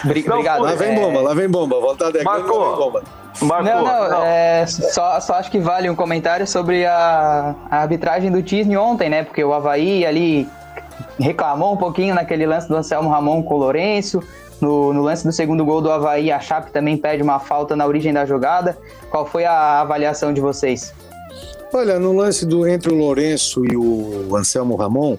Obrigado. 0.04 0.62
Lá 0.62 0.74
vem 0.74 0.94
bomba, 0.94 1.20
lá 1.20 1.34
vem 1.34 1.48
bomba. 1.48 1.80
Voltar 1.80 2.12
de 2.12 2.22
Marco. 2.22 2.56
lá 2.56 2.68
vem 2.68 2.76
bomba. 2.76 3.02
Marco, 3.42 3.64
não, 3.64 3.84
não, 3.84 4.10
não. 4.10 4.24
É, 4.24 4.66
só, 4.66 5.18
só 5.20 5.34
acho 5.34 5.50
que 5.50 5.58
vale 5.58 5.88
um 5.88 5.94
comentário 5.94 6.46
sobre 6.46 6.84
a, 6.84 7.54
a 7.70 7.76
arbitragem 7.78 8.30
do 8.30 8.42
Tisne 8.42 8.76
ontem, 8.76 9.08
né? 9.08 9.22
Porque 9.22 9.42
o 9.42 9.52
Havaí 9.52 10.04
ali 10.04 10.48
reclamou 11.18 11.74
um 11.74 11.76
pouquinho 11.76 12.14
naquele 12.14 12.46
lance 12.46 12.68
do 12.68 12.76
Anselmo 12.76 13.10
Ramon 13.10 13.42
com 13.42 13.54
o 13.54 13.58
Lourenço. 13.58 14.22
No, 14.60 14.92
no, 14.92 15.02
lance 15.02 15.24
do 15.24 15.30
segundo 15.32 15.64
gol 15.64 15.80
do 15.80 15.90
Havaí, 15.90 16.32
a 16.32 16.40
Chape 16.40 16.72
também 16.72 16.96
pede 16.96 17.22
uma 17.22 17.38
falta 17.38 17.76
na 17.76 17.86
origem 17.86 18.12
da 18.12 18.26
jogada. 18.26 18.76
Qual 19.08 19.24
foi 19.24 19.44
a 19.44 19.80
avaliação 19.80 20.32
de 20.32 20.40
vocês? 20.40 20.92
Olha, 21.70 21.98
no 21.98 22.12
lance 22.12 22.46
do 22.46 22.66
entre 22.66 22.90
o 22.90 22.96
Lourenço 22.96 23.62
e 23.66 23.76
o 23.76 24.34
Anselmo 24.34 24.74
Ramon, 24.74 25.18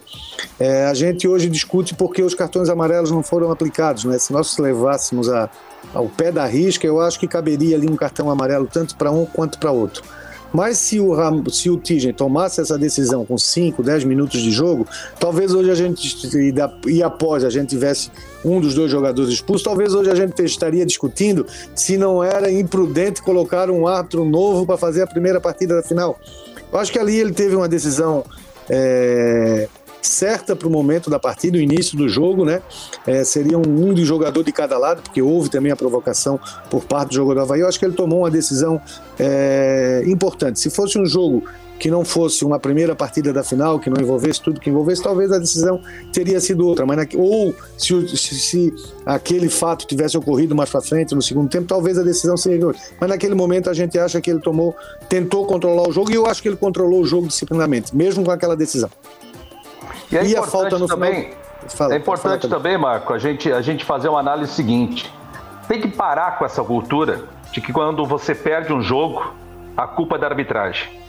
é, 0.59 0.85
a 0.85 0.93
gente 0.95 1.27
hoje 1.27 1.47
discute 1.47 1.93
porque 1.93 2.23
os 2.23 2.33
cartões 2.33 2.69
amarelos 2.69 3.11
não 3.11 3.21
foram 3.21 3.51
aplicados. 3.51 4.05
Né? 4.05 4.17
Se 4.17 4.33
nós 4.33 4.57
levássemos 4.57 5.29
a, 5.29 5.47
ao 5.93 6.07
pé 6.09 6.31
da 6.31 6.45
risca, 6.47 6.87
eu 6.87 6.99
acho 6.99 7.19
que 7.19 7.27
caberia 7.27 7.75
ali 7.75 7.87
um 7.87 7.95
cartão 7.95 8.31
amarelo 8.31 8.67
tanto 8.67 8.95
para 8.95 9.11
um 9.11 9.25
quanto 9.25 9.59
para 9.59 9.71
outro. 9.71 10.03
Mas 10.53 10.77
se 10.77 10.99
o, 10.99 11.15
se 11.49 11.69
o 11.69 11.77
Tigen 11.77 12.13
tomasse 12.13 12.59
essa 12.59 12.77
decisão 12.77 13.25
com 13.25 13.37
5, 13.37 13.83
10 13.83 14.03
minutos 14.03 14.41
de 14.41 14.51
jogo, 14.51 14.87
talvez 15.19 15.53
hoje 15.53 15.69
a 15.69 15.75
gente, 15.75 16.27
e 16.87 17.03
após 17.03 17.43
a 17.43 17.49
gente 17.49 17.69
tivesse 17.69 18.11
um 18.43 18.59
dos 18.59 18.73
dois 18.73 18.89
jogadores 18.89 19.31
expulso, 19.31 19.63
talvez 19.63 19.93
hoje 19.93 20.09
a 20.09 20.15
gente 20.15 20.41
estaria 20.43 20.85
discutindo 20.85 21.45
se 21.75 21.97
não 21.97 22.23
era 22.23 22.51
imprudente 22.51 23.21
colocar 23.21 23.69
um 23.69 23.87
árbitro 23.87 24.25
novo 24.25 24.65
para 24.65 24.77
fazer 24.77 25.03
a 25.03 25.07
primeira 25.07 25.39
partida 25.39 25.75
da 25.75 25.83
final. 25.83 26.19
Eu 26.71 26.79
acho 26.79 26.91
que 26.91 26.99
ali 26.99 27.17
ele 27.17 27.33
teve 27.33 27.55
uma 27.55 27.67
decisão 27.67 28.23
é, 28.69 29.67
certa 30.01 30.55
para 30.55 30.67
o 30.67 30.71
momento 30.71 31.09
da 31.09 31.19
partida, 31.19 31.57
o 31.57 31.61
início 31.61 31.97
do 31.97 32.07
jogo, 32.07 32.45
né? 32.45 32.61
É, 33.05 33.23
seria 33.23 33.57
um, 33.57 33.93
de 33.93 34.05
jogador 34.05 34.43
de 34.43 34.51
cada 34.51 34.77
lado, 34.77 35.01
porque 35.01 35.21
houve 35.21 35.49
também 35.49 35.71
a 35.71 35.75
provocação 35.75 36.39
por 36.69 36.85
parte 36.85 37.09
do 37.09 37.15
jogador 37.15 37.41
do 37.41 37.43
Havaí. 37.43 37.61
Eu 37.61 37.67
acho 37.67 37.79
que 37.79 37.85
ele 37.85 37.95
tomou 37.95 38.19
uma 38.19 38.31
decisão 38.31 38.81
é, 39.19 40.03
importante. 40.05 40.59
Se 40.59 40.69
fosse 40.69 40.97
um 40.97 41.05
jogo 41.05 41.43
que 41.79 41.89
não 41.89 42.03
fosse 42.03 42.43
uma 42.43 42.59
primeira 42.59 42.93
partida 42.93 43.31
da 43.31 43.41
final, 43.41 43.79
que 43.79 43.89
não 43.89 44.01
envolvesse 44.01 44.41
tudo 44.41 44.59
que 44.59 44.69
envolvesse, 44.69 45.01
talvez 45.01 45.31
a 45.31 45.39
decisão 45.39 45.81
teria 46.11 46.39
sido 46.41 46.67
outra. 46.67 46.85
Mas 46.85 46.97
na, 46.97 47.07
ou 47.15 47.55
se, 47.77 48.17
se, 48.17 48.35
se, 48.35 48.73
aquele 49.05 49.49
fato 49.49 49.87
tivesse 49.87 50.17
ocorrido 50.17 50.53
mais 50.53 50.69
para 50.69 50.81
frente 50.81 51.15
no 51.15 51.21
segundo 51.21 51.49
tempo, 51.49 51.65
talvez 51.65 51.97
a 51.97 52.03
decisão 52.03 52.35
seria 52.35 52.67
outra. 52.67 52.81
Mas 52.99 53.09
naquele 53.09 53.33
momento 53.33 53.69
a 53.69 53.73
gente 53.73 53.97
acha 53.97 54.19
que 54.19 54.29
ele 54.29 54.41
tomou, 54.41 54.75
tentou 55.07 55.45
controlar 55.45 55.87
o 55.87 55.91
jogo 55.91 56.11
e 56.11 56.15
eu 56.15 56.25
acho 56.25 56.41
que 56.41 56.49
ele 56.49 56.57
controlou 56.57 57.01
o 57.01 57.05
jogo 57.05 57.27
disciplinamente, 57.27 57.95
mesmo 57.95 58.25
com 58.25 58.31
aquela 58.31 58.57
decisão. 58.57 58.89
E, 60.11 60.17
é 60.17 60.25
e 60.25 60.35
a 60.35 60.43
falta 60.43 60.77
no 60.77 60.87
também, 60.87 61.33
final. 61.67 61.91
É 61.91 61.97
importante 61.97 62.47
também, 62.47 62.77
Marco, 62.77 63.13
a 63.13 63.19
gente, 63.19 63.51
a 63.51 63.61
gente 63.61 63.85
fazer 63.85 64.09
uma 64.09 64.19
análise 64.19 64.53
seguinte. 64.53 65.13
Tem 65.67 65.79
que 65.79 65.87
parar 65.87 66.37
com 66.37 66.45
essa 66.45 66.63
cultura 66.63 67.25
de 67.51 67.61
que 67.61 67.71
quando 67.71 68.05
você 68.05 68.33
perde 68.33 68.73
um 68.73 68.81
jogo, 68.81 69.33
a 69.77 69.87
culpa 69.87 70.15
é 70.15 70.19
da 70.19 70.27
arbitragem. 70.27 70.99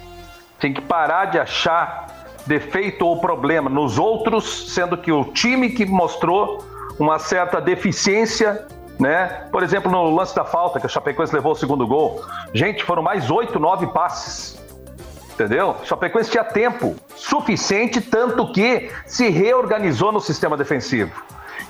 Tem 0.59 0.73
que 0.73 0.81
parar 0.81 1.27
de 1.27 1.39
achar 1.39 2.09
defeito 2.47 3.07
ou 3.07 3.21
problema 3.21 3.71
nos 3.71 3.99
outros, 3.99 4.73
sendo 4.73 4.97
que 4.97 5.11
o 5.11 5.25
time 5.25 5.71
que 5.71 5.87
mostrou 5.87 6.65
uma 6.99 7.19
certa 7.19 7.61
deficiência, 7.61 8.67
né? 8.99 9.47
Por 9.51 9.63
exemplo, 9.63 9.91
no 9.91 10.15
lance 10.15 10.35
da 10.35 10.45
falta, 10.45 10.79
que 10.79 10.87
o 10.87 10.89
Chapecoense 10.89 11.35
levou 11.35 11.53
o 11.53 11.57
segundo 11.57 11.87
gol. 11.87 12.23
Gente, 12.53 12.85
foram 12.85 13.03
mais 13.03 13.31
oito, 13.31 13.59
nove 13.59 13.87
passes. 13.89 14.60
Entendeu? 15.41 15.75
Chapecoense 15.85 16.31
tinha 16.31 16.45
tempo 16.45 16.95
suficiente, 17.17 17.99
tanto 17.99 18.53
que 18.53 18.93
se 19.07 19.31
reorganizou 19.31 20.13
no 20.13 20.21
sistema 20.21 20.55
defensivo. 20.55 21.11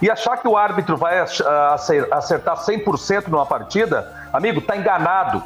E 0.02 0.10
achar 0.10 0.38
que 0.38 0.48
o 0.48 0.56
árbitro 0.56 0.96
vai 0.96 1.20
acertar 1.20 2.56
100% 2.56 3.28
numa 3.28 3.46
partida, 3.46 4.12
amigo, 4.32 4.60
tá 4.60 4.76
enganado. 4.76 5.40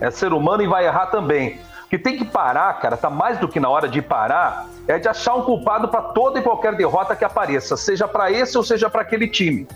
É 0.00 0.12
ser 0.12 0.32
humano 0.32 0.62
e 0.62 0.68
vai 0.68 0.86
errar 0.86 1.06
também. 1.06 1.58
O 1.86 1.88
que 1.88 1.98
tem 1.98 2.16
que 2.16 2.24
parar, 2.24 2.72
cara, 2.74 2.96
tá 2.96 3.10
mais 3.10 3.36
do 3.38 3.48
que 3.48 3.58
na 3.58 3.68
hora 3.68 3.88
de 3.88 4.00
parar, 4.00 4.66
é 4.86 4.96
de 4.96 5.08
achar 5.08 5.34
um 5.34 5.42
culpado 5.42 5.88
para 5.88 6.02
toda 6.02 6.38
e 6.38 6.42
qualquer 6.42 6.76
derrota 6.76 7.16
que 7.16 7.24
apareça, 7.24 7.76
seja 7.76 8.06
para 8.06 8.30
esse 8.30 8.56
ou 8.56 8.62
seja 8.62 8.88
para 8.88 9.02
aquele 9.02 9.26
time. 9.26 9.66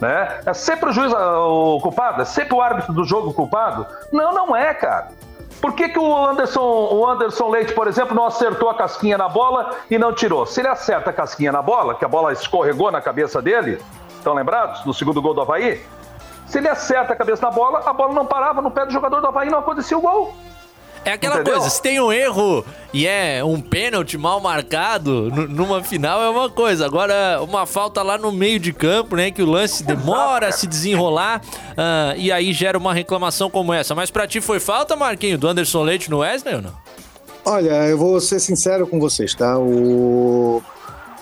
Né? 0.00 0.40
É 0.46 0.54
sempre 0.54 0.88
o 0.88 0.92
juiz 0.92 1.12
o 1.12 1.80
culpado? 1.82 2.22
É 2.22 2.24
sempre 2.24 2.54
o 2.54 2.62
árbitro 2.62 2.94
do 2.94 3.04
jogo 3.04 3.34
culpado? 3.34 3.86
Não, 4.10 4.32
não 4.32 4.56
é, 4.56 4.72
cara. 4.72 5.08
Por 5.60 5.72
que, 5.72 5.88
que 5.88 5.98
o, 5.98 6.26
Anderson, 6.26 6.60
o 6.60 7.06
Anderson 7.08 7.48
Leite, 7.48 7.72
por 7.72 7.88
exemplo, 7.88 8.14
não 8.14 8.26
acertou 8.26 8.68
a 8.68 8.74
casquinha 8.74 9.16
na 9.16 9.28
bola 9.28 9.74
e 9.90 9.98
não 9.98 10.12
tirou? 10.12 10.46
Se 10.46 10.60
ele 10.60 10.68
acerta 10.68 11.10
a 11.10 11.12
casquinha 11.12 11.50
na 11.50 11.62
bola, 11.62 11.94
que 11.94 12.04
a 12.04 12.08
bola 12.08 12.32
escorregou 12.32 12.90
na 12.90 13.00
cabeça 13.00 13.40
dele, 13.40 13.82
estão 14.16 14.34
lembrados? 14.34 14.84
No 14.84 14.92
segundo 14.92 15.20
gol 15.22 15.34
do 15.34 15.40
Havaí? 15.40 15.82
Se 16.46 16.58
ele 16.58 16.68
acerta 16.68 17.12
a 17.12 17.16
cabeça 17.16 17.44
na 17.44 17.50
bola, 17.50 17.82
a 17.84 17.92
bola 17.92 18.12
não 18.12 18.26
parava 18.26 18.60
no 18.60 18.70
pé 18.70 18.86
do 18.86 18.92
jogador 18.92 19.20
do 19.20 19.26
Havaí 19.26 19.50
não 19.50 19.58
acontecia 19.58 19.96
o 19.96 20.00
gol. 20.00 20.34
É 21.06 21.12
aquela 21.12 21.36
Entendeu? 21.36 21.54
coisa, 21.54 21.70
se 21.70 21.80
tem 21.80 22.00
um 22.00 22.12
erro 22.12 22.64
e 22.92 23.06
é 23.06 23.42
um 23.44 23.60
pênalti 23.60 24.18
mal 24.18 24.40
marcado, 24.40 25.30
numa 25.48 25.80
final 25.80 26.20
é 26.20 26.28
uma 26.28 26.50
coisa. 26.50 26.84
Agora, 26.84 27.40
uma 27.42 27.64
falta 27.64 28.02
lá 28.02 28.18
no 28.18 28.32
meio 28.32 28.58
de 28.58 28.72
campo, 28.72 29.14
né? 29.14 29.30
Que 29.30 29.40
o 29.40 29.46
lance 29.46 29.84
demora 29.84 30.48
a 30.48 30.52
se 30.52 30.66
desenrolar 30.66 31.40
uh, 31.44 32.18
e 32.18 32.32
aí 32.32 32.52
gera 32.52 32.76
uma 32.76 32.92
reclamação 32.92 33.48
como 33.48 33.72
essa. 33.72 33.94
Mas 33.94 34.10
pra 34.10 34.26
ti 34.26 34.40
foi 34.40 34.58
falta, 34.58 34.96
Marquinho, 34.96 35.38
do 35.38 35.46
Anderson 35.46 35.84
Leite 35.84 36.10
no 36.10 36.18
Wesley 36.18 36.56
ou 36.56 36.62
não? 36.62 36.72
Olha, 37.44 37.86
eu 37.86 37.96
vou 37.96 38.20
ser 38.20 38.40
sincero 38.40 38.84
com 38.84 38.98
vocês, 38.98 39.32
tá? 39.32 39.56
O, 39.56 40.60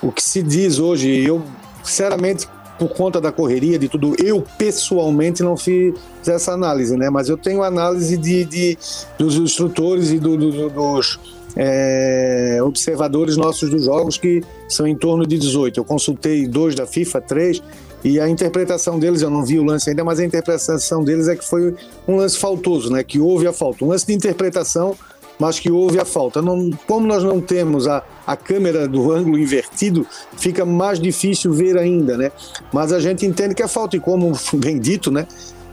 o 0.03 0.11
que 0.11 0.23
se 0.23 0.43
diz 0.43 0.79
hoje, 0.79 1.23
eu 1.23 1.45
sinceramente 1.83 2.49
por 2.79 2.89
conta 2.89 3.21
da 3.21 3.31
correria, 3.31 3.79
de 3.79 3.89
tudo, 3.89 4.15
eu 4.23 4.45
pessoalmente 4.59 5.43
não 5.43 5.57
fiz 5.57 5.95
essa 6.27 6.53
análise, 6.53 6.97
né? 6.97 7.09
Mas 7.11 7.29
eu 7.29 7.37
tenho 7.37 7.63
análise 7.63 8.17
de, 8.17 8.45
de 8.45 8.79
dos 9.19 9.37
instrutores 9.37 10.11
e 10.11 10.19
do, 10.19 10.37
do, 10.37 10.71
dos 10.71 11.21
é, 11.57 12.59
observadores 12.63 13.37
nossos 13.37 13.71
dos 13.71 13.85
jogos, 13.85 14.19
que 14.19 14.43
são 14.69 14.87
em 14.87 14.97
torno 14.97 15.27
de 15.27 15.39
18. 15.39 15.79
Eu 15.79 15.85
consultei 15.85 16.47
dois 16.47 16.75
da 16.75 16.87
FIFA, 16.87 17.21
três, 17.21 17.63
e 18.05 18.21
a 18.21 18.29
interpretação 18.29 18.99
deles, 18.99 19.23
eu 19.23 19.31
não 19.31 19.43
vi 19.43 19.59
o 19.59 19.65
lance 19.65 19.89
ainda, 19.89 20.05
mas 20.05 20.21
a 20.21 20.25
interpretação 20.25 21.03
deles 21.03 21.27
é 21.27 21.35
que 21.35 21.45
foi 21.45 21.75
um 22.07 22.17
lance 22.17 22.37
faltoso, 22.37 22.93
né? 22.93 23.03
Que 23.03 23.19
houve 23.19 23.47
a 23.47 23.53
falta. 23.53 23.83
Um 23.83 23.89
lance 23.89 24.07
de 24.07 24.13
interpretação 24.13 24.95
mas 25.39 25.59
que 25.59 25.71
houve 25.71 25.99
a 25.99 26.05
falta. 26.05 26.41
Não, 26.41 26.71
como 26.87 27.07
nós 27.07 27.23
não 27.23 27.41
temos 27.41 27.87
a, 27.87 28.03
a 28.27 28.37
câmera 28.37 28.87
do 28.89 29.11
ângulo 29.13 29.39
invertido, 29.39 30.07
fica 30.37 30.65
mais 30.65 31.01
difícil 31.01 31.53
ver 31.53 31.77
ainda, 31.77 32.17
né? 32.17 32.33
Mas 32.73 32.93
a 32.93 33.01
gente 33.01 33.27
entende 33.27 33.55
que 33.55 33.63
é 33.63 33.69
falta, 33.69 33.97
e 33.97 34.01
como 34.01 34.33
bem 34.55 34.79
dito, 34.79 35.11
né? 35.11 35.27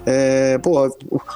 É, 0.06 0.60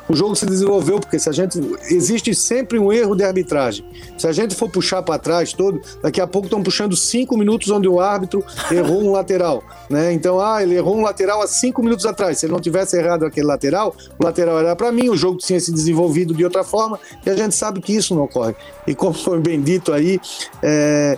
o 0.10 0.16
jogo 0.16 0.36
se 0.36 0.46
desenvolveu 0.46 1.00
porque 1.00 1.20
se 1.20 1.30
a 1.30 1.32
gente 1.32 1.60
existe 1.90 2.34
sempre 2.34 2.80
um 2.80 2.92
erro 2.92 3.16
de 3.16 3.24
arbitragem. 3.24 3.86
Se 4.18 4.28
a 4.28 4.32
gente 4.32 4.56
for 4.56 4.70
puxar 4.70 5.04
para 5.04 5.20
trás 5.20 5.54
todo, 5.54 5.82
daqui 6.02 6.20
a 6.20 6.28
pouco 6.28 6.48
estão 6.48 6.64
puxando 6.64 6.96
cinco 6.96 7.38
minutos 7.38 7.70
onde 7.70 7.88
o 7.88 8.00
árbitro 8.00 8.44
errou 8.72 9.04
um 9.04 9.12
lateral, 9.12 9.64
né? 9.90 10.12
Então, 10.14 10.40
ah, 10.40 10.64
ele 10.64 10.76
errou 10.76 10.98
um 10.98 11.02
lateral 11.02 11.42
há 11.42 11.48
cinco 11.48 11.84
minutos 11.84 12.06
atrás. 12.06 12.40
Se 12.40 12.46
ele 12.46 12.54
não 12.54 12.60
tivesse 12.60 12.98
errado 12.98 13.26
aquele 13.26 13.46
lateral, 13.46 13.96
o 14.20 14.24
lateral 14.24 14.60
era 14.60 14.76
para 14.76 14.92
mim, 14.92 15.10
o 15.10 15.16
jogo 15.16 15.38
tinha 15.38 15.60
se 15.60 15.72
desenvolvido 15.72 16.34
de 16.34 16.44
outra 16.44 16.64
forma 16.64 17.00
e 17.26 17.30
a 17.30 17.36
gente 17.36 17.56
sabe 17.56 17.82
que 17.82 17.96
isso 17.96 18.16
não 18.16 18.24
ocorre. 18.24 18.56
E 18.88 18.96
como 18.96 19.14
foi 19.14 19.40
bem 19.40 19.62
dito 19.62 19.94
aí, 19.94 20.20
é, 20.62 21.18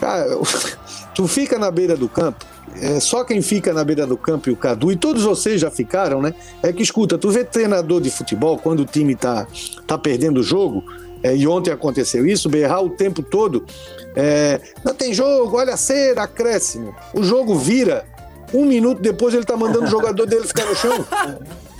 cara, 0.00 0.26
tu 1.14 1.28
fica 1.28 1.58
na 1.58 1.70
beira 1.70 1.96
do 1.96 2.08
campo 2.08 2.53
é, 2.80 3.00
só 3.00 3.24
quem 3.24 3.40
fica 3.40 3.72
na 3.72 3.84
beira 3.84 4.06
do 4.06 4.16
campo 4.16 4.48
e 4.48 4.52
o 4.52 4.56
Cadu, 4.56 4.90
e 4.90 4.96
todos 4.96 5.22
vocês 5.22 5.60
já 5.60 5.70
ficaram, 5.70 6.20
né? 6.20 6.34
É 6.62 6.72
que 6.72 6.82
escuta, 6.82 7.16
tu 7.16 7.30
vê 7.30 7.44
treinador 7.44 8.00
de 8.00 8.10
futebol, 8.10 8.58
quando 8.58 8.80
o 8.80 8.84
time 8.84 9.14
tá, 9.14 9.46
tá 9.86 9.96
perdendo 9.96 10.40
o 10.40 10.42
jogo, 10.42 10.84
é, 11.24 11.34
e 11.34 11.48
ontem 11.48 11.70
aconteceu 11.70 12.26
isso, 12.26 12.50
berrar 12.50 12.82
o 12.84 12.90
tempo 12.90 13.22
todo. 13.22 13.64
É, 14.14 14.60
não 14.84 14.92
tem 14.92 15.14
jogo, 15.14 15.56
olha 15.56 15.72
a 15.72 15.76
cera, 15.76 16.24
acréscimo. 16.24 16.94
O 17.14 17.22
jogo 17.22 17.56
vira. 17.56 18.04
Um 18.52 18.66
minuto 18.66 19.00
depois 19.00 19.34
ele 19.34 19.44
tá 19.44 19.56
mandando 19.56 19.86
o 19.86 19.90
jogador 19.90 20.26
dele 20.26 20.46
ficar 20.46 20.66
no 20.66 20.76
chão. 20.76 21.04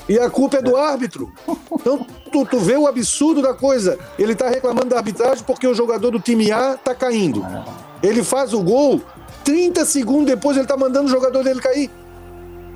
E 0.08 0.18
a 0.18 0.28
culpa 0.28 0.58
é 0.58 0.62
do 0.62 0.76
árbitro. 0.76 1.32
Então, 1.72 2.06
tu, 2.32 2.44
tu 2.44 2.58
vê 2.58 2.76
o 2.76 2.86
absurdo 2.86 3.40
da 3.40 3.54
coisa. 3.54 3.98
Ele 4.18 4.34
tá 4.34 4.48
reclamando 4.48 4.86
da 4.86 4.96
arbitragem 4.96 5.44
porque 5.46 5.66
o 5.66 5.74
jogador 5.74 6.10
do 6.10 6.20
time 6.20 6.50
A 6.50 6.76
tá 6.76 6.94
caindo. 6.94 7.46
Ele 8.02 8.22
faz 8.22 8.52
o 8.52 8.62
gol, 8.62 9.00
30 9.44 9.84
segundos 9.84 10.26
depois 10.26 10.56
ele 10.56 10.66
tá 10.66 10.76
mandando 10.76 11.06
o 11.06 11.10
jogador 11.10 11.44
dele 11.44 11.60
cair. 11.60 11.90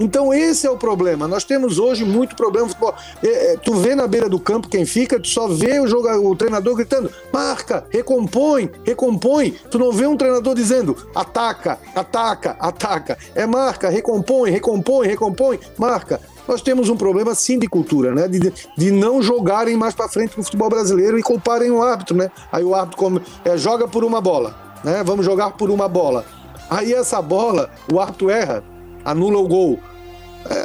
Então 0.00 0.32
esse 0.32 0.66
é 0.66 0.70
o 0.70 0.76
problema. 0.76 1.26
Nós 1.26 1.44
temos 1.44 1.78
hoje 1.78 2.04
muito 2.04 2.36
problema 2.36 2.66
no 2.66 2.72
futebol. 2.72 2.94
É, 3.22 3.52
é, 3.52 3.56
tu 3.56 3.74
vê 3.74 3.94
na 3.94 4.06
beira 4.06 4.28
do 4.28 4.38
campo 4.38 4.68
quem 4.68 4.86
fica, 4.86 5.18
tu 5.18 5.26
só 5.26 5.48
vê 5.48 5.80
o, 5.80 5.86
jogador, 5.86 6.24
o 6.24 6.36
treinador 6.36 6.76
gritando: 6.76 7.10
marca, 7.32 7.84
recompõe, 7.90 8.70
recompõe. 8.84 9.50
Tu 9.70 9.78
não 9.78 9.92
vê 9.92 10.06
um 10.06 10.16
treinador 10.16 10.54
dizendo: 10.54 10.96
ataca, 11.14 11.78
ataca, 11.94 12.56
ataca. 12.60 13.18
É 13.34 13.46
marca, 13.46 13.88
recompõe, 13.88 14.50
recompõe, 14.50 15.08
recompõe, 15.08 15.58
marca. 15.76 16.20
Nós 16.46 16.62
temos 16.62 16.88
um 16.88 16.96
problema 16.96 17.34
sim 17.34 17.58
de 17.58 17.66
cultura, 17.66 18.14
né? 18.14 18.26
De, 18.26 18.52
de 18.76 18.90
não 18.90 19.20
jogarem 19.20 19.76
mais 19.76 19.94
para 19.94 20.08
frente 20.08 20.38
no 20.38 20.44
futebol 20.44 20.70
brasileiro 20.70 21.18
e 21.18 21.22
culparem 21.22 21.70
o 21.70 21.82
árbitro, 21.82 22.16
né? 22.16 22.30
Aí 22.50 22.64
o 22.64 22.74
árbitro 22.74 22.96
come, 22.96 23.20
é, 23.44 23.58
joga 23.58 23.86
por 23.86 24.02
uma 24.02 24.20
bola, 24.20 24.54
né? 24.82 25.02
Vamos 25.04 25.26
jogar 25.26 25.50
por 25.50 25.70
uma 25.70 25.88
bola. 25.88 26.24
Aí 26.70 26.92
essa 26.92 27.20
bola, 27.22 27.70
o 27.92 28.00
árbitro 28.00 28.30
erra, 28.30 28.62
anula 29.04 29.38
o 29.38 29.48
gol. 29.48 29.78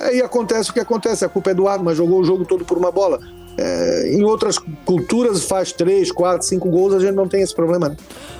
Aí 0.07 0.21
acontece 0.21 0.69
o 0.69 0.73
que 0.73 0.79
acontece, 0.79 1.25
a 1.25 1.29
culpa 1.29 1.51
é 1.51 1.53
do 1.53 1.67
árbitro, 1.67 1.85
mas 1.85 1.97
jogou 1.97 2.19
o 2.19 2.23
jogo 2.23 2.45
todo 2.45 2.63
por 2.63 2.77
uma 2.77 2.91
bola. 2.91 3.19
É, 3.57 4.11
em 4.11 4.23
outras 4.23 4.57
culturas 4.57 5.45
faz 5.45 5.71
três, 5.71 6.11
quatro, 6.11 6.43
cinco 6.43 6.69
gols, 6.69 6.95
a 6.95 6.99
gente 6.99 7.13
não 7.13 7.27
tem 7.27 7.41
esse 7.41 7.53
problema. 7.53 7.89
Né? 7.89 7.97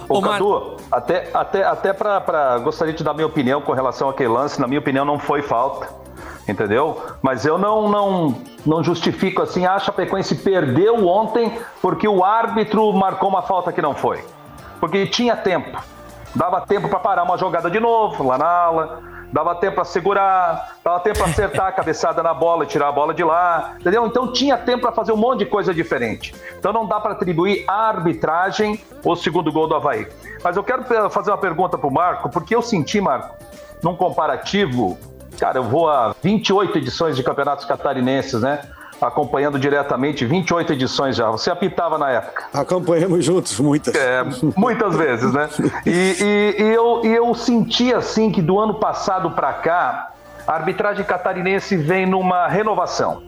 Ô, 0.10 0.22
Cadu, 0.22 0.78
até, 0.92 1.30
até, 1.34 1.64
até 1.64 1.94
para 1.94 2.58
gostaria 2.60 2.94
de 2.94 3.04
dar 3.04 3.14
minha 3.14 3.28
opinião 3.28 3.62
com 3.62 3.74
relação 3.74 4.10
àquele 4.10 4.30
lance, 4.30 4.60
na 4.60 4.68
minha 4.68 4.80
opinião 4.80 5.06
não 5.06 5.20
foi 5.20 5.44
falta, 5.44 5.88
entendeu? 6.48 7.00
Mas 7.22 7.46
eu 7.46 7.58
não, 7.60 7.90
não, 7.90 8.42
não 8.66 8.84
justifico 8.84 9.42
assim, 9.42 9.66
a 9.66 9.78
Chapecoense 9.78 10.36
perdeu 10.36 11.06
ontem 11.08 11.60
porque 11.82 12.08
o 12.08 12.24
árbitro 12.24 12.92
marcou 12.94 13.30
uma 13.30 13.44
falta 13.44 13.72
que 13.72 13.82
não 13.82 13.94
foi. 13.94 14.24
Porque 14.80 15.06
tinha 15.06 15.36
tempo. 15.36 15.80
Dava 16.36 16.62
tempo 16.62 16.90
para 16.90 17.00
parar 17.00 17.24
uma 17.24 17.38
jogada 17.38 17.70
de 17.70 17.80
novo 17.80 18.24
lá 18.28 18.38
na 18.38 18.48
ala, 18.48 19.04
dava 19.32 19.56
tempo 19.56 19.76
para 19.76 19.86
segurar, 19.86 20.78
dava 20.84 21.00
tempo 21.00 21.18
para 21.18 21.28
acertar 21.28 21.68
a 21.68 21.72
cabeçada 21.72 22.22
na 22.22 22.34
bola 22.34 22.64
e 22.64 22.68
tirar 22.68 22.90
a 22.90 22.92
bola 22.92 23.14
de 23.14 23.24
lá, 23.24 23.76
entendeu? 23.80 24.06
Então 24.06 24.32
tinha 24.32 24.58
tempo 24.58 24.82
para 24.82 24.92
fazer 24.92 25.12
um 25.12 25.18
monte 25.18 25.40
de 25.40 25.46
coisa 25.46 25.74
diferente. 25.74 26.34
Então 26.58 26.72
não 26.72 26.88
dá 26.88 27.00
para 27.00 27.14
atribuir 27.14 27.64
à 27.68 27.90
arbitragem 27.90 28.80
o 29.04 29.16
segundo 29.16 29.52
gol 29.52 29.68
do 29.68 29.76
Havaí. 29.76 30.08
Mas 30.44 30.56
eu 30.56 30.64
quero 30.64 30.84
fazer 31.10 31.32
uma 31.32 31.38
pergunta 31.38 31.78
pro 31.78 31.92
Marco, 31.92 32.30
porque 32.30 32.56
eu 32.56 32.62
senti, 32.62 33.02
Marco, 33.02 33.36
num 33.82 33.96
comparativo, 33.96 34.98
cara, 35.40 35.60
eu 35.60 35.64
vou 35.64 35.90
a 35.90 36.16
28 36.22 36.78
edições 36.78 37.16
de 37.16 37.24
campeonatos 37.24 37.66
catarinenses, 37.66 38.42
né? 38.42 38.62
Acompanhando 39.08 39.60
diretamente 39.60 40.26
28 40.26 40.74
edições 40.74 41.16
já. 41.16 41.30
Você 41.30 41.52
apitava 41.52 41.98
na 41.98 42.10
época. 42.10 42.46
Acompanhamos 42.54 43.24
juntos, 43.24 43.60
muitas. 43.60 43.94
É, 43.94 44.24
muitas 44.56 44.96
vezes, 44.96 45.34
né? 45.34 45.50
E, 45.86 45.90
e, 45.90 46.56
e, 46.62 46.74
eu, 46.74 47.02
e 47.04 47.14
eu 47.14 47.34
senti 47.36 47.94
assim 47.94 48.32
que 48.32 48.42
do 48.42 48.60
ano 48.60 48.76
passado 48.76 49.32
para 49.32 49.52
cá, 49.54 50.12
a 50.48 50.54
arbitragem 50.54 51.04
catarinense 51.04 51.76
vem 51.76 52.06
numa 52.06 52.48
renovação. 52.48 53.22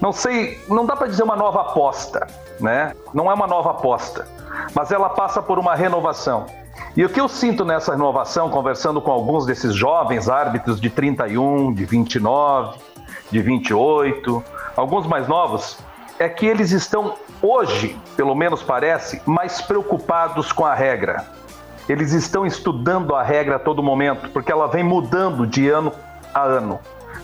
Não 0.00 0.12
sei, 0.12 0.60
não 0.68 0.84
dá 0.84 0.96
para 0.96 1.06
dizer 1.06 1.22
uma 1.22 1.36
nova 1.36 1.60
aposta, 1.60 2.26
né? 2.60 2.94
Não 3.14 3.30
é 3.30 3.34
uma 3.34 3.46
nova 3.46 3.70
aposta, 3.70 4.26
mas 4.74 4.90
ela 4.90 5.08
passa 5.08 5.40
por 5.40 5.58
uma 5.58 5.74
renovação. 5.74 6.46
E 6.96 7.04
o 7.04 7.08
que 7.08 7.20
eu 7.20 7.28
sinto 7.28 7.64
nessa 7.64 7.92
renovação, 7.92 8.50
conversando 8.50 9.00
com 9.00 9.10
alguns 9.10 9.46
desses 9.46 9.74
jovens 9.74 10.28
árbitros 10.28 10.80
de 10.80 10.90
31, 10.90 11.72
de 11.72 11.84
29, 11.84 12.78
de 13.32 13.40
28, 13.40 14.44
alguns 14.76 15.06
mais 15.06 15.26
novos, 15.26 15.78
é 16.18 16.28
que 16.28 16.46
eles 16.46 16.70
estão 16.70 17.14
hoje, 17.40 17.98
pelo 18.14 18.34
menos 18.34 18.62
parece, 18.62 19.22
mais 19.24 19.62
preocupados 19.62 20.52
com 20.52 20.66
a 20.66 20.74
regra. 20.74 21.24
Eles 21.88 22.12
estão 22.12 22.46
estudando 22.46 23.16
a 23.16 23.22
regra 23.22 23.56
a 23.56 23.58
todo 23.58 23.82
momento, 23.82 24.28
porque 24.30 24.52
ela 24.52 24.68
vem 24.68 24.84
mudando 24.84 25.46
de 25.46 25.68
ano 25.68 25.92
a 26.32 26.42
ano. 26.42 26.78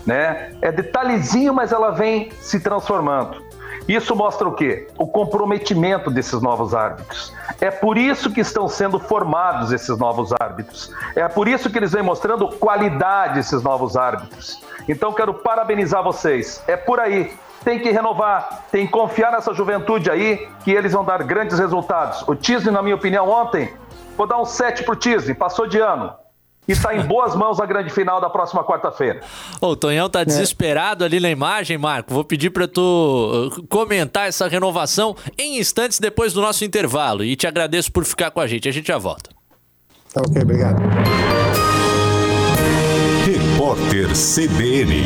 Né? 0.05 0.51
É 0.61 0.71
detalhezinho, 0.71 1.53
mas 1.53 1.71
ela 1.71 1.91
vem 1.91 2.31
se 2.41 2.59
transformando. 2.59 3.48
Isso 3.89 4.15
mostra 4.15 4.47
o 4.47 4.53
quê? 4.53 4.87
O 4.99 5.07
comprometimento 5.07 6.11
desses 6.11 6.39
novos 6.43 6.75
árbitros. 6.75 7.33
É 7.59 7.71
por 7.71 7.97
isso 7.97 8.29
que 8.29 8.39
estão 8.39 8.67
sendo 8.67 8.99
formados 8.99 9.71
esses 9.71 9.97
novos 9.97 10.31
árbitros. 10.39 10.93
É 11.15 11.27
por 11.27 11.47
isso 11.47 11.71
que 11.71 11.79
eles 11.79 11.91
vêm 11.91 12.03
mostrando 12.03 12.49
qualidade 12.49 13.39
esses 13.39 13.63
novos 13.63 13.97
árbitros. 13.97 14.61
Então 14.87 15.11
quero 15.11 15.33
parabenizar 15.33 16.03
vocês. 16.03 16.63
É 16.67 16.77
por 16.77 16.99
aí. 16.99 17.33
Tem 17.63 17.79
que 17.79 17.89
renovar, 17.89 18.65
tem 18.71 18.85
que 18.85 18.91
confiar 18.91 19.31
nessa 19.31 19.55
juventude 19.55 20.11
aí, 20.11 20.47
que 20.63 20.71
eles 20.71 20.93
vão 20.93 21.03
dar 21.03 21.23
grandes 21.23 21.57
resultados. 21.57 22.23
O 22.27 22.35
Tisney, 22.35 22.71
na 22.71 22.83
minha 22.83 22.95
opinião, 22.95 23.27
ontem, 23.27 23.73
vou 24.15 24.27
dar 24.27 24.39
um 24.39 24.45
7 24.45 24.83
pro 24.83 24.95
Tisney, 24.95 25.33
passou 25.33 25.67
de 25.67 25.79
ano. 25.79 26.13
E 26.69 26.71
está 26.71 26.95
em 26.95 27.01
boas 27.01 27.35
mãos 27.35 27.59
a 27.59 27.65
grande 27.65 27.89
final 27.89 28.21
da 28.21 28.29
próxima 28.29 28.63
quarta-feira. 28.63 29.21
o 29.59 29.75
Tonhão 29.75 30.07
tá 30.07 30.23
desesperado 30.23 31.03
ali 31.03 31.19
na 31.19 31.31
imagem, 31.31 31.79
Marco. 31.79 32.13
Vou 32.13 32.23
pedir 32.23 32.51
para 32.51 32.67
tu 32.67 33.49
uh, 33.57 33.67
comentar 33.67 34.27
essa 34.27 34.47
renovação 34.47 35.15
em 35.35 35.57
instantes 35.59 35.99
depois 35.99 36.31
do 36.31 36.41
nosso 36.41 36.63
intervalo. 36.63 37.23
E 37.23 37.35
te 37.35 37.47
agradeço 37.47 37.91
por 37.91 38.05
ficar 38.05 38.29
com 38.29 38.39
a 38.39 38.45
gente. 38.45 38.69
A 38.69 38.71
gente 38.71 38.87
já 38.87 38.99
volta. 38.99 39.31
Tá 40.13 40.21
ok, 40.21 40.43
obrigado. 40.43 40.79
Repórter 43.25 44.09
CBN. 44.09 45.05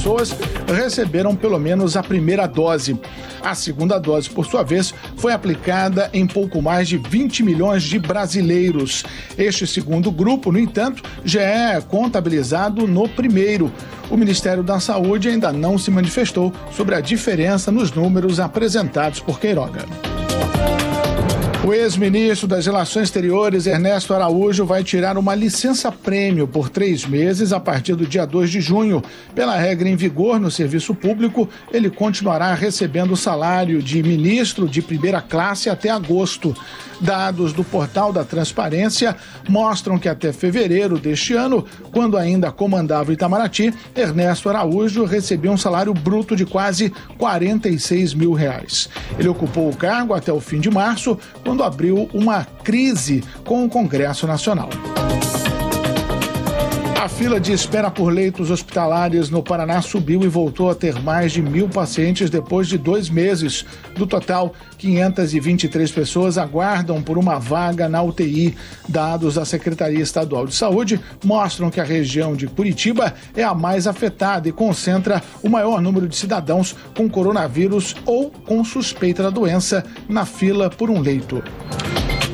Pessoas 0.00 0.34
receberam 0.66 1.36
pelo 1.36 1.58
menos 1.58 1.94
a 1.94 2.02
primeira 2.02 2.46
dose. 2.46 2.98
A 3.42 3.54
segunda 3.54 3.98
dose, 3.98 4.30
por 4.30 4.46
sua 4.46 4.62
vez, 4.62 4.94
foi 5.16 5.30
aplicada 5.30 6.08
em 6.14 6.26
pouco 6.26 6.62
mais 6.62 6.88
de 6.88 6.96
20 6.96 7.42
milhões 7.42 7.82
de 7.82 7.98
brasileiros. 7.98 9.04
Este 9.36 9.66
segundo 9.66 10.10
grupo, 10.10 10.50
no 10.50 10.58
entanto, 10.58 11.02
já 11.22 11.42
é 11.42 11.80
contabilizado 11.82 12.86
no 12.86 13.06
primeiro. 13.10 13.70
O 14.10 14.16
Ministério 14.16 14.62
da 14.62 14.80
Saúde 14.80 15.28
ainda 15.28 15.52
não 15.52 15.76
se 15.76 15.90
manifestou 15.90 16.50
sobre 16.74 16.94
a 16.94 17.00
diferença 17.00 17.70
nos 17.70 17.92
números 17.92 18.40
apresentados 18.40 19.20
por 19.20 19.38
Queiroga. 19.38 19.84
O 21.62 21.74
ex-ministro 21.74 22.48
das 22.48 22.64
Relações 22.64 23.04
Exteriores, 23.04 23.66
Ernesto 23.66 24.14
Araújo, 24.14 24.64
vai 24.64 24.82
tirar 24.82 25.18
uma 25.18 25.34
licença-prêmio 25.34 26.48
por 26.48 26.70
três 26.70 27.04
meses 27.04 27.52
a 27.52 27.60
partir 27.60 27.94
do 27.94 28.06
dia 28.06 28.24
2 28.24 28.50
de 28.50 28.62
junho. 28.62 29.02
Pela 29.34 29.54
regra 29.56 29.86
em 29.86 29.94
vigor 29.94 30.40
no 30.40 30.50
serviço 30.50 30.94
público, 30.94 31.46
ele 31.70 31.90
continuará 31.90 32.54
recebendo 32.54 33.12
o 33.12 33.16
salário 33.16 33.82
de 33.82 34.02
ministro 34.02 34.66
de 34.66 34.80
primeira 34.80 35.20
classe 35.20 35.68
até 35.68 35.90
agosto. 35.90 36.56
Dados 37.00 37.54
do 37.54 37.64
portal 37.64 38.12
da 38.12 38.24
Transparência 38.24 39.16
mostram 39.48 39.98
que 39.98 40.08
até 40.08 40.32
fevereiro 40.32 40.98
deste 40.98 41.32
ano, 41.32 41.64
quando 41.92 42.16
ainda 42.16 42.52
comandava 42.52 43.12
Itamaraty, 43.12 43.72
Ernesto 43.96 44.48
Araújo 44.50 45.04
recebia 45.04 45.50
um 45.50 45.56
salário 45.56 45.94
bruto 45.94 46.36
de 46.36 46.44
quase 46.44 46.92
46 47.16 48.12
mil 48.12 48.32
reais. 48.32 48.88
Ele 49.18 49.28
ocupou 49.28 49.70
o 49.70 49.76
cargo 49.76 50.12
até 50.12 50.30
o 50.30 50.40
fim 50.40 50.60
de 50.60 50.70
março, 50.70 51.18
quando 51.50 51.64
abriu 51.64 52.08
uma 52.14 52.44
crise 52.44 53.24
com 53.44 53.64
o 53.64 53.68
Congresso 53.68 54.24
Nacional. 54.24 54.70
A 57.00 57.08
fila 57.08 57.40
de 57.40 57.50
espera 57.50 57.90
por 57.90 58.12
leitos 58.12 58.50
hospitalares 58.50 59.30
no 59.30 59.42
Paraná 59.42 59.80
subiu 59.80 60.22
e 60.22 60.28
voltou 60.28 60.68
a 60.68 60.74
ter 60.74 61.00
mais 61.00 61.32
de 61.32 61.40
mil 61.40 61.66
pacientes 61.66 62.28
depois 62.28 62.68
de 62.68 62.76
dois 62.76 63.08
meses. 63.08 63.64
Do 63.96 64.06
total, 64.06 64.52
523 64.76 65.90
pessoas 65.92 66.36
aguardam 66.36 67.02
por 67.02 67.16
uma 67.16 67.38
vaga 67.38 67.88
na 67.88 68.02
UTI. 68.02 68.54
Dados 68.86 69.36
da 69.36 69.46
Secretaria 69.46 70.02
Estadual 70.02 70.46
de 70.46 70.54
Saúde 70.54 71.00
mostram 71.24 71.70
que 71.70 71.80
a 71.80 71.84
região 71.84 72.36
de 72.36 72.46
Curitiba 72.46 73.14
é 73.34 73.42
a 73.42 73.54
mais 73.54 73.86
afetada 73.86 74.46
e 74.46 74.52
concentra 74.52 75.22
o 75.42 75.48
maior 75.48 75.80
número 75.80 76.06
de 76.06 76.16
cidadãos 76.16 76.76
com 76.94 77.08
coronavírus 77.08 77.96
ou 78.04 78.30
com 78.30 78.62
suspeita 78.62 79.22
da 79.22 79.30
doença 79.30 79.82
na 80.06 80.26
fila 80.26 80.68
por 80.68 80.90
um 80.90 81.00
leito. 81.00 81.42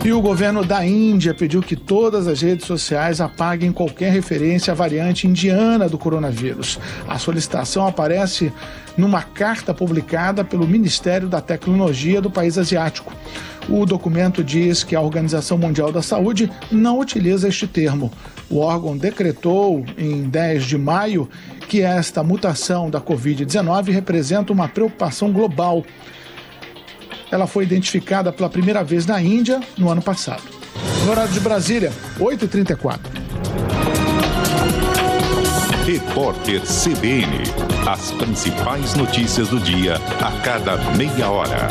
E 0.06 0.12
o 0.12 0.20
governo 0.20 0.64
da 0.64 0.86
Índia 0.86 1.34
pediu 1.34 1.60
que 1.60 1.74
todas 1.74 2.28
as 2.28 2.40
redes 2.40 2.64
sociais 2.64 3.20
apaguem 3.20 3.72
qualquer 3.72 4.12
referência 4.12 4.70
à 4.70 4.74
variante 4.74 5.26
indiana 5.26 5.88
do 5.88 5.98
coronavírus. 5.98 6.78
A 7.08 7.18
solicitação 7.18 7.84
aparece 7.84 8.52
numa 8.96 9.20
carta 9.20 9.74
publicada 9.74 10.44
pelo 10.44 10.64
Ministério 10.64 11.26
da 11.26 11.40
Tecnologia 11.40 12.20
do 12.20 12.30
país 12.30 12.56
asiático. 12.56 13.12
O 13.68 13.84
documento 13.84 14.44
diz 14.44 14.84
que 14.84 14.94
a 14.94 15.00
Organização 15.00 15.58
Mundial 15.58 15.90
da 15.90 16.02
Saúde 16.02 16.48
não 16.70 17.00
utiliza 17.00 17.48
este 17.48 17.66
termo. 17.66 18.12
O 18.48 18.60
órgão 18.60 18.96
decretou, 18.96 19.84
em 19.98 20.22
10 20.22 20.66
de 20.66 20.78
maio, 20.78 21.28
que 21.68 21.82
esta 21.82 22.22
mutação 22.22 22.88
da 22.88 23.00
Covid-19 23.00 23.90
representa 23.90 24.52
uma 24.52 24.68
preocupação 24.68 25.32
global 25.32 25.84
ela 27.30 27.46
foi 27.46 27.64
identificada 27.64 28.32
pela 28.32 28.48
primeira 28.48 28.82
vez 28.84 29.06
na 29.06 29.20
Índia 29.20 29.60
no 29.76 29.90
ano 29.90 30.02
passado. 30.02 30.42
No 31.04 31.10
horário 31.10 31.32
de 31.32 31.40
Brasília, 31.40 31.92
8h34. 32.18 32.98
Repórter 35.86 36.60
CBN. 36.62 37.44
As 37.86 38.10
principais 38.12 38.94
notícias 38.94 39.48
do 39.48 39.60
dia 39.60 39.96
a 40.20 40.40
cada 40.42 40.76
meia 40.96 41.30
hora. 41.30 41.68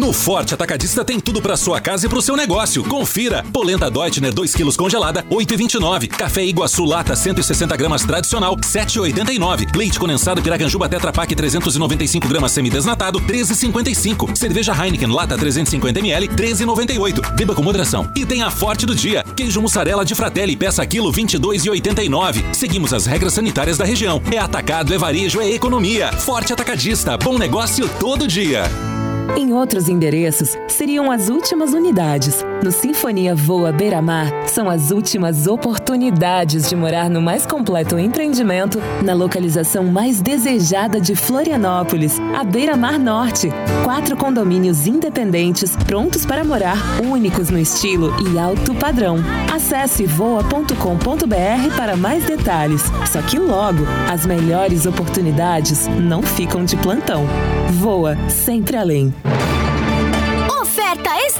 No 0.00 0.14
Forte 0.14 0.54
Atacadista 0.54 1.04
tem 1.04 1.20
tudo 1.20 1.42
para 1.42 1.58
sua 1.58 1.78
casa 1.78 2.06
e 2.06 2.08
para 2.08 2.18
o 2.18 2.22
seu 2.22 2.34
negócio. 2.34 2.82
Confira: 2.84 3.44
polenta 3.52 3.90
Deutner 3.90 4.32
2 4.32 4.54
kg 4.54 4.74
congelada 4.74 5.22
8,29. 5.30 6.08
Café 6.08 6.42
Iguaçu 6.42 6.86
lata 6.86 7.14
160 7.14 7.76
gramas 7.76 8.02
tradicional 8.02 8.56
7,89. 8.56 9.76
Leite 9.76 10.00
condensado 10.00 10.40
Piracanjuba 10.40 10.88
Tetra 10.88 11.12
Pak 11.12 11.34
395 11.34 12.26
gramas 12.26 12.52
semidesnatado 12.52 13.20
13,55. 13.20 14.34
Cerveja 14.34 14.72
Heineken 14.72 15.12
lata 15.12 15.36
350 15.36 15.98
ml 15.98 16.28
13,98. 16.28 17.34
Beba 17.34 17.54
com 17.54 17.62
moderação. 17.62 18.10
E 18.16 18.24
tem 18.24 18.40
a 18.40 18.50
Forte 18.50 18.86
do 18.86 18.94
dia: 18.94 19.22
queijo 19.36 19.60
mussarela 19.60 20.02
de 20.02 20.14
Fratelli 20.14 20.56
peça 20.56 20.86
quilo 20.86 21.12
22,89. 21.12 22.54
Seguimos 22.54 22.94
as 22.94 23.04
regras 23.04 23.34
sanitárias 23.34 23.76
da 23.76 23.84
região. 23.84 24.22
É 24.32 24.38
atacado, 24.38 24.94
é 24.94 24.96
varejo, 24.96 25.42
é 25.42 25.50
economia. 25.50 26.10
Forte 26.10 26.54
Atacadista, 26.54 27.18
bom 27.18 27.36
negócio 27.36 27.86
todo 28.00 28.26
dia. 28.26 28.62
Em 29.36 29.52
outros 29.52 29.88
endereços, 29.88 30.56
seriam 30.68 31.10
as 31.10 31.28
últimas 31.28 31.72
unidades. 31.72 32.44
No 32.62 32.70
Sinfonia 32.72 33.34
Voa 33.34 33.72
Beira-Mar, 33.72 34.30
são 34.48 34.68
as 34.68 34.90
últimas 34.90 35.46
oportunidades 35.46 35.79
de 35.90 36.76
morar 36.76 37.10
no 37.10 37.20
mais 37.20 37.44
completo 37.44 37.98
empreendimento, 37.98 38.80
na 39.02 39.12
localização 39.12 39.84
mais 39.84 40.20
desejada 40.20 41.00
de 41.00 41.16
Florianópolis, 41.16 42.16
a 42.38 42.44
Beira-Mar 42.44 42.96
Norte. 42.96 43.50
Quatro 43.82 44.16
condomínios 44.16 44.86
independentes, 44.86 45.74
prontos 45.74 46.24
para 46.24 46.44
morar, 46.44 46.78
únicos 47.02 47.50
no 47.50 47.58
estilo 47.58 48.14
e 48.24 48.38
alto 48.38 48.72
padrão. 48.76 49.16
Acesse 49.52 50.06
voa.com.br 50.06 51.76
para 51.76 51.96
mais 51.96 52.24
detalhes. 52.24 52.84
Só 53.10 53.20
que 53.22 53.38
logo, 53.38 53.84
as 54.08 54.24
melhores 54.24 54.86
oportunidades 54.86 55.88
não 55.88 56.22
ficam 56.22 56.64
de 56.64 56.76
plantão. 56.76 57.26
Voa 57.72 58.16
sempre 58.28 58.76
além. 58.76 59.12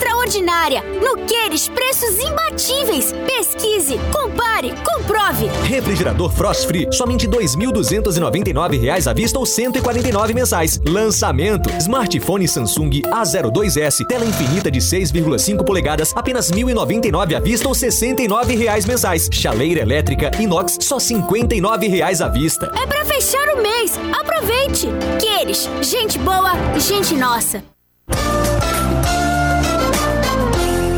Extraordinária. 0.00 0.82
No 1.02 1.26
Queires, 1.26 1.68
preços 1.68 2.18
imbatíveis. 2.18 3.12
Pesquise, 3.26 4.00
compare, 4.10 4.72
comprove. 4.82 5.46
Refrigerador 5.64 6.32
Frost 6.32 6.66
Free, 6.66 6.88
somente 6.90 7.26
R$ 7.26 7.36
2.299 7.36 9.06
à 9.06 9.12
vista 9.12 9.38
ou 9.38 9.44
149 9.44 10.32
mensais. 10.32 10.80
Lançamento: 10.88 11.68
Smartphone 11.78 12.48
Samsung 12.48 13.02
A02s, 13.12 14.06
tela 14.06 14.24
infinita 14.24 14.70
de 14.70 14.80
6,5 14.80 15.64
polegadas, 15.66 16.14
apenas 16.16 16.48
R$ 16.48 16.62
1.099 16.62 17.34
à 17.36 17.40
vista 17.40 17.68
ou 17.68 17.74
69 17.74 18.56
reais 18.56 18.86
mensais. 18.86 19.28
Chaleira 19.30 19.82
elétrica 19.82 20.30
inox, 20.40 20.78
só 20.80 20.98
59 20.98 21.88
reais 21.88 22.22
à 22.22 22.28
vista. 22.28 22.72
É 22.82 22.86
para 22.86 23.04
fechar 23.04 23.54
o 23.54 23.62
mês. 23.62 23.98
Aproveite. 24.18 24.88
Queires, 25.20 25.68
gente 25.82 26.18
boa, 26.18 26.52
gente 26.78 27.14
nossa. 27.14 27.62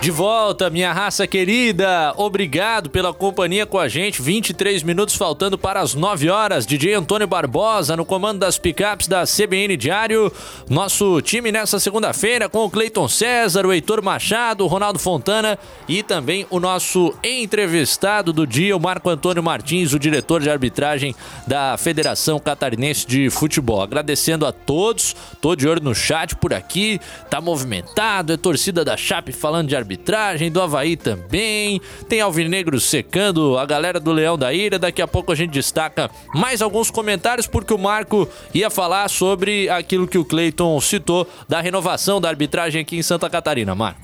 De 0.00 0.12
volta, 0.12 0.70
minha 0.70 0.92
raça 0.92 1.26
querida. 1.26 2.14
Obrigado 2.16 2.88
pela 2.88 3.12
companhia 3.12 3.66
com 3.66 3.80
a 3.80 3.88
gente. 3.88 4.22
23 4.22 4.84
minutos 4.84 5.16
faltando 5.16 5.58
para 5.58 5.80
as 5.80 5.92
9 5.92 6.30
horas. 6.30 6.64
DJ 6.64 6.94
Antônio 6.94 7.26
Barbosa 7.26 7.96
no 7.96 8.04
comando 8.04 8.38
das 8.38 8.56
picapes 8.56 9.08
da 9.08 9.24
CBN 9.24 9.76
Diário. 9.76 10.32
Nosso 10.70 11.20
time 11.20 11.50
nessa 11.50 11.80
segunda-feira 11.80 12.48
com 12.48 12.64
o 12.64 12.70
Cleiton 12.70 13.08
César, 13.08 13.66
o 13.66 13.72
Heitor 13.72 14.00
Machado, 14.00 14.62
o 14.62 14.68
Ronaldo 14.68 15.00
Fontana 15.00 15.58
e 15.88 16.00
também 16.04 16.46
o 16.48 16.60
nosso 16.60 17.12
entrevistado 17.22 18.32
do 18.32 18.46
dia, 18.46 18.76
o 18.76 18.80
Marco 18.80 19.10
Antônio 19.10 19.42
Martins, 19.42 19.92
o 19.92 19.98
diretor 19.98 20.40
de 20.40 20.48
arbitragem 20.48 21.12
da 21.44 21.76
Federação 21.76 22.38
Catarinense 22.38 23.04
de 23.04 23.28
Futebol. 23.30 23.82
Agradecendo 23.82 24.46
a 24.46 24.52
todos. 24.52 25.16
Tô 25.40 25.56
de 25.56 25.66
olho 25.66 25.82
no 25.82 25.94
chat 25.94 26.36
por 26.36 26.54
aqui. 26.54 27.00
Tá 27.28 27.40
movimentado, 27.40 28.32
é 28.32 28.36
torcida 28.36 28.84
da 28.84 28.96
Chape 28.96 29.32
falando 29.32 29.66
de 29.68 29.74
arbitragem 29.74 29.87
arbitragem, 29.88 30.50
do 30.50 30.60
Havaí 30.60 30.96
também. 30.96 31.80
Tem 32.08 32.20
Alvinegro 32.20 32.78
secando 32.78 33.56
a 33.56 33.64
galera 33.64 33.98
do 33.98 34.12
Leão 34.12 34.36
da 34.36 34.52
Ira. 34.52 34.78
Daqui 34.78 35.00
a 35.00 35.08
pouco 35.08 35.32
a 35.32 35.34
gente 35.34 35.52
destaca 35.52 36.10
mais 36.34 36.60
alguns 36.60 36.90
comentários, 36.90 37.46
porque 37.46 37.72
o 37.72 37.78
Marco 37.78 38.28
ia 38.52 38.68
falar 38.68 39.08
sobre 39.08 39.68
aquilo 39.70 40.06
que 40.06 40.18
o 40.18 40.24
Cleiton 40.24 40.78
citou 40.80 41.26
da 41.48 41.62
renovação 41.62 42.20
da 42.20 42.28
arbitragem 42.28 42.82
aqui 42.82 42.98
em 42.98 43.02
Santa 43.02 43.30
Catarina. 43.30 43.74
Marco. 43.74 44.00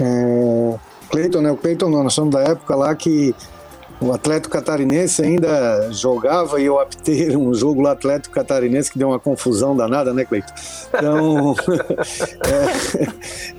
É, 0.00 0.78
Cleiton, 1.10 1.40
né? 1.40 1.50
O 1.50 1.56
Cleiton, 1.56 1.90
nós 1.90 2.14
somos 2.14 2.32
da 2.32 2.40
época 2.40 2.76
lá 2.76 2.94
que 2.94 3.34
o 4.00 4.12
Atlético 4.12 4.54
Catarinense 4.54 5.22
ainda 5.22 5.92
jogava 5.92 6.60
e 6.60 6.64
eu 6.64 6.80
aptei 6.80 7.34
um 7.36 7.52
jogo 7.54 7.82
lá 7.82 7.92
Atlético 7.92 8.34
Catarinense 8.34 8.90
que 8.90 8.98
deu 8.98 9.08
uma 9.08 9.20
confusão 9.20 9.76
danada, 9.76 10.12
né, 10.14 10.24
Cleiton? 10.24 10.52
Então, 10.94 11.54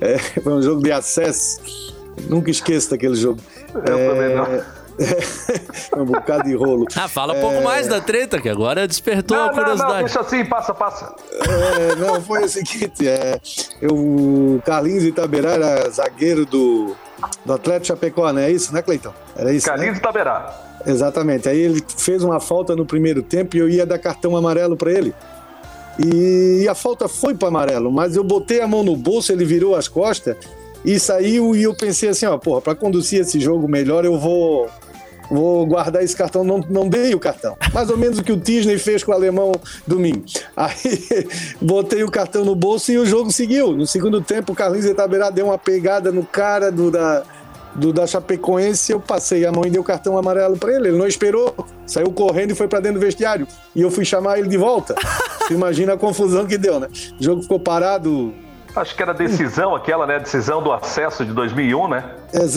é, 0.00 0.14
é, 0.14 0.18
foi 0.18 0.52
um 0.52 0.62
jogo 0.62 0.82
de 0.82 0.90
acesso. 0.90 1.60
Nunca 2.28 2.50
esqueço 2.50 2.90
daquele 2.90 3.14
jogo. 3.14 3.40
Eu 3.86 3.98
é, 3.98 4.08
também 4.08 4.34
não. 4.34 4.82
um 5.96 6.04
bocado 6.04 6.44
de 6.44 6.54
rolo. 6.54 6.86
Ah, 6.94 7.08
fala 7.08 7.34
um 7.34 7.40
pouco 7.40 7.56
é... 7.56 7.60
mais 7.62 7.88
da 7.88 8.00
treta, 8.00 8.40
que 8.40 8.48
agora 8.48 8.86
despertou 8.86 9.36
não, 9.36 9.46
a 9.46 9.48
curiosidade. 9.50 9.88
Não, 9.88 9.94
não, 9.94 10.04
deixa 10.04 10.20
assim, 10.20 10.44
passa, 10.44 10.74
passa. 10.74 11.14
É, 11.40 11.96
não, 11.96 12.20
foi 12.20 12.44
o 12.44 12.48
seguinte: 12.48 13.08
é, 13.08 13.40
eu, 13.80 13.94
o 13.94 14.62
Carlinhos 14.64 15.04
Itaberá 15.04 15.52
era 15.52 15.90
zagueiro 15.90 16.44
do, 16.44 16.94
do 17.44 17.52
Atlético 17.52 17.86
Chapecó, 17.86 18.32
não 18.32 18.40
é 18.40 18.50
isso, 18.50 18.72
né, 18.72 18.82
Cleitão? 18.82 19.14
Era 19.36 19.52
isso. 19.52 19.66
Carlinhos 19.66 19.94
né? 19.94 19.98
Itaberá. 19.98 20.54
Exatamente. 20.86 21.48
Aí 21.48 21.58
ele 21.58 21.82
fez 21.96 22.22
uma 22.22 22.40
falta 22.40 22.74
no 22.74 22.84
primeiro 22.84 23.22
tempo 23.22 23.56
e 23.56 23.60
eu 23.60 23.68
ia 23.68 23.86
dar 23.86 23.98
cartão 23.98 24.36
amarelo 24.36 24.76
para 24.76 24.92
ele. 24.92 25.14
E 25.98 26.66
a 26.68 26.74
falta 26.74 27.06
foi 27.06 27.34
para 27.34 27.48
amarelo, 27.48 27.92
mas 27.92 28.16
eu 28.16 28.24
botei 28.24 28.60
a 28.60 28.66
mão 28.66 28.82
no 28.82 28.96
bolso, 28.96 29.30
ele 29.30 29.44
virou 29.44 29.76
as 29.76 29.88
costas 29.88 30.36
e 30.84 30.98
saiu 30.98 31.54
e 31.54 31.62
eu 31.62 31.74
pensei 31.74 32.08
assim, 32.08 32.26
ó, 32.26 32.36
porra, 32.38 32.60
para 32.60 32.74
conduzir 32.74 33.20
esse 33.20 33.38
jogo 33.38 33.68
melhor 33.68 34.04
eu 34.04 34.18
vou 34.18 34.68
vou 35.32 35.66
guardar 35.66 36.04
esse 36.04 36.14
cartão, 36.14 36.44
não, 36.44 36.62
não 36.68 36.88
dei 36.88 37.14
o 37.14 37.18
cartão. 37.18 37.56
Mais 37.72 37.88
ou 37.88 37.96
menos 37.96 38.18
o 38.18 38.22
que 38.22 38.32
o 38.32 38.36
Disney 38.36 38.78
fez 38.78 39.02
com 39.02 39.12
o 39.12 39.14
alemão 39.14 39.52
domingo. 39.86 40.24
Aí 40.54 41.26
botei 41.60 42.04
o 42.04 42.10
cartão 42.10 42.44
no 42.44 42.54
bolso 42.54 42.92
e 42.92 42.98
o 42.98 43.06
jogo 43.06 43.32
seguiu. 43.32 43.72
No 43.72 43.86
segundo 43.86 44.20
tempo, 44.20 44.52
o 44.52 44.54
Carlinhos 44.54 44.84
Itaberá 44.84 45.30
deu 45.30 45.46
uma 45.46 45.58
pegada 45.58 46.12
no 46.12 46.24
cara 46.24 46.70
do, 46.70 46.90
da, 46.90 47.22
do, 47.74 47.92
da 47.92 48.06
Chapecoense, 48.06 48.92
eu 48.92 49.00
passei 49.00 49.46
a 49.46 49.52
mão 49.52 49.64
e 49.64 49.70
dei 49.70 49.80
o 49.80 49.84
cartão 49.84 50.18
amarelo 50.18 50.58
para 50.58 50.74
ele. 50.74 50.88
Ele 50.88 50.98
não 50.98 51.06
esperou, 51.06 51.54
saiu 51.86 52.12
correndo 52.12 52.50
e 52.50 52.54
foi 52.54 52.68
para 52.68 52.80
dentro 52.80 53.00
do 53.00 53.04
vestiário. 53.04 53.48
E 53.74 53.80
eu 53.80 53.90
fui 53.90 54.04
chamar 54.04 54.38
ele 54.38 54.48
de 54.48 54.58
volta. 54.58 54.94
Você 55.40 55.54
imagina 55.54 55.94
a 55.94 55.96
confusão 55.96 56.46
que 56.46 56.58
deu, 56.58 56.78
né? 56.78 56.88
O 57.18 57.24
jogo 57.24 57.42
ficou 57.42 57.58
parado 57.58 58.34
Acho 58.74 58.96
que 58.96 59.02
era 59.02 59.12
decisão 59.12 59.74
aquela, 59.74 60.06
né? 60.06 60.18
Decisão 60.18 60.62
do 60.62 60.72
acesso 60.72 61.24
de 61.24 61.32
2001, 61.32 61.88
né? 61.88 62.04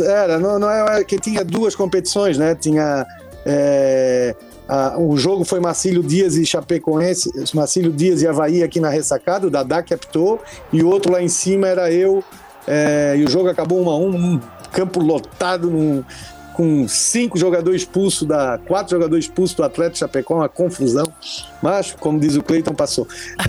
Era, 0.05 0.39
não, 0.39 0.57
não 0.57 0.69
é, 0.69 1.01
é 1.01 1.03
que 1.03 1.19
tinha 1.19 1.43
duas 1.43 1.75
competições, 1.75 2.37
né? 2.37 2.55
Tinha 2.55 3.05
é, 3.45 4.35
a, 4.67 4.97
o 4.97 5.15
jogo 5.17 5.45
foi 5.45 5.59
Marcílio 5.59 6.01
Dias 6.01 6.35
e 6.35 6.45
Chapecoense, 6.45 7.31
Marcílio 7.53 7.91
Dias 7.91 8.21
e 8.21 8.27
Havaí 8.27 8.63
aqui 8.63 8.79
na 8.79 8.89
ressacada, 8.89 9.45
o 9.45 9.49
Dadá 9.49 9.83
captou, 9.83 10.41
e 10.73 10.81
o 10.81 10.89
outro 10.89 11.11
lá 11.11 11.21
em 11.21 11.27
cima 11.27 11.67
era 11.67 11.91
eu, 11.91 12.23
é, 12.67 13.15
e 13.17 13.23
o 13.23 13.29
jogo 13.29 13.47
acabou 13.47 13.83
um 13.83 13.89
a 13.89 13.97
um, 13.97 14.15
um 14.15 14.41
campo 14.71 14.99
lotado, 14.99 15.69
num, 15.69 16.03
com 16.55 16.87
cinco 16.87 17.37
jogadores 17.37 17.81
expulsos, 17.81 18.25
da, 18.25 18.57
quatro 18.65 18.91
jogadores 18.91 19.25
expulsos 19.25 19.55
do 19.55 19.63
Atlético 19.63 19.97
Chapecó, 19.97 20.35
uma 20.35 20.47
confusão. 20.47 21.05
Mas, 21.61 21.91
como 21.99 22.17
diz 22.17 22.35
o 22.35 22.41
Cleiton, 22.41 22.73
passou. 22.73 23.05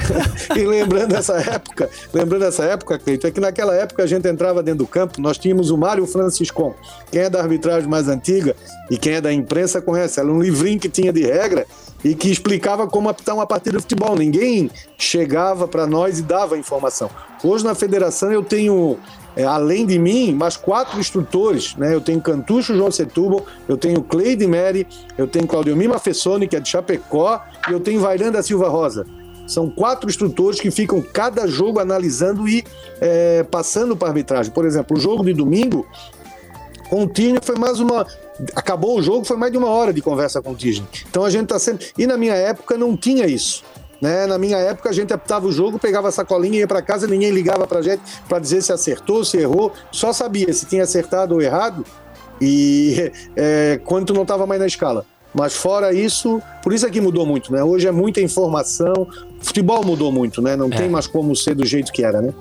e 0.56 0.64
lembrando 0.64 1.14
essa 1.14 1.34
época, 1.34 1.88
lembrando 2.12 2.44
essa 2.44 2.64
época, 2.64 2.98
Cleiton, 2.98 3.28
é 3.28 3.30
que 3.30 3.40
naquela 3.40 3.74
época 3.74 4.02
a 4.02 4.06
gente 4.06 4.26
entrava 4.28 4.60
dentro 4.62 4.78
do 4.78 4.86
campo, 4.86 5.20
nós 5.20 5.38
tínhamos 5.38 5.70
o 5.70 5.78
Mário 5.78 6.04
Franciscon. 6.04 6.74
Quem 7.10 7.22
é 7.22 7.30
da 7.30 7.40
arbitragem 7.40 7.88
mais 7.88 8.08
antiga 8.08 8.56
e 8.90 8.98
quem 8.98 9.14
é 9.14 9.20
da 9.20 9.32
imprensa 9.32 9.80
conhece. 9.80 10.18
Era 10.18 10.30
um 10.30 10.40
livrinho 10.40 10.80
que 10.80 10.88
tinha 10.88 11.12
de 11.12 11.22
regra 11.22 11.64
e 12.04 12.14
que 12.14 12.30
explicava 12.30 12.88
como 12.88 13.08
apitar 13.08 13.36
uma 13.36 13.46
partida 13.46 13.76
de 13.76 13.82
futebol. 13.82 14.16
Ninguém 14.16 14.68
chegava 14.98 15.68
para 15.68 15.86
nós 15.86 16.18
e 16.18 16.22
dava 16.22 16.58
informação. 16.58 17.08
Hoje 17.42 17.64
na 17.64 17.74
federação 17.74 18.32
eu 18.32 18.42
tenho 18.42 18.98
é, 19.36 19.44
além 19.44 19.84
de 19.84 19.98
mim, 19.98 20.32
mais 20.32 20.56
quatro 20.56 20.98
instrutores, 20.98 21.76
né? 21.76 21.94
Eu 21.94 22.00
tenho 22.00 22.20
Cantucho 22.22 22.74
João 22.74 22.90
Setúbal, 22.90 23.44
eu 23.68 23.76
tenho 23.76 24.02
Cleide 24.02 24.46
Meri, 24.46 24.86
eu 25.18 25.28
tenho 25.28 25.46
Claudio 25.46 25.76
Mima 25.76 25.98
Fessoni, 25.98 26.48
que 26.48 26.56
é 26.56 26.60
de 26.60 26.70
Chapecó, 26.70 27.42
e 27.68 27.72
eu 27.72 27.78
tenho 27.78 28.00
Vairanda 28.00 28.42
Silva 28.42 28.68
Rosa. 28.68 29.06
São 29.46 29.70
quatro 29.70 30.08
instrutores 30.08 30.58
que 30.58 30.70
ficam 30.70 31.00
cada 31.00 31.46
jogo 31.46 31.78
analisando 31.78 32.48
e 32.48 32.64
é, 33.00 33.44
passando 33.44 33.94
para 33.94 34.08
arbitragem. 34.08 34.50
Por 34.50 34.64
exemplo, 34.64 34.96
o 34.96 35.00
jogo 35.00 35.22
de 35.22 35.34
domingo, 35.34 35.86
com 36.88 37.04
o 37.04 37.10
foi 37.42 37.56
mais 37.56 37.78
uma. 37.78 38.06
Acabou 38.54 38.98
o 38.98 39.02
jogo, 39.02 39.24
foi 39.24 39.36
mais 39.36 39.52
de 39.52 39.58
uma 39.58 39.68
hora 39.68 39.92
de 39.92 40.00
conversa 40.00 40.42
com 40.42 40.52
o 40.52 40.56
Tisney. 40.56 40.88
Então 41.08 41.24
a 41.24 41.30
gente 41.30 41.44
está 41.44 41.58
sempre. 41.58 41.86
E 41.96 42.06
na 42.06 42.16
minha 42.16 42.34
época 42.34 42.76
não 42.76 42.96
tinha 42.96 43.26
isso. 43.26 43.62
Né? 44.00 44.26
Na 44.26 44.38
minha 44.38 44.58
época, 44.58 44.90
a 44.90 44.92
gente 44.92 45.12
apitava 45.12 45.46
o 45.46 45.52
jogo, 45.52 45.78
pegava 45.78 46.08
a 46.08 46.12
sacolinha, 46.12 46.58
ia 46.58 46.66
para 46.66 46.82
casa, 46.82 47.06
ninguém 47.06 47.30
ligava 47.30 47.66
para 47.66 47.82
gente 47.82 48.02
para 48.28 48.38
dizer 48.38 48.62
se 48.62 48.72
acertou, 48.72 49.24
se 49.24 49.38
errou, 49.38 49.72
só 49.90 50.12
sabia 50.12 50.52
se 50.52 50.66
tinha 50.66 50.82
acertado 50.82 51.34
ou 51.34 51.42
errado 51.42 51.84
e 52.40 53.10
é, 53.34 53.80
quando 53.84 54.06
tu 54.06 54.14
não 54.14 54.22
estava 54.22 54.46
mais 54.46 54.60
na 54.60 54.66
escala. 54.66 55.04
Mas 55.34 55.54
fora 55.54 55.92
isso, 55.92 56.40
por 56.62 56.72
isso 56.72 56.86
é 56.86 56.90
que 56.90 57.00
mudou 57.00 57.26
muito, 57.26 57.52
né? 57.52 57.62
Hoje 57.62 57.86
é 57.86 57.92
muita 57.92 58.22
informação, 58.22 59.06
futebol 59.40 59.84
mudou 59.84 60.10
muito, 60.10 60.40
né? 60.40 60.56
Não 60.56 60.68
é. 60.68 60.70
tem 60.70 60.88
mais 60.88 61.06
como 61.06 61.36
ser 61.36 61.54
do 61.54 61.66
jeito 61.66 61.92
que 61.92 62.02
era, 62.02 62.22
né? 62.22 62.32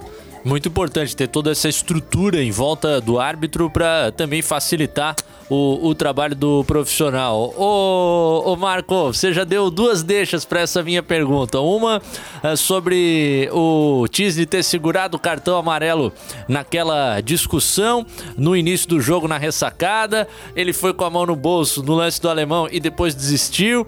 Muito 0.45 0.67
importante 0.69 1.15
ter 1.15 1.27
toda 1.27 1.51
essa 1.51 1.67
estrutura 1.67 2.41
em 2.41 2.51
volta 2.51 3.01
do 3.01 3.19
árbitro 3.19 3.69
para 3.69 4.11
também 4.11 4.41
facilitar 4.41 5.15
o, 5.49 5.89
o, 5.89 5.95
trabalho 5.95 6.35
do 6.35 6.63
profissional. 6.63 7.53
Ô, 7.57 8.43
ô 8.45 8.55
Marco, 8.55 9.13
você 9.13 9.33
já 9.33 9.43
deu 9.43 9.69
duas 9.69 10.03
deixas 10.03 10.43
para 10.43 10.61
essa 10.61 10.81
minha 10.81 11.03
pergunta. 11.03 11.59
Uma 11.59 12.01
é 12.43 12.55
sobre 12.55 13.49
o 13.51 14.07
Tisney 14.09 14.45
ter 14.45 14.63
segurado 14.63 15.17
o 15.17 15.19
cartão 15.19 15.57
amarelo 15.57 16.11
naquela 16.47 17.21
discussão 17.21 18.05
no 18.37 18.55
início 18.55 18.87
do 18.89 18.99
jogo 18.99 19.27
na 19.27 19.37
ressacada. 19.37 20.27
Ele 20.55 20.73
foi 20.73 20.93
com 20.93 21.03
a 21.03 21.09
mão 21.09 21.25
no 21.25 21.35
bolso 21.35 21.83
no 21.83 21.93
lance 21.93 22.21
do 22.21 22.29
alemão 22.29 22.67
e 22.71 22.79
depois 22.79 23.13
desistiu. 23.13 23.85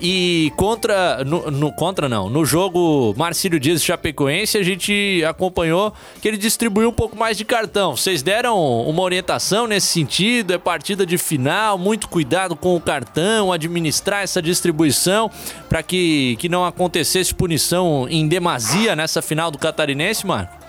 E 0.00 0.50
contra. 0.56 1.22
No, 1.24 1.50
no, 1.50 1.72
contra 1.72 2.08
não. 2.08 2.30
No 2.30 2.44
jogo 2.44 3.14
Marcílio 3.16 3.60
Dias 3.60 3.82
Chapecoense, 3.82 4.56
a 4.56 4.62
gente 4.62 5.22
acompanhou 5.28 5.92
que 6.22 6.26
ele 6.26 6.38
distribuiu 6.38 6.88
um 6.88 6.92
pouco 6.92 7.16
mais 7.16 7.36
de 7.36 7.44
cartão. 7.44 7.96
Vocês 7.96 8.22
deram 8.22 8.58
uma 8.58 9.02
orientação 9.02 9.66
nesse 9.66 9.88
sentido? 9.88 10.54
É 10.54 10.58
partida 10.58 11.04
de 11.04 11.18
final, 11.18 11.76
muito 11.76 12.08
cuidado 12.08 12.56
com 12.56 12.74
o 12.74 12.80
cartão, 12.80 13.52
administrar 13.52 14.22
essa 14.22 14.40
distribuição 14.40 15.30
para 15.68 15.82
que, 15.82 16.36
que 16.38 16.48
não 16.48 16.64
acontecesse 16.64 17.34
punição 17.34 18.06
em 18.08 18.26
demasia 18.26 18.96
nessa 18.96 19.20
final 19.20 19.50
do 19.50 19.58
Catarinense, 19.58 20.26
Marco? 20.26 20.60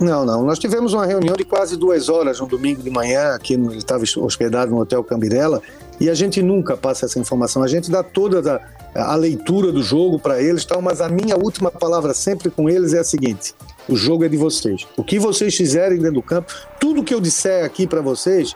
Não, 0.00 0.24
não. 0.24 0.44
Nós 0.44 0.58
tivemos 0.58 0.92
uma 0.92 1.06
reunião 1.06 1.34
de 1.34 1.44
quase 1.44 1.76
duas 1.76 2.08
horas 2.08 2.38
no 2.38 2.46
domingo 2.46 2.82
de 2.82 2.90
manhã, 2.90 3.34
aqui 3.34 3.56
no, 3.56 3.70
ele 3.70 3.78
estava 3.78 4.04
hospedado 4.18 4.70
no 4.70 4.80
Hotel 4.80 5.02
Cambirela, 5.02 5.60
e 6.00 6.08
a 6.08 6.14
gente 6.14 6.42
nunca 6.42 6.76
passa 6.76 7.06
essa 7.06 7.18
informação. 7.18 7.62
A 7.62 7.68
gente 7.68 7.90
dá 7.90 8.02
toda 8.02 8.60
a, 8.94 9.12
a 9.12 9.14
leitura 9.14 9.72
do 9.72 9.82
jogo 9.82 10.18
para 10.18 10.40
eles, 10.40 10.64
tal, 10.64 10.80
mas 10.80 11.00
a 11.00 11.08
minha 11.08 11.36
última 11.36 11.70
palavra 11.70 12.14
sempre 12.14 12.50
com 12.50 12.68
eles 12.68 12.94
é 12.94 13.00
a 13.00 13.04
seguinte: 13.04 13.54
o 13.88 13.96
jogo 13.96 14.24
é 14.24 14.28
de 14.28 14.36
vocês. 14.36 14.86
O 14.96 15.04
que 15.04 15.18
vocês 15.18 15.54
fizerem 15.54 15.98
dentro 15.98 16.14
do 16.14 16.22
campo, 16.22 16.52
tudo 16.80 17.02
que 17.02 17.14
eu 17.14 17.20
disser 17.20 17.64
aqui 17.64 17.86
para 17.86 18.00
vocês 18.00 18.54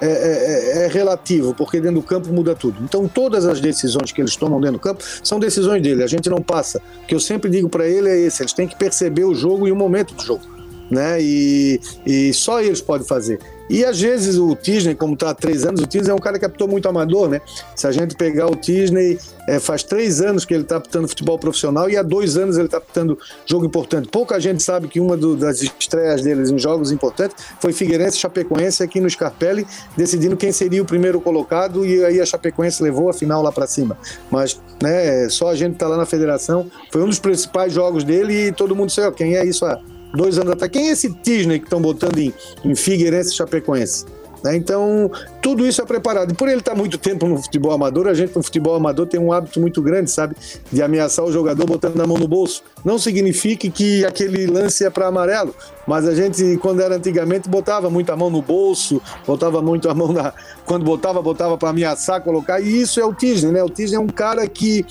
é, 0.00 0.06
é, 0.06 0.10
é, 0.10 0.84
é, 0.84 0.88
relativo, 0.88 1.54
porque 1.54 1.80
dentro 1.80 2.00
do 2.00 2.06
campo 2.06 2.28
muda 2.32 2.54
tudo. 2.54 2.82
Então, 2.82 3.08
todas 3.08 3.46
as 3.46 3.60
decisões 3.60 4.12
que 4.12 4.20
eles 4.20 4.36
tomam 4.36 4.60
dentro 4.60 4.78
do 4.78 4.80
campo 4.80 5.02
são 5.22 5.38
decisões 5.38 5.82
dele. 5.82 6.02
A 6.02 6.08
gente 6.08 6.28
não 6.28 6.42
passa. 6.42 6.82
O 7.02 7.06
que 7.06 7.14
eu 7.14 7.20
sempre 7.20 7.50
digo 7.50 7.68
para 7.68 7.86
ele 7.86 8.08
é 8.08 8.18
esse: 8.18 8.42
eles 8.42 8.52
têm 8.52 8.68
que 8.68 8.76
perceber 8.76 9.24
o 9.24 9.34
jogo 9.34 9.66
e 9.66 9.72
o 9.72 9.76
momento 9.76 10.14
do 10.14 10.22
jogo 10.22 10.54
né? 10.90 11.20
E, 11.20 11.80
e 12.06 12.32
só 12.32 12.60
eles 12.60 12.80
podem 12.80 13.06
fazer. 13.06 13.38
E 13.68 13.84
às 13.84 14.00
vezes 14.00 14.36
o 14.36 14.54
Tisney, 14.54 14.94
como 14.94 15.14
está 15.14 15.30
há 15.30 15.34
três 15.34 15.64
anos, 15.64 15.80
o 15.80 15.86
Tisney 15.86 16.10
é 16.10 16.14
um 16.14 16.18
cara 16.18 16.38
que 16.38 16.44
apitou 16.44 16.68
muito 16.68 16.88
amador, 16.88 17.28
né? 17.28 17.40
Se 17.74 17.86
a 17.86 17.92
gente 17.92 18.14
pegar 18.14 18.46
o 18.46 18.54
Tisney, 18.54 19.18
é, 19.48 19.58
faz 19.58 19.82
três 19.82 20.20
anos 20.20 20.44
que 20.44 20.52
ele 20.52 20.62
está 20.62 20.76
apitando 20.76 21.08
futebol 21.08 21.38
profissional 21.38 21.88
e 21.88 21.96
há 21.96 22.02
dois 22.02 22.36
anos 22.36 22.56
ele 22.56 22.66
está 22.66 22.78
apitando 22.78 23.18
jogo 23.46 23.64
importante. 23.64 24.08
Pouca 24.08 24.38
gente 24.38 24.62
sabe 24.62 24.88
que 24.88 25.00
uma 25.00 25.16
do, 25.16 25.36
das 25.36 25.62
estreias 25.62 26.22
deles 26.22 26.50
em 26.50 26.58
jogos 26.58 26.92
importantes 26.92 27.36
foi 27.58 27.72
Figueirense 27.72 28.18
Chapecoense 28.18 28.82
aqui 28.82 29.00
no 29.00 29.08
Scarpelli, 29.08 29.66
decidindo 29.96 30.36
quem 30.36 30.52
seria 30.52 30.82
o 30.82 30.84
primeiro 30.84 31.20
colocado 31.20 31.86
e 31.86 32.04
aí 32.04 32.20
a 32.20 32.26
Chapecoense 32.26 32.82
levou 32.82 33.08
a 33.08 33.14
final 33.14 33.42
lá 33.42 33.50
para 33.50 33.66
cima. 33.66 33.96
Mas 34.30 34.60
né, 34.82 35.28
só 35.28 35.48
a 35.48 35.54
gente 35.54 35.74
está 35.74 35.88
lá 35.88 35.96
na 35.96 36.06
federação, 36.06 36.70
foi 36.90 37.02
um 37.02 37.08
dos 37.08 37.18
principais 37.18 37.72
jogos 37.72 38.04
dele 38.04 38.48
e 38.48 38.52
todo 38.52 38.76
mundo 38.76 38.90
sabe 38.90 39.16
quem 39.16 39.36
é 39.36 39.44
isso. 39.44 39.64
Ah, 39.64 39.80
dois 40.14 40.38
anos 40.38 40.52
atrás. 40.52 40.70
Quem 40.70 40.88
é 40.88 40.92
esse 40.92 41.08
Disney 41.22 41.58
que 41.58 41.66
estão 41.66 41.80
botando 41.80 42.18
em, 42.18 42.32
em 42.64 42.74
Figueirense 42.74 43.32
e 43.32 43.36
Chapecoense? 43.36 44.06
Né? 44.44 44.56
Então, 44.56 45.10
tudo 45.40 45.66
isso 45.66 45.80
é 45.80 45.86
preparado. 45.86 46.32
E 46.32 46.34
por 46.34 46.48
ele 46.48 46.58
estar 46.58 46.74
muito 46.74 46.98
tempo 46.98 47.26
no 47.26 47.42
futebol 47.42 47.72
amador, 47.72 48.06
a 48.06 48.12
gente 48.12 48.36
no 48.36 48.42
futebol 48.42 48.74
amador 48.74 49.06
tem 49.06 49.18
um 49.18 49.32
hábito 49.32 49.58
muito 49.58 49.80
grande, 49.80 50.10
sabe? 50.10 50.36
De 50.70 50.82
ameaçar 50.82 51.24
o 51.24 51.32
jogador 51.32 51.64
botando 51.64 51.98
a 51.98 52.06
mão 52.06 52.18
no 52.18 52.28
bolso. 52.28 52.62
Não 52.84 52.98
significa 52.98 53.70
que 53.70 54.04
aquele 54.04 54.46
lance 54.46 54.84
é 54.84 54.90
para 54.90 55.06
amarelo, 55.06 55.54
mas 55.86 56.06
a 56.06 56.14
gente, 56.14 56.58
quando 56.58 56.82
era 56.82 56.96
antigamente, 56.96 57.48
botava 57.48 57.88
muita 57.88 58.14
mão 58.14 58.28
no 58.28 58.42
bolso, 58.42 59.00
botava 59.26 59.62
muito 59.62 59.88
a 59.88 59.94
mão 59.94 60.12
na. 60.12 60.34
Quando 60.66 60.84
botava, 60.84 61.22
botava 61.22 61.56
para 61.56 61.70
ameaçar, 61.70 62.20
colocar. 62.20 62.60
E 62.60 62.82
isso 62.82 63.00
é 63.00 63.04
o 63.04 63.14
Disney, 63.14 63.50
né? 63.50 63.62
O 63.62 63.70
Disney 63.70 63.96
é 63.96 64.00
um 64.00 64.08
cara 64.08 64.46
que 64.46 64.84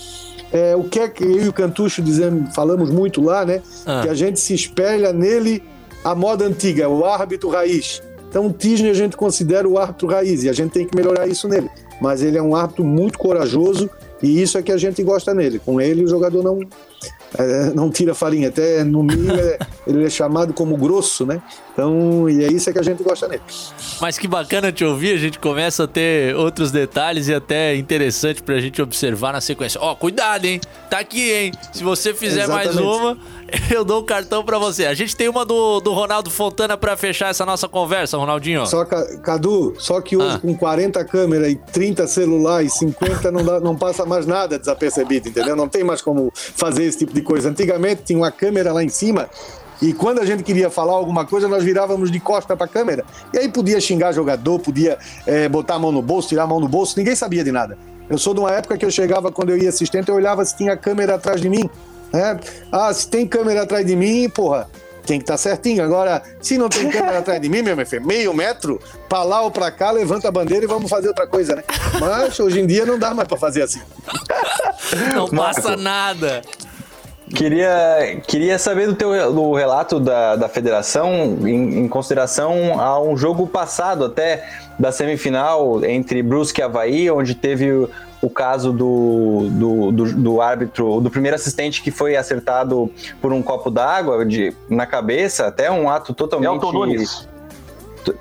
é, 0.54 0.76
o 0.76 0.84
que 0.84 1.00
é 1.00 1.08
que 1.08 1.24
eu 1.24 1.46
e 1.46 1.48
o 1.48 1.52
Cantucho 1.52 2.00
dizemos, 2.00 2.54
falamos 2.54 2.88
muito 2.88 3.20
lá, 3.20 3.44
né? 3.44 3.60
Ah. 3.84 4.02
Que 4.02 4.08
a 4.08 4.14
gente 4.14 4.38
se 4.38 4.54
espelha 4.54 5.12
nele 5.12 5.60
a 6.04 6.14
moda 6.14 6.44
antiga, 6.44 6.88
o 6.88 7.04
árbitro 7.04 7.48
raiz. 7.48 8.00
Então 8.28 8.46
o 8.46 8.52
Tisney 8.52 8.92
a 8.92 8.94
gente 8.94 9.16
considera 9.16 9.68
o 9.68 9.76
árbitro 9.76 10.06
raiz 10.06 10.44
e 10.44 10.48
a 10.48 10.52
gente 10.52 10.70
tem 10.70 10.86
que 10.86 10.96
melhorar 10.96 11.26
isso 11.26 11.48
nele. 11.48 11.68
Mas 12.00 12.22
ele 12.22 12.38
é 12.38 12.42
um 12.42 12.54
árbitro 12.54 12.84
muito 12.84 13.18
corajoso 13.18 13.90
e 14.22 14.40
isso 14.40 14.56
é 14.56 14.62
que 14.62 14.70
a 14.70 14.76
gente 14.76 15.02
gosta 15.02 15.34
nele. 15.34 15.58
Com 15.58 15.80
ele 15.80 16.04
o 16.04 16.08
jogador 16.08 16.44
não, 16.44 16.60
é, 17.36 17.70
não 17.74 17.90
tira 17.90 18.14
farinha, 18.14 18.48
até 18.48 18.84
no 18.84 19.02
milho 19.02 19.34
é, 19.34 19.58
ele 19.86 20.04
é 20.04 20.10
chamado 20.10 20.52
como 20.52 20.76
grosso, 20.76 21.26
né? 21.26 21.42
Então, 21.72 22.30
e 22.30 22.44
é 22.44 22.52
isso 22.52 22.72
que 22.72 22.78
a 22.78 22.82
gente 22.82 23.02
gosta 23.02 23.26
nele. 23.26 23.42
Mas 24.00 24.16
que 24.16 24.28
bacana 24.28 24.70
te 24.70 24.84
ouvir, 24.84 25.14
a 25.14 25.18
gente 25.18 25.38
começa 25.40 25.84
a 25.84 25.86
ter 25.88 26.34
outros 26.36 26.70
detalhes 26.70 27.26
e 27.26 27.34
até 27.34 27.74
interessante 27.74 28.42
pra 28.42 28.60
gente 28.60 28.80
observar 28.80 29.32
na 29.32 29.40
sequência. 29.40 29.80
Ó, 29.80 29.92
oh, 29.92 29.96
cuidado, 29.96 30.44
hein? 30.44 30.60
Tá 30.88 31.00
aqui, 31.00 31.32
hein? 31.32 31.52
Se 31.72 31.82
você 31.82 32.14
fizer 32.14 32.44
Exatamente. 32.44 32.74
mais 32.74 32.78
uma, 32.78 33.18
eu 33.70 33.84
dou 33.84 34.02
um 34.02 34.04
cartão 34.04 34.44
pra 34.44 34.58
você. 34.58 34.86
A 34.86 34.94
gente 34.94 35.16
tem 35.16 35.28
uma 35.28 35.44
do, 35.44 35.80
do 35.80 35.92
Ronaldo 35.92 36.30
Fontana 36.30 36.76
pra 36.76 36.96
fechar 36.96 37.30
essa 37.30 37.44
nossa 37.44 37.68
conversa, 37.68 38.16
Ronaldinho. 38.16 38.66
Só, 38.66 38.84
Cadu, 38.84 39.74
só 39.78 40.00
que 40.00 40.16
hoje 40.16 40.36
ah. 40.36 40.38
com 40.38 40.56
40 40.56 41.04
câmeras 41.04 41.50
e 41.50 41.56
30 41.56 42.06
celulares, 42.06 42.74
50 42.74 43.30
não, 43.30 43.44
dá, 43.44 43.60
não 43.60 43.76
passa 43.76 44.04
mais 44.04 44.26
nada 44.26 44.58
desapercebido, 44.58 45.28
entendeu? 45.28 45.56
Não 45.56 45.68
tem 45.68 45.82
mais 45.82 46.00
como 46.00 46.32
fazer 46.34 46.84
esse 46.94 46.98
tipo 46.98 47.12
de 47.12 47.20
coisa. 47.20 47.50
Antigamente 47.50 48.02
tinha 48.04 48.18
uma 48.18 48.30
câmera 48.30 48.72
lá 48.72 48.82
em 48.82 48.88
cima 48.88 49.28
e 49.82 49.92
quando 49.92 50.20
a 50.20 50.24
gente 50.24 50.42
queria 50.42 50.70
falar 50.70 50.92
alguma 50.92 51.26
coisa, 51.26 51.48
nós 51.48 51.62
virávamos 51.62 52.10
de 52.10 52.20
costa 52.20 52.56
para 52.56 52.66
a 52.66 52.68
câmera. 52.68 53.04
E 53.32 53.38
aí 53.38 53.48
podia 53.48 53.80
xingar 53.80 54.12
jogador, 54.12 54.58
podia 54.60 54.96
é, 55.26 55.48
botar 55.48 55.74
a 55.74 55.78
mão 55.78 55.92
no 55.92 56.00
bolso, 56.00 56.28
tirar 56.28 56.44
a 56.44 56.46
mão 56.46 56.60
no 56.60 56.68
bolso, 56.68 56.94
ninguém 56.96 57.14
sabia 57.14 57.44
de 57.44 57.52
nada. 57.52 57.76
Eu 58.08 58.16
sou 58.16 58.34
de 58.34 58.40
uma 58.40 58.50
época 58.52 58.78
que 58.78 58.84
eu 58.84 58.90
chegava, 58.90 59.32
quando 59.32 59.50
eu 59.50 59.58
ia 59.58 59.68
assistente, 59.68 60.08
eu 60.08 60.14
olhava 60.14 60.44
se 60.44 60.56
tinha 60.56 60.76
câmera 60.76 61.16
atrás 61.16 61.40
de 61.40 61.48
mim. 61.48 61.68
Né? 62.12 62.38
Ah, 62.70 62.92
se 62.92 63.08
tem 63.08 63.26
câmera 63.26 63.62
atrás 63.62 63.84
de 63.84 63.96
mim, 63.96 64.28
porra, 64.28 64.68
tem 65.04 65.18
que 65.18 65.24
estar 65.24 65.34
tá 65.34 65.38
certinho. 65.38 65.82
Agora, 65.82 66.22
se 66.40 66.56
não 66.56 66.68
tem 66.68 66.88
câmera 66.88 67.18
atrás 67.18 67.40
de 67.40 67.48
mim, 67.48 67.62
meu 67.62 67.86
filho, 67.86 68.06
meio 68.06 68.32
metro, 68.32 68.80
para 69.08 69.22
lá 69.22 69.42
ou 69.42 69.50
para 69.50 69.70
cá, 69.70 69.90
levanta 69.90 70.28
a 70.28 70.30
bandeira 70.30 70.64
e 70.64 70.68
vamos 70.68 70.90
fazer 70.90 71.08
outra 71.08 71.26
coisa, 71.26 71.56
né? 71.56 71.64
Mas 71.98 72.38
hoje 72.38 72.60
em 72.60 72.66
dia 72.66 72.86
não 72.86 72.98
dá 72.98 73.14
mais 73.14 73.26
para 73.26 73.38
fazer 73.38 73.62
assim. 73.62 73.80
Não 75.14 75.28
passa 75.28 75.76
nada. 75.76 76.42
Queria, 77.32 78.20
queria 78.26 78.58
saber 78.58 78.86
do 78.86 78.94
teu 78.94 79.32
do 79.32 79.54
relato 79.54 79.98
da, 79.98 80.36
da 80.36 80.48
federação 80.48 81.38
em, 81.40 81.78
em, 81.78 81.88
consideração 81.88 82.78
a 82.78 83.00
um 83.00 83.16
jogo 83.16 83.46
passado 83.46 84.04
até 84.04 84.46
da 84.78 84.92
semifinal 84.92 85.82
entre 85.84 86.22
Brusque 86.22 86.60
e 86.60 86.64
Havaí, 86.64 87.10
onde 87.10 87.34
teve 87.34 87.72
o, 87.72 87.90
o 88.20 88.28
caso 88.28 88.72
do, 88.72 89.48
do, 89.50 89.92
do, 89.92 90.12
do, 90.12 90.40
árbitro, 90.40 91.00
do 91.00 91.10
primeiro 91.10 91.34
assistente 91.34 91.82
que 91.82 91.90
foi 91.90 92.14
acertado 92.14 92.90
por 93.22 93.32
um 93.32 93.42
copo 93.42 93.70
d'água 93.70 94.18
na 94.68 94.86
cabeça, 94.86 95.46
até 95.46 95.70
um 95.70 95.88
ato 95.88 96.12
totalmente 96.12 96.60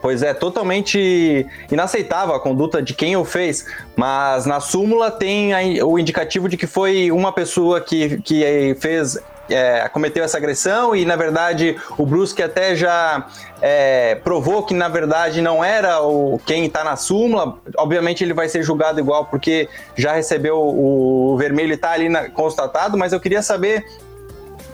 Pois 0.02 0.24
é, 0.24 0.34
totalmente 0.34 1.46
inaceitável 1.72 2.36
a 2.36 2.40
conduta 2.40 2.82
de 2.82 2.94
quem 2.94 3.16
o 3.18 3.26
fez, 3.26 3.66
mas 3.96 4.46
na 4.46 4.60
súmula 4.60 5.12
tem 5.12 5.82
o 5.84 6.00
indicativo 6.00 6.48
de 6.48 6.58
que 6.58 6.68
foi 6.68 7.12
uma 7.12 7.32
pessoa 7.32 7.82
que, 7.82 8.22
que 8.22 8.76
fez 8.80 9.18
é, 9.50 9.88
cometeu 9.90 10.24
essa 10.24 10.38
agressão 10.38 10.96
e 10.96 11.06
na 11.06 11.16
verdade 11.16 11.76
o 11.98 12.06
Brusque 12.06 12.42
até 12.42 12.76
já 12.76 13.28
é, 13.62 14.16
provou 14.16 14.64
que 14.64 14.74
na 14.74 14.88
verdade 14.88 15.42
não 15.42 15.64
era 15.64 16.02
o 16.02 16.40
quem 16.46 16.66
está 16.66 16.84
na 16.84 16.96
súmula. 16.96 17.58
Obviamente 17.78 18.24
ele 18.24 18.34
vai 18.34 18.48
ser 18.48 18.64
julgado 18.64 19.00
igual 19.00 19.26
porque 19.26 19.68
já 19.96 20.14
recebeu 20.14 20.58
o, 20.58 21.34
o 21.34 21.38
vermelho 21.38 21.72
e 21.72 21.76
está 21.76 21.92
ali 21.92 22.10
na, 22.10 22.30
constatado, 22.30 22.98
mas 22.98 23.14
eu 23.14 23.20
queria 23.20 23.42
saber 23.42 23.86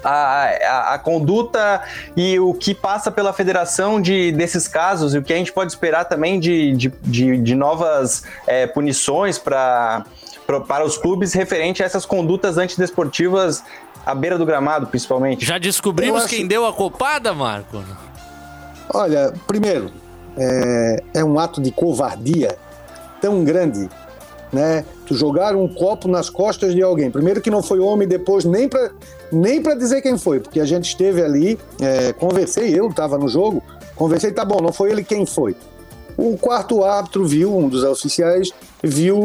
a, 0.04 0.46
a, 0.46 0.94
a, 0.94 1.00
conduta 1.00 1.82
e 2.16 2.40
o 2.40 2.54
que 2.54 2.74
passa 2.74 3.12
pela 3.12 3.34
federação 3.34 4.02
de, 4.02 4.32
desses 4.32 4.68
casos 4.68 5.14
e 5.14 5.18
o 5.18 5.24
que 5.24 5.34
a 5.34 5.36
gente 5.36 5.52
pode 5.52 5.72
esperar 5.72 6.06
também 6.06 6.40
de, 6.40 6.76
de, 6.76 6.94
de, 7.02 7.38
de 7.38 7.56
novas 7.56 8.24
é, 8.48 8.68
punições 8.68 9.38
para 9.38 10.06
para 10.68 10.84
os 10.84 10.98
clubes 10.98 11.32
referente 11.34 11.84
a 11.84 11.86
essas 11.86 12.08
condutas 12.08 12.58
antidesportivas 12.58 13.64
à 14.04 14.16
beira 14.16 14.36
do 14.36 14.48
gramado, 14.48 14.88
principalmente. 14.88 15.46
Já 15.46 15.60
descobrimos 15.60 16.24
acho... 16.24 16.36
quem 16.36 16.48
deu 16.48 16.66
a 16.66 16.74
copada, 16.74 17.36
Marco? 17.36 17.84
Olha, 18.92 19.32
primeiro, 19.46 19.92
é, 20.36 21.04
é 21.14 21.24
um 21.24 21.40
ato 21.40 21.62
de 21.62 21.72
covardia 21.72 22.58
tão 23.22 23.44
grande 23.44 23.88
né? 24.52 24.86
Tu 25.06 25.16
jogar 25.16 25.56
um 25.56 25.68
copo 25.68 26.08
nas 26.08 26.30
costas 26.30 26.74
de 26.74 26.82
alguém. 26.82 27.12
Primeiro 27.12 27.42
que 27.42 27.50
não 27.50 27.62
foi 27.62 27.80
homem, 27.80 28.08
depois 28.08 28.46
nem 28.46 28.68
para 28.68 28.92
nem 29.32 29.62
dizer 29.78 30.02
quem 30.02 30.18
foi, 30.18 30.40
porque 30.40 30.60
a 30.60 30.66
gente 30.66 30.86
esteve 30.86 31.22
ali, 31.22 31.60
é, 31.80 32.14
conversei, 32.14 32.78
eu 32.78 32.88
estava 32.88 33.18
no 33.18 33.28
jogo, 33.28 33.62
conversei, 33.96 34.32
tá 34.32 34.44
bom, 34.44 34.60
não 34.60 34.74
foi 34.74 34.92
ele 34.92 35.04
quem 35.04 35.26
foi. 35.26 35.56
O 36.18 36.38
quarto 36.38 36.84
árbitro 36.84 37.26
viu, 37.26 37.56
um 37.56 37.70
dos 37.70 37.84
oficiais, 37.84 38.52
viu 38.84 39.18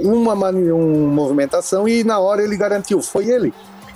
uma, 0.00 0.32
uma 0.32 0.52
movimentação 0.52 1.86
e 1.86 2.02
na 2.04 2.18
hora 2.18 2.42
ele 2.42 2.56
garantiu, 2.56 3.02
foi 3.02 3.28
ele. 3.28 3.52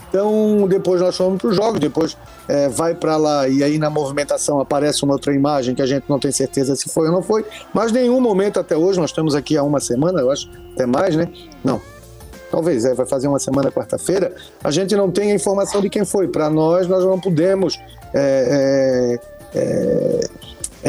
Então, 0.08 0.66
depois 0.68 1.00
nós 1.00 1.16
fomos 1.16 1.40
para 1.40 1.48
o 1.48 1.52
jogo, 1.52 1.78
depois 1.78 2.16
é, 2.48 2.68
vai 2.68 2.94
para 2.94 3.16
lá 3.16 3.48
e 3.48 3.62
aí 3.62 3.78
na 3.78 3.90
movimentação 3.90 4.60
aparece 4.60 5.02
uma 5.04 5.14
outra 5.14 5.34
imagem 5.34 5.74
que 5.74 5.82
a 5.82 5.86
gente 5.86 6.04
não 6.08 6.18
tem 6.18 6.30
certeza 6.30 6.76
se 6.76 6.88
foi 6.88 7.06
ou 7.06 7.12
não 7.12 7.22
foi, 7.22 7.44
mas 7.74 7.92
nenhum 7.92 8.20
momento 8.20 8.60
até 8.60 8.76
hoje, 8.76 9.00
nós 9.00 9.10
estamos 9.10 9.34
aqui 9.34 9.56
há 9.56 9.62
uma 9.62 9.80
semana, 9.80 10.20
eu 10.20 10.30
acho, 10.30 10.48
até 10.74 10.86
mais, 10.86 11.16
né? 11.16 11.28
Não, 11.64 11.80
talvez 12.50 12.84
é, 12.84 12.94
vai 12.94 13.06
fazer 13.06 13.28
uma 13.28 13.38
semana 13.38 13.70
quarta-feira, 13.70 14.34
a 14.62 14.70
gente 14.70 14.94
não 14.96 15.10
tem 15.10 15.32
a 15.32 15.34
informação 15.34 15.80
de 15.80 15.90
quem 15.90 16.04
foi. 16.04 16.28
Para 16.28 16.48
nós, 16.48 16.86
nós 16.86 17.04
não 17.04 17.20
podemos 17.20 17.78
é, 18.14 19.18
é, 19.54 19.58
é, 19.58 20.20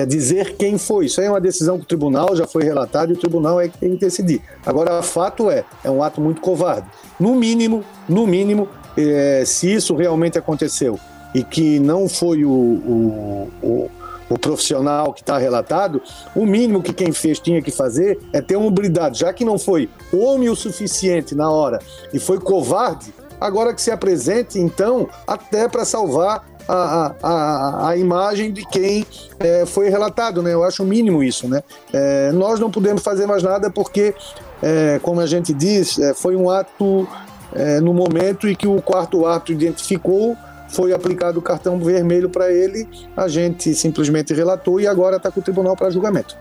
é, 0.02 0.06
dizer 0.06 0.56
quem 0.56 0.78
foi. 0.78 1.06
Isso 1.06 1.20
aí 1.20 1.28
é 1.28 1.30
uma 1.30 1.42
decisão 1.42 1.78
que 1.78 1.84
o 1.84 1.88
tribunal 1.88 2.36
já 2.36 2.48
foi 2.48 2.64
relatado 2.64 3.12
e 3.12 3.14
o 3.14 3.18
tribunal 3.18 3.60
é 3.60 3.68
que 3.68 3.78
tem 3.78 3.92
que 3.92 4.06
decidir. 4.06 4.42
Agora, 4.66 5.02
fato 5.02 5.50
é, 5.50 5.66
é 5.84 5.90
um 5.90 6.04
ato 6.04 6.22
muito 6.22 6.42
covarde. 6.42 6.88
No 7.20 7.36
mínimo, 7.36 7.84
no 8.08 8.26
mínimo, 8.28 8.70
é, 8.98 9.44
se 9.46 9.72
isso 9.72 9.96
realmente 9.96 10.38
aconteceu 10.38 11.00
e 11.34 11.44
que 11.44 11.80
não 11.80 12.10
foi 12.10 12.44
o, 12.44 12.52
o, 12.52 13.52
o, 13.62 13.92
o 14.30 14.40
profissional 14.40 15.14
que 15.14 15.22
está 15.22 15.38
relatado, 15.38 16.02
o 16.36 16.46
mínimo 16.46 16.82
que 16.82 16.94
quem 16.94 17.12
fez 17.12 17.40
tinha 17.40 17.62
que 17.62 17.72
fazer 17.72 18.20
é 18.34 18.42
ter 18.42 18.56
uma 18.56 18.68
habilidade, 18.68 19.20
já 19.20 19.32
que 19.32 19.46
não 19.46 19.60
foi 19.60 19.90
homem 20.12 20.50
o 20.50 20.56
suficiente 20.56 21.36
na 21.36 21.50
hora 21.50 21.80
e 22.14 22.20
foi 22.20 22.40
covarde, 22.40 23.14
agora 23.40 23.74
que 23.74 23.82
se 23.82 23.92
apresente, 23.92 24.60
então, 24.60 25.08
até 25.28 25.68
para 25.68 25.86
salvar 25.86 26.44
a, 26.68 27.16
a, 27.24 27.90
a 27.90 27.98
imagem 27.98 28.52
de 28.52 28.66
quem 28.66 29.06
é, 29.40 29.66
foi 29.66 29.90
relatado, 29.90 30.42
né? 30.42 30.54
Eu 30.54 30.64
acho 30.64 30.84
o 30.84 30.86
mínimo 30.86 31.24
isso, 31.24 31.48
né? 31.48 31.64
É, 31.94 32.32
nós 32.34 32.60
não 32.60 32.70
podemos 32.70 33.02
fazer 33.02 33.26
mais 33.26 33.42
nada 33.42 33.70
porque, 33.70 34.14
é, 34.62 35.00
como 35.02 35.22
a 35.22 35.26
gente 35.26 35.54
diz, 35.54 35.98
é, 35.98 36.14
foi 36.14 36.36
um 36.36 36.50
ato 36.50 37.08
é, 37.54 37.80
no 37.80 37.94
momento 37.94 38.48
em 38.48 38.56
que 38.56 38.68
o 38.68 38.82
quarto 38.82 39.26
ato 39.26 39.52
identificou, 39.52 40.36
foi 40.70 40.94
aplicado 40.94 41.40
o 41.40 41.42
cartão 41.42 41.80
vermelho 41.80 42.30
para 42.30 42.52
ele, 42.52 42.88
a 43.16 43.28
gente 43.28 43.74
simplesmente 43.74 44.34
relatou 44.34 44.80
e 44.80 44.88
agora 44.88 45.18
está 45.18 45.32
com 45.32 45.40
o 45.40 45.44
tribunal 45.44 45.76
para 45.76 45.90
julgamento. 45.90 46.38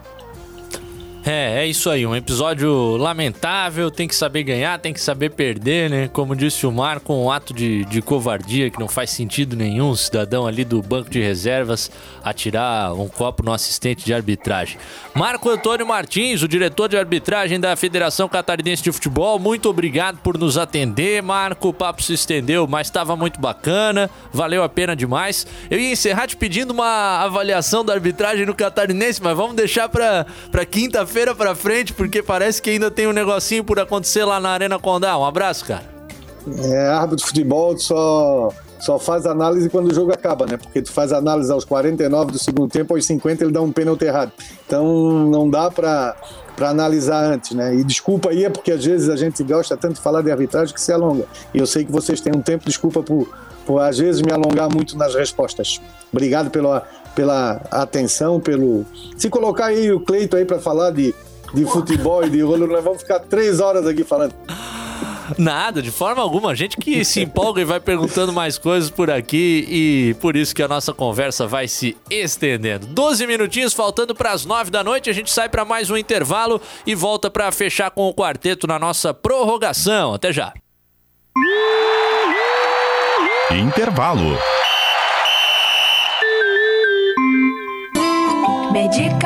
É, 1.29 1.65
é 1.65 1.67
isso 1.67 1.91
aí, 1.91 2.07
um 2.07 2.15
episódio 2.15 2.97
lamentável, 2.97 3.91
tem 3.91 4.07
que 4.07 4.15
saber 4.15 4.45
ganhar, 4.45 4.79
tem 4.79 4.93
que 4.93 5.01
saber 5.01 5.31
perder, 5.31 5.91
né? 5.91 6.09
Como 6.13 6.37
disse 6.37 6.65
o 6.65 6.71
Marco, 6.71 7.13
um 7.13 7.33
ato 7.33 7.53
de, 7.53 7.85
de 7.87 8.01
covardia 8.01 8.71
que 8.71 8.79
não 8.79 8.87
faz 8.87 9.11
sentido 9.11 9.57
nenhum, 9.57 9.93
cidadão 9.97 10.47
ali 10.47 10.65
do 10.65 10.81
banco 10.81 11.11
de 11.11 11.21
reservas 11.21 11.91
atirar 12.23 12.95
um 12.95 13.09
copo 13.09 13.43
no 13.43 13.53
assistente 13.53 14.05
de 14.05 14.15
arbitragem. 14.15 14.79
Marco 15.17 15.51
Antônio 15.51 15.85
Martins, 15.85 16.45
o 16.45 16.49
diretor 16.49 16.89
de 16.89 16.97
arbitragem 16.97 17.59
da 17.59 17.75
Federação 17.75 18.29
Catarinense 18.29 18.85
de 18.85 18.93
Futebol, 18.93 19.37
muito 19.37 19.69
obrigado 19.69 20.19
por 20.19 20.39
nos 20.39 20.57
atender, 20.57 21.25
Marco, 21.25 21.71
o 21.71 21.75
papo 21.75 22.05
se 22.05 22.13
estendeu, 22.13 22.69
mas 22.69 22.87
estava 22.87 23.17
muito 23.17 23.41
bacana, 23.41 24.09
valeu 24.33 24.63
a 24.63 24.69
pena 24.69 24.95
demais. 24.95 25.45
Eu 25.69 25.81
ia 25.81 25.91
encerrar 25.91 26.29
te 26.29 26.37
pedindo 26.37 26.71
uma 26.71 27.25
avaliação 27.25 27.85
da 27.85 27.93
arbitragem 27.93 28.47
no 28.47 28.55
Catarinense, 28.55 29.21
mas 29.21 29.37
vamos 29.37 29.57
deixar 29.57 29.89
para 29.89 30.25
quinta-feira 30.71 31.16
quinta-feira 31.17 31.35
pra 31.35 31.55
frente, 31.55 31.95
porque 31.95 32.23
parece 32.23 32.61
que 32.61 32.69
ainda 32.69 32.91
tem 32.91 33.07
um 33.07 33.13
negocinho 33.13 33.65
por 33.65 33.81
acontecer 33.81 34.25
lá 34.25 34.39
na 34.39 34.51
Arena 34.51 34.79
Condá. 34.79 35.17
Um 35.17 35.25
abraço, 35.25 35.65
cara. 35.65 35.85
É, 36.59 36.89
árbitro 36.89 37.17
de 37.17 37.25
futebol 37.25 37.79
só, 37.79 38.51
só 38.79 38.99
faz 38.99 39.25
análise 39.25 39.71
quando 39.71 39.91
o 39.91 39.95
jogo 39.95 40.13
acaba, 40.13 40.45
né? 40.45 40.59
Porque 40.59 40.83
tu 40.83 40.93
faz 40.93 41.13
análise 41.13 41.51
aos 41.51 41.65
49 41.65 42.33
do 42.33 42.39
segundo 42.39 42.71
tempo, 42.71 42.95
aos 42.95 43.07
50 43.07 43.45
ele 43.45 43.53
dá 43.53 43.63
um 43.63 43.73
pênalti 43.73 44.05
errado. 44.05 44.31
Então 44.67 45.25
não 45.25 45.49
dá 45.49 45.71
pra, 45.71 46.15
pra 46.55 46.69
analisar 46.69 47.25
antes, 47.25 47.53
né? 47.53 47.75
E 47.75 47.83
desculpa 47.83 48.29
aí, 48.29 48.45
é 48.45 48.51
porque 48.51 48.71
às 48.71 48.85
vezes 48.85 49.09
a 49.09 49.17
gente 49.17 49.43
gosta 49.43 49.75
tanto 49.75 49.95
de 49.95 50.01
falar 50.03 50.21
de 50.21 50.31
arbitragem 50.31 50.75
que 50.75 50.81
se 50.81 50.93
alonga. 50.93 51.25
E 51.55 51.59
eu 51.59 51.67
sei 51.67 51.85
que 51.85 51.91
vocês 51.91 52.21
têm 52.21 52.35
um 52.37 52.43
tempo, 52.43 52.67
desculpa 52.67 53.03
por, 53.03 53.27
por 53.65 53.81
às 53.81 53.97
vezes 53.97 54.21
me 54.21 54.31
alongar 54.31 54.69
muito 54.73 54.99
nas 54.99 55.15
respostas. 55.15 55.81
Obrigado 56.13 56.51
pela, 56.51 56.87
pela 57.17 57.63
atenção, 57.71 58.39
pelo. 58.39 58.85
Se 59.17 59.31
colocar 59.31 59.67
aí 59.67 59.91
o 59.91 59.99
Cleito 59.99 60.37
aí 60.37 60.45
para 60.45 60.61
falar 60.61 60.91
de, 60.91 61.15
de 61.53 61.65
futebol 61.65 62.23
e 62.23 62.31
de 62.31 62.43
rolo, 62.43 62.67
nós 62.67 62.85
vamos 62.85 63.03
ficar 63.03 63.19
três 63.21 63.59
horas 63.59 63.87
aqui 63.87 64.05
falando. 64.05 64.35
Nada, 65.37 65.83
de 65.83 65.91
forma 65.91 66.23
alguma. 66.23 66.51
A 66.51 66.55
gente 66.55 66.77
que 66.77 67.05
se 67.05 67.23
empolga 67.23 67.61
e 67.61 67.65
vai 67.65 67.81
perguntando 67.81 68.33
mais 68.33 68.59
coisas 68.59 68.91
por 68.91 69.11
aqui 69.11 69.67
e 69.69 70.15
por 70.21 70.37
isso 70.37 70.55
que 70.55 70.63
a 70.63 70.69
nossa 70.69 70.93
conversa 70.93 71.47
vai 71.47 71.67
se 71.67 71.97
estendendo. 72.09 72.87
12 72.87 73.27
minutinhos 73.27 73.73
faltando 73.73 74.15
para 74.15 74.31
as 74.31 74.45
9 74.45 74.71
da 74.71 74.85
noite, 74.85 75.11
a 75.11 75.13
gente 75.13 75.33
sai 75.33 75.49
para 75.49 75.65
mais 75.65 75.91
um 75.91 75.97
intervalo 75.97 76.61
e 76.87 76.95
volta 76.95 77.29
para 77.31 77.51
fechar 77.51 77.91
com 77.91 78.09
o 78.09 78.15
quarteto 78.15 78.67
na 78.67 78.79
nossa 78.79 79.13
prorrogação. 79.13 80.15
Até 80.15 80.33
já. 80.33 80.53
Intervalo. 83.51 84.39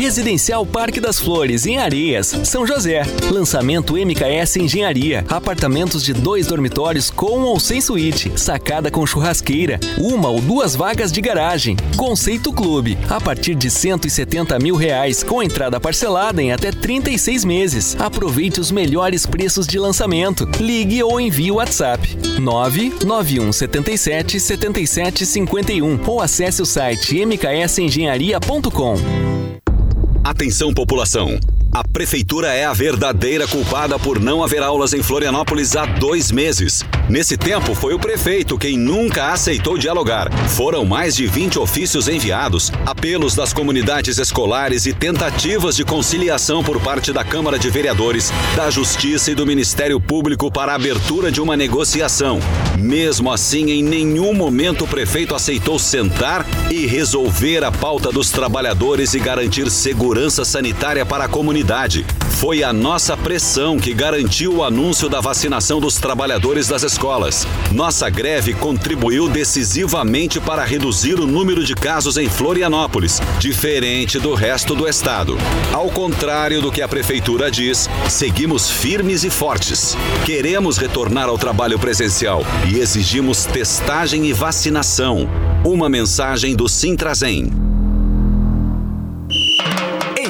Residencial 0.00 0.64
Parque 0.64 0.98
das 0.98 1.18
Flores, 1.18 1.66
em 1.66 1.76
Areias, 1.76 2.28
São 2.44 2.66
José. 2.66 3.02
Lançamento 3.30 3.98
MKS 3.98 4.56
Engenharia. 4.56 5.26
Apartamentos 5.28 6.02
de 6.02 6.14
dois 6.14 6.46
dormitórios 6.46 7.10
com 7.10 7.42
ou 7.42 7.60
sem 7.60 7.82
suíte. 7.82 8.32
Sacada 8.34 8.90
com 8.90 9.06
churrasqueira. 9.06 9.78
Uma 9.98 10.30
ou 10.30 10.40
duas 10.40 10.74
vagas 10.74 11.12
de 11.12 11.20
garagem. 11.20 11.76
Conceito 11.98 12.50
Clube. 12.50 12.96
A 13.10 13.20
partir 13.20 13.54
de 13.54 13.70
170 13.70 14.58
mil 14.58 14.74
reais, 14.74 15.22
com 15.22 15.42
entrada 15.42 15.78
parcelada 15.78 16.40
em 16.40 16.50
até 16.50 16.72
36 16.72 17.44
meses. 17.44 17.94
Aproveite 18.00 18.58
os 18.58 18.70
melhores 18.70 19.26
preços 19.26 19.66
de 19.66 19.78
lançamento. 19.78 20.48
Ligue 20.58 21.02
ou 21.02 21.20
envie 21.20 21.50
o 21.50 21.56
WhatsApp 21.56 22.16
991 22.38 23.52
77 23.52 24.40
77 24.40 25.26
51 25.26 26.00
ou 26.06 26.22
acesse 26.22 26.62
o 26.62 26.66
site 26.66 27.22
mksengenharia.com. 27.26 29.49
Atenção, 30.22 30.72
população! 30.74 31.40
A 31.72 31.82
prefeitura 31.82 32.48
é 32.48 32.66
a 32.66 32.74
verdadeira 32.74 33.48
culpada 33.48 33.98
por 33.98 34.20
não 34.20 34.44
haver 34.44 34.62
aulas 34.62 34.92
em 34.92 35.02
Florianópolis 35.02 35.74
há 35.74 35.86
dois 35.86 36.30
meses. 36.30 36.84
Nesse 37.10 37.36
tempo, 37.36 37.74
foi 37.74 37.92
o 37.92 37.98
prefeito 37.98 38.56
quem 38.56 38.78
nunca 38.78 39.32
aceitou 39.32 39.76
dialogar. 39.76 40.30
Foram 40.50 40.84
mais 40.84 41.16
de 41.16 41.26
20 41.26 41.58
ofícios 41.58 42.06
enviados, 42.06 42.70
apelos 42.86 43.34
das 43.34 43.52
comunidades 43.52 44.16
escolares 44.18 44.86
e 44.86 44.92
tentativas 44.92 45.74
de 45.74 45.84
conciliação 45.84 46.62
por 46.62 46.80
parte 46.80 47.12
da 47.12 47.24
Câmara 47.24 47.58
de 47.58 47.68
Vereadores, 47.68 48.32
da 48.54 48.70
Justiça 48.70 49.32
e 49.32 49.34
do 49.34 49.44
Ministério 49.44 50.00
Público 50.00 50.52
para 50.52 50.70
a 50.70 50.76
abertura 50.76 51.32
de 51.32 51.40
uma 51.40 51.56
negociação. 51.56 52.38
Mesmo 52.78 53.32
assim, 53.32 53.72
em 53.72 53.82
nenhum 53.82 54.32
momento 54.32 54.84
o 54.84 54.88
prefeito 54.88 55.34
aceitou 55.34 55.80
sentar 55.80 56.46
e 56.70 56.86
resolver 56.86 57.64
a 57.64 57.72
pauta 57.72 58.12
dos 58.12 58.30
trabalhadores 58.30 59.14
e 59.14 59.18
garantir 59.18 59.68
segurança 59.68 60.44
sanitária 60.44 61.04
para 61.04 61.24
a 61.24 61.28
comunidade. 61.28 62.06
Foi 62.38 62.62
a 62.62 62.72
nossa 62.72 63.16
pressão 63.16 63.80
que 63.80 63.92
garantiu 63.92 64.54
o 64.54 64.64
anúncio 64.64 65.08
da 65.08 65.20
vacinação 65.20 65.80
dos 65.80 65.96
trabalhadores 65.96 66.68
das 66.68 66.84
escolas. 66.84 66.99
Nossa 67.72 68.10
greve 68.10 68.52
contribuiu 68.52 69.28
decisivamente 69.28 70.38
para 70.38 70.64
reduzir 70.64 71.18
o 71.18 71.26
número 71.26 71.64
de 71.64 71.74
casos 71.74 72.16
em 72.16 72.28
Florianópolis, 72.28 73.20
diferente 73.38 74.18
do 74.18 74.34
resto 74.34 74.74
do 74.74 74.86
estado. 74.86 75.38
Ao 75.72 75.88
contrário 75.90 76.60
do 76.60 76.70
que 76.70 76.82
a 76.82 76.88
prefeitura 76.88 77.50
diz, 77.50 77.88
seguimos 78.08 78.70
firmes 78.70 79.24
e 79.24 79.30
fortes. 79.30 79.96
Queremos 80.26 80.76
retornar 80.76 81.28
ao 81.28 81.38
trabalho 81.38 81.78
presencial 81.78 82.42
e 82.70 82.78
exigimos 82.78 83.46
testagem 83.46 84.26
e 84.26 84.32
vacinação. 84.32 85.28
Uma 85.64 85.88
mensagem 85.88 86.54
do 86.54 86.68
Sintrazen. 86.68 87.69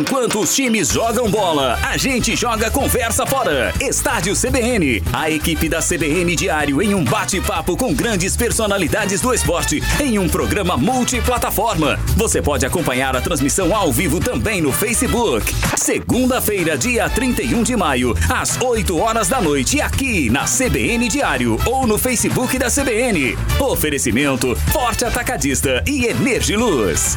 Enquanto 0.01 0.41
os 0.41 0.55
times 0.55 0.89
jogam 0.89 1.31
bola, 1.31 1.79
a 1.83 1.95
gente 1.99 2.35
joga 2.35 2.71
conversa 2.71 3.27
fora. 3.27 3.71
Estádio 3.83 4.35
CBN. 4.35 5.03
A 5.13 5.31
equipe 5.31 5.69
da 5.69 5.81
CBN 5.83 6.35
Diário 6.35 6.81
em 6.81 6.95
um 6.95 7.05
bate-papo 7.05 7.77
com 7.77 7.93
grandes 7.93 8.35
personalidades 8.35 9.21
do 9.21 9.35
esporte 9.35 9.83
em 10.01 10.19
um 10.19 10.27
programa 10.27 10.75
multiplataforma. 10.79 12.01
Você 12.17 12.41
pode 12.41 12.65
acompanhar 12.65 13.15
a 13.15 13.21
transmissão 13.21 13.77
ao 13.77 13.93
vivo 13.93 14.21
também 14.21 14.63
no 14.63 14.73
Facebook. 14.73 15.55
Segunda-feira, 15.77 16.79
dia 16.79 17.07
31 17.11 17.63
de 17.63 17.77
maio, 17.77 18.17
às 18.31 18.59
8 18.59 18.99
horas 18.99 19.29
da 19.29 19.39
noite, 19.39 19.83
aqui 19.83 20.31
na 20.31 20.47
CBN 20.47 21.11
Diário 21.11 21.59
ou 21.67 21.87
no 21.87 21.99
Facebook 21.99 22.59
da 22.59 22.71
CBN. 22.71 23.37
Oferecimento 23.59 24.57
Forte 24.73 25.05
Atacadista 25.05 25.85
e 25.87 26.07
Energiluz. 26.07 27.17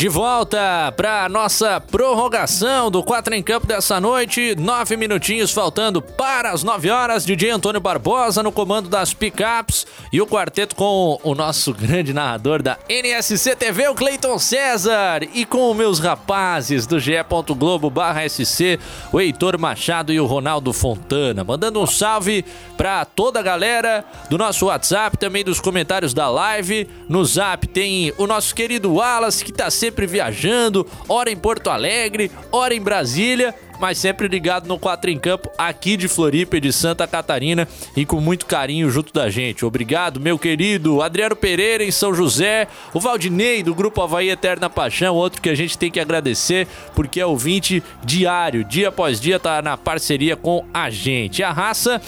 De 0.00 0.08
volta 0.08 0.90
para 0.96 1.28
nossa 1.28 1.78
prorrogação 1.78 2.90
do 2.90 3.02
4 3.02 3.34
em 3.34 3.42
Campo 3.42 3.66
dessa 3.66 4.00
noite. 4.00 4.54
Nove 4.58 4.96
minutinhos 4.96 5.50
faltando 5.50 6.00
para 6.00 6.52
as 6.52 6.64
9 6.64 6.88
horas. 6.88 7.26
DJ 7.26 7.50
Antônio 7.50 7.82
Barbosa 7.82 8.42
no 8.42 8.50
comando 8.50 8.88
das 8.88 9.12
picapes 9.12 9.86
e 10.10 10.18
o 10.18 10.26
quarteto 10.26 10.74
com 10.74 11.20
o 11.22 11.34
nosso 11.34 11.74
grande 11.74 12.14
narrador 12.14 12.62
da 12.62 12.78
NSC 12.88 13.54
TV, 13.54 13.88
o 13.88 13.94
Cleiton 13.94 14.38
César. 14.38 15.22
E 15.34 15.44
com 15.44 15.74
meus 15.74 15.98
rapazes 15.98 16.86
do 16.86 16.98
ge.globo/sc, 16.98 18.80
o 19.12 19.20
Heitor 19.20 19.58
Machado 19.58 20.14
e 20.14 20.18
o 20.18 20.24
Ronaldo 20.24 20.72
Fontana. 20.72 21.44
Mandando 21.44 21.78
um 21.78 21.86
salve 21.86 22.42
para 22.74 23.04
toda 23.04 23.40
a 23.40 23.42
galera 23.42 24.02
do 24.30 24.38
nosso 24.38 24.64
WhatsApp, 24.64 25.18
também 25.18 25.44
dos 25.44 25.60
comentários 25.60 26.14
da 26.14 26.30
live. 26.30 26.88
No 27.06 27.22
Zap 27.22 27.66
tem 27.68 28.14
o 28.16 28.26
nosso 28.26 28.54
querido 28.54 28.94
Wallace 28.94 29.44
que 29.44 29.52
tá 29.52 29.70
sempre 29.70 29.89
viajando, 30.06 30.86
ora 31.08 31.30
em 31.30 31.36
Porto 31.36 31.70
Alegre, 31.70 32.30
ora 32.52 32.74
em 32.74 32.80
Brasília, 32.80 33.54
mas 33.80 33.96
sempre 33.96 34.28
ligado 34.28 34.68
no 34.68 34.78
4 34.78 35.10
em 35.10 35.18
Campo 35.18 35.50
aqui 35.56 35.96
de 35.96 36.06
Floripa 36.06 36.58
e 36.58 36.60
de 36.60 36.72
Santa 36.72 37.06
Catarina 37.06 37.66
e 37.96 38.04
com 38.04 38.20
muito 38.20 38.44
carinho 38.44 38.90
junto 38.90 39.12
da 39.12 39.30
gente. 39.30 39.64
Obrigado, 39.64 40.20
meu 40.20 40.38
querido 40.38 41.00
Adriano 41.00 41.34
Pereira 41.34 41.82
em 41.82 41.90
São 41.90 42.14
José, 42.14 42.68
o 42.92 43.00
Valdinei 43.00 43.62
do 43.62 43.74
Grupo 43.74 44.02
Havaí 44.02 44.28
Eterna 44.28 44.68
Paixão, 44.68 45.16
outro 45.16 45.40
que 45.40 45.48
a 45.48 45.54
gente 45.54 45.78
tem 45.78 45.90
que 45.90 45.98
agradecer 45.98 46.68
porque 46.94 47.20
é 47.20 47.26
ouvinte 47.26 47.82
diário, 48.04 48.62
dia 48.62 48.88
após 48.88 49.18
dia 49.18 49.40
tá 49.40 49.62
na 49.62 49.76
parceria 49.78 50.36
com 50.36 50.64
a 50.74 50.90
gente. 50.90 51.42
A 51.42 51.50
raça 51.50 52.00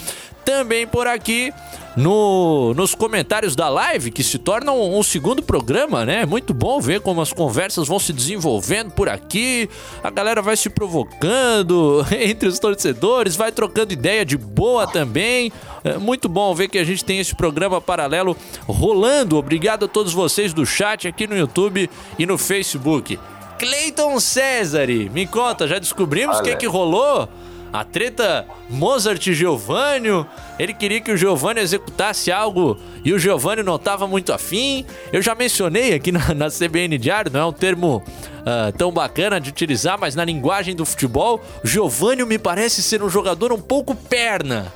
também 0.43 0.85
por 0.87 1.07
aqui 1.07 1.53
no, 1.95 2.73
nos 2.73 2.95
comentários 2.95 3.55
da 3.55 3.69
live, 3.69 4.11
que 4.11 4.23
se 4.23 4.37
torna 4.37 4.71
um, 4.71 4.97
um, 4.97 5.03
segundo 5.03 5.43
programa, 5.43 6.05
né? 6.05 6.25
Muito 6.25 6.53
bom 6.53 6.79
ver 6.79 7.01
como 7.01 7.21
as 7.21 7.31
conversas 7.31 7.87
vão 7.87 7.99
se 7.99 8.11
desenvolvendo 8.11 8.91
por 8.91 9.07
aqui, 9.07 9.69
a 10.03 10.09
galera 10.09 10.41
vai 10.41 10.57
se 10.57 10.69
provocando 10.69 12.05
entre 12.11 12.47
os 12.47 12.59
torcedores, 12.59 13.35
vai 13.35 13.51
trocando 13.51 13.93
ideia 13.93 14.25
de 14.25 14.37
boa 14.37 14.87
também. 14.87 15.51
É 15.83 15.97
muito 15.97 16.27
bom 16.27 16.53
ver 16.55 16.67
que 16.67 16.77
a 16.77 16.83
gente 16.83 17.03
tem 17.03 17.19
esse 17.19 17.35
programa 17.35 17.79
paralelo 17.79 18.35
rolando. 18.67 19.37
Obrigado 19.37 19.85
a 19.85 19.87
todos 19.87 20.13
vocês 20.13 20.53
do 20.53 20.65
chat 20.65 21.07
aqui 21.07 21.27
no 21.27 21.37
YouTube 21.37 21.89
e 22.17 22.25
no 22.25 22.37
Facebook. 22.37 23.19
Cleiton 23.59 24.19
César, 24.19 24.87
me 24.87 25.27
conta, 25.27 25.67
já 25.67 25.79
descobrimos 25.79 26.39
o 26.39 26.43
que, 26.43 26.55
que 26.55 26.65
rolou? 26.65 27.29
A 27.73 27.83
treta 27.83 28.45
Mozart 28.69 29.25
e 29.25 29.33
Giovanni. 29.33 30.25
Ele 30.59 30.73
queria 30.73 31.01
que 31.01 31.11
o 31.11 31.17
Giovanni 31.17 31.59
executasse 31.59 32.31
algo 32.31 32.77
e 33.03 33.11
o 33.11 33.17
Giovanni 33.17 33.63
não 33.63 33.77
estava 33.77 34.05
muito 34.07 34.31
afim. 34.31 34.85
Eu 35.11 35.23
já 35.23 35.33
mencionei 35.33 35.95
aqui 35.95 36.11
na, 36.11 36.33
na 36.35 36.49
CBN 36.49 36.99
Diário, 36.99 37.31
não 37.33 37.39
é 37.39 37.45
um 37.45 37.51
termo 37.51 38.03
uh, 38.41 38.71
tão 38.77 38.91
bacana 38.91 39.41
de 39.41 39.49
utilizar, 39.49 39.97
mas 39.99 40.13
na 40.13 40.23
linguagem 40.23 40.75
do 40.75 40.85
futebol, 40.85 41.41
Giovanni 41.63 42.23
me 42.23 42.37
parece 42.37 42.83
ser 42.83 43.01
um 43.01 43.09
jogador 43.09 43.51
um 43.51 43.59
pouco 43.59 43.95
perna. 43.95 44.71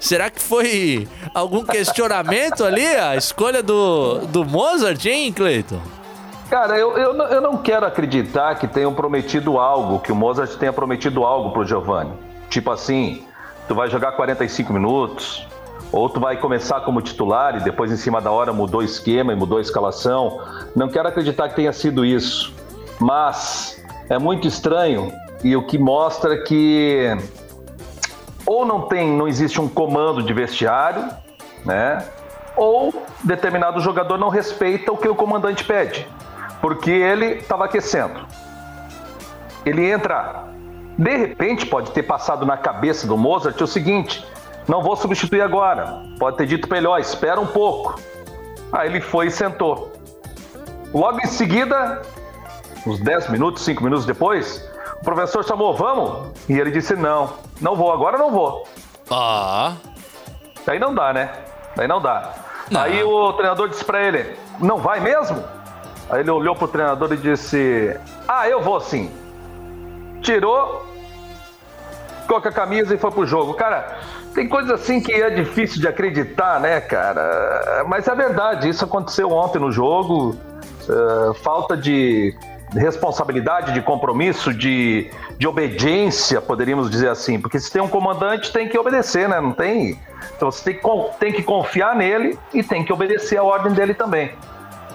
Será 0.00 0.30
que 0.30 0.40
foi 0.40 1.06
algum 1.34 1.62
questionamento 1.62 2.64
ali, 2.64 2.86
a 2.86 3.14
escolha 3.16 3.62
do, 3.62 4.26
do 4.26 4.44
Mozart, 4.46 5.04
hein, 5.04 5.30
Cleiton? 5.30 5.80
Cara, 6.48 6.76
eu, 6.76 6.96
eu, 6.96 7.14
eu 7.14 7.40
não 7.40 7.58
quero 7.58 7.86
acreditar 7.86 8.56
que 8.56 8.66
tenham 8.66 8.92
prometido 8.92 9.58
algo, 9.58 10.00
que 10.00 10.10
o 10.10 10.16
Mozart 10.16 10.56
tenha 10.56 10.72
prometido 10.72 11.22
algo 11.22 11.52
pro 11.52 11.64
Giovanni. 11.64 12.29
Tipo 12.50 12.72
assim, 12.72 13.24
tu 13.68 13.74
vai 13.74 13.88
jogar 13.88 14.12
45 14.12 14.72
minutos, 14.72 15.46
ou 15.92 16.08
tu 16.08 16.20
vai 16.20 16.36
começar 16.36 16.80
como 16.80 17.00
titular 17.00 17.56
e 17.56 17.60
depois 17.60 17.90
em 17.90 17.96
cima 17.96 18.20
da 18.20 18.30
hora 18.30 18.52
mudou 18.52 18.80
o 18.80 18.84
esquema 18.84 19.32
e 19.32 19.36
mudou 19.36 19.58
a 19.58 19.60
escalação. 19.60 20.40
Não 20.74 20.88
quero 20.88 21.08
acreditar 21.08 21.48
que 21.48 21.56
tenha 21.56 21.72
sido 21.72 22.04
isso, 22.04 22.52
mas 22.98 23.82
é 24.08 24.18
muito 24.18 24.46
estranho 24.46 25.12
e 25.42 25.56
o 25.56 25.64
que 25.64 25.78
mostra 25.78 26.42
que 26.42 27.16
ou 28.44 28.66
não 28.66 28.82
tem, 28.82 29.08
não 29.08 29.28
existe 29.28 29.60
um 29.60 29.68
comando 29.68 30.22
de 30.22 30.32
vestiário, 30.32 31.08
né? 31.64 32.04
Ou 32.56 33.04
determinado 33.22 33.80
jogador 33.80 34.18
não 34.18 34.28
respeita 34.28 34.90
o 34.90 34.96
que 34.96 35.08
o 35.08 35.14
comandante 35.14 35.64
pede, 35.64 36.06
porque 36.60 36.90
ele 36.90 37.36
estava 37.36 37.66
aquecendo. 37.66 38.26
Ele 39.64 39.88
entra 39.88 40.49
de 41.00 41.16
repente, 41.16 41.64
pode 41.64 41.92
ter 41.92 42.02
passado 42.02 42.44
na 42.44 42.58
cabeça 42.58 43.06
do 43.06 43.16
Mozart 43.16 43.58
o 43.58 43.66
seguinte: 43.66 44.22
não 44.68 44.82
vou 44.82 44.94
substituir 44.94 45.40
agora. 45.40 46.02
Pode 46.18 46.36
ter 46.36 46.46
dito 46.46 46.68
ó, 46.86 46.98
espera 46.98 47.40
um 47.40 47.46
pouco. 47.46 47.98
Aí 48.70 48.90
ele 48.90 49.00
foi 49.00 49.28
e 49.28 49.30
sentou. 49.30 49.90
Logo 50.92 51.18
em 51.20 51.26
seguida, 51.26 52.02
uns 52.86 53.00
10 53.00 53.30
minutos, 53.30 53.62
5 53.62 53.82
minutos 53.82 54.04
depois, 54.04 54.62
o 55.00 55.02
professor 55.02 55.42
chamou: 55.42 55.74
vamos? 55.74 56.38
E 56.46 56.52
ele 56.52 56.70
disse: 56.70 56.94
não, 56.94 57.32
não 57.62 57.74
vou, 57.74 57.90
agora 57.90 58.18
não 58.18 58.30
vou. 58.30 58.68
Ah. 59.10 59.76
Aí 60.66 60.78
não 60.78 60.94
dá, 60.94 61.14
né? 61.14 61.32
Aí 61.78 61.88
não 61.88 62.02
dá. 62.02 62.34
Não. 62.70 62.82
Aí 62.82 63.02
o 63.02 63.32
treinador 63.32 63.70
disse 63.70 63.86
para 63.86 64.02
ele: 64.02 64.36
não 64.58 64.76
vai 64.76 65.00
mesmo? 65.00 65.42
Aí 66.10 66.20
ele 66.20 66.30
olhou 66.30 66.54
pro 66.54 66.68
treinador 66.68 67.10
e 67.14 67.16
disse: 67.16 67.98
ah, 68.28 68.46
eu 68.46 68.60
vou 68.60 68.78
sim. 68.82 69.10
Tirou, 70.20 70.89
ficou 72.30 72.40
com 72.40 72.48
a 72.48 72.52
camisa 72.52 72.94
e 72.94 72.98
foi 72.98 73.10
pro 73.10 73.26
jogo. 73.26 73.54
Cara, 73.54 73.98
tem 74.34 74.48
coisa 74.48 74.74
assim 74.74 75.00
que 75.00 75.12
é 75.12 75.30
difícil 75.30 75.80
de 75.80 75.88
acreditar, 75.88 76.60
né, 76.60 76.80
cara? 76.80 77.84
Mas 77.88 78.06
é 78.06 78.14
verdade, 78.14 78.68
isso 78.68 78.84
aconteceu 78.84 79.32
ontem 79.32 79.58
no 79.58 79.72
jogo. 79.72 80.36
Uh, 80.88 81.34
falta 81.34 81.76
de 81.76 82.34
responsabilidade, 82.72 83.72
de 83.72 83.82
compromisso, 83.82 84.54
de, 84.54 85.10
de 85.36 85.48
obediência, 85.48 86.40
poderíamos 86.40 86.88
dizer 86.88 87.08
assim. 87.08 87.40
Porque 87.40 87.58
se 87.58 87.70
tem 87.70 87.82
um 87.82 87.88
comandante, 87.88 88.52
tem 88.52 88.68
que 88.68 88.78
obedecer, 88.78 89.28
né? 89.28 89.40
Não 89.40 89.52
tem. 89.52 89.98
Então 90.36 90.50
você 90.50 90.72
tem 90.72 90.80
que, 90.80 91.18
tem 91.18 91.32
que 91.32 91.42
confiar 91.42 91.96
nele 91.96 92.38
e 92.54 92.62
tem 92.62 92.84
que 92.84 92.92
obedecer 92.92 93.38
a 93.38 93.42
ordem 93.42 93.72
dele 93.72 93.92
também. 93.92 94.32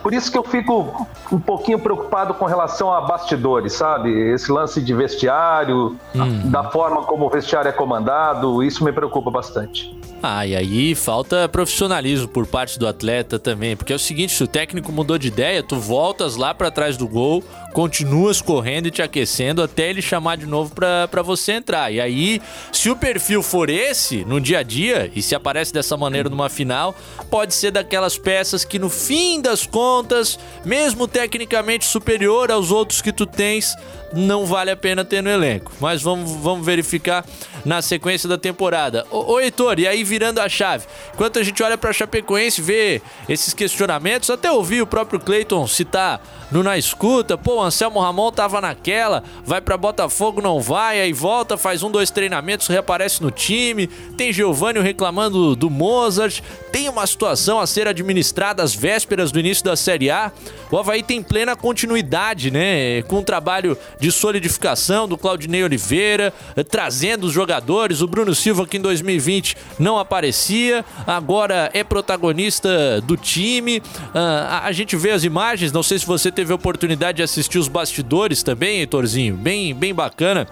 Por 0.06 0.14
isso 0.14 0.32
que 0.32 0.38
eu 0.38 0.44
fico 0.44 1.08
um 1.32 1.40
pouquinho 1.40 1.80
preocupado 1.80 2.36
com 2.36 2.46
relação 2.46 2.94
a 2.94 3.02
bastidores, 3.02 3.74
sabe? 3.74 4.12
Esse 4.12 4.52
lance 4.52 4.80
de 4.80 4.94
vestiário, 4.94 5.98
hum. 6.14 6.52
da 6.52 6.66
forma 6.66 7.02
como 7.02 7.26
o 7.26 7.30
vestiário 7.32 7.70
é 7.70 7.72
comandado, 7.72 8.62
isso 8.62 8.84
me 8.84 8.94
preocupa 8.94 9.32
bastante. 9.32 9.98
Ah, 10.28 10.44
e 10.44 10.56
aí 10.56 10.96
falta 10.96 11.48
profissionalismo 11.48 12.28
por 12.28 12.48
parte 12.48 12.80
do 12.80 12.88
atleta 12.88 13.38
também, 13.38 13.76
porque 13.76 13.94
é 13.94 13.96
o 13.96 14.00
seguinte, 14.00 14.34
se 14.34 14.44
o 14.44 14.48
técnico 14.48 14.92
mudou 14.92 15.20
de 15.20 15.28
ideia, 15.28 15.62
tu 15.62 15.76
voltas 15.76 16.36
lá 16.36 16.52
para 16.52 16.72
trás 16.72 16.98
do 16.98 17.08
gol, 17.08 17.44
continuas 17.76 18.42
correndo 18.42 18.88
e 18.88 18.92
te 18.92 19.04
aquecendo 19.04 19.62
até 19.62 19.88
ele 19.88 20.02
chamar 20.02 20.38
de 20.38 20.48
novo 20.48 20.74
para 20.74 21.22
você 21.22 21.52
entrar. 21.52 21.94
E 21.94 22.02
aí, 22.02 22.42
se 22.72 22.90
o 22.90 22.96
perfil 22.96 23.44
for 23.44 23.70
esse 23.70 24.26
no 24.26 24.42
dia 24.42 24.60
a 24.60 24.64
dia 24.64 25.12
e 25.16 25.22
se 25.22 25.36
aparece 25.36 25.72
dessa 25.72 25.96
maneira 25.96 26.28
numa 26.28 26.50
final, 26.50 26.96
pode 27.30 27.54
ser 27.54 27.70
daquelas 27.70 28.18
peças 28.18 28.66
que 28.66 28.80
no 28.80 28.90
fim 28.90 29.40
das 29.40 29.68
contas, 29.68 30.40
mesmo 30.66 31.08
tecnicamente 31.08 31.86
superior 31.86 32.50
aos 32.50 32.72
outros 32.72 33.00
que 33.00 33.12
tu 33.12 33.28
tens, 33.28 33.76
não 34.14 34.46
vale 34.46 34.72
a 34.72 34.78
pena 34.78 35.04
ter 35.04 35.22
no 35.22 35.30
elenco. 35.30 35.72
Mas 35.80 36.02
vamos, 36.02 36.32
vamos 36.32 36.66
verificar 36.66 37.26
na 37.66 37.82
sequência 37.82 38.30
da 38.30 38.38
temporada. 38.38 39.06
Ô, 39.12 39.34
ô 39.34 39.40
Heitor, 39.40 39.80
e 39.80 39.88
aí 39.88 40.04
virando 40.16 40.40
a 40.40 40.48
chave, 40.48 40.86
enquanto 41.14 41.40
a 41.40 41.44
gente 41.44 41.62
olha 41.62 41.78
pra 41.78 41.92
Chapecoense 41.92 42.62
vê 42.62 43.02
esses 43.28 43.54
questionamentos, 43.54 44.30
até 44.30 44.50
ouvi 44.50 44.82
o 44.82 44.88
próprio 44.88 45.20
Cleiton 45.20 45.68
citar 45.68 46.22
no 46.50 46.64
Na 46.64 46.78
Escuta, 46.78 47.38
pô, 47.38 47.56
o 47.56 47.62
Anselmo 47.62 48.00
Ramon 48.00 48.32
tava 48.32 48.62
naquela, 48.62 49.24
vai 49.44 49.60
para 49.60 49.76
Botafogo, 49.76 50.42
não 50.42 50.62
vai, 50.62 51.02
aí 51.02 51.12
volta, 51.12 51.58
faz 51.58 51.84
um, 51.84 51.92
dois 51.92 52.12
treinamentos, 52.12 52.68
reaparece 52.68 53.22
no 53.22 53.30
time, 53.30 53.88
tem 54.16 54.32
Giovanni 54.32 54.80
reclamando 54.80 55.54
do 55.54 55.70
Mozart, 55.70 56.42
tem 56.72 56.88
uma 56.88 57.06
situação 57.06 57.60
a 57.60 57.68
ser 57.68 57.90
administrada 57.90 58.64
às 58.64 58.74
vésperas 58.74 59.34
do 59.34 59.40
início 59.40 59.66
da 59.66 59.76
Série 59.76 60.10
A, 60.10 60.32
o 60.72 60.78
Havaí 60.78 61.04
tem 61.04 61.22
plena 61.22 61.58
continuidade, 61.58 62.52
né, 62.52 63.02
com 63.04 63.18
o 63.18 63.24
trabalho 63.24 63.78
de 64.00 64.10
solidificação 64.12 65.10
do 65.10 65.18
Claudinei 65.18 65.64
Oliveira, 65.64 66.34
trazendo 66.70 67.26
os 67.26 67.34
jogadores, 67.34 68.02
o 68.02 68.08
Bruno 68.08 68.34
Silva 68.34 68.66
que 68.66 68.78
em 68.78 68.82
2020 68.82 69.58
não 69.78 69.95
aparecia, 69.98 70.84
agora 71.06 71.70
é 71.74 71.84
protagonista 71.84 73.02
do 73.02 73.16
time, 73.18 73.80
uh, 73.80 74.64
a 74.64 74.72
gente 74.72 74.96
vê 74.96 75.12
as 75.12 75.24
imagens, 75.24 75.72
não 75.72 75.84
sei 75.84 76.00
se 76.00 76.06
você 76.06 76.32
teve 76.32 76.52
a 76.52 76.56
oportunidade 76.56 77.18
de 77.18 77.24
assistir 77.24 77.58
os 77.58 77.68
bastidores 77.68 78.44
também, 78.44 78.80
Heitorzinho, 78.80 79.36
bem, 79.36 79.74
bem 79.74 79.94
bacana 79.94 80.48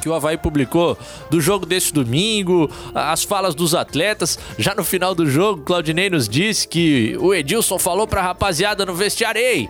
que 0.00 0.08
o 0.08 0.14
Havaí 0.14 0.38
publicou 0.38 0.98
do 1.30 1.40
jogo 1.40 1.66
desse 1.66 1.92
domingo, 1.92 2.70
as 2.94 3.22
falas 3.22 3.54
dos 3.54 3.74
atletas. 3.74 4.38
Já 4.58 4.74
no 4.74 4.82
final 4.82 5.14
do 5.14 5.26
jogo, 5.26 5.62
Claudinei 5.62 6.08
nos 6.08 6.28
disse 6.28 6.66
que 6.66 7.16
o 7.20 7.34
Edilson 7.34 7.78
falou 7.78 8.06
pra 8.06 8.22
rapaziada 8.22 8.86
no 8.86 8.94
vestiário: 8.94 9.40
Ei, 9.40 9.68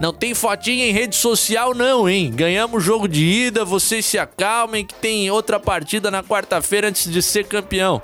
não 0.00 0.12
tem 0.12 0.34
fotinha 0.34 0.86
em 0.86 0.92
rede 0.92 1.14
social, 1.14 1.74
não, 1.74 2.08
hein? 2.08 2.30
Ganhamos 2.34 2.82
o 2.82 2.84
jogo 2.84 3.06
de 3.06 3.24
ida, 3.24 3.64
vocês 3.64 4.04
se 4.04 4.18
acalmem 4.18 4.84
que 4.84 4.94
tem 4.94 5.30
outra 5.30 5.60
partida 5.60 6.10
na 6.10 6.22
quarta-feira 6.22 6.88
antes 6.88 7.10
de 7.10 7.22
ser 7.22 7.44
campeão. 7.44 8.02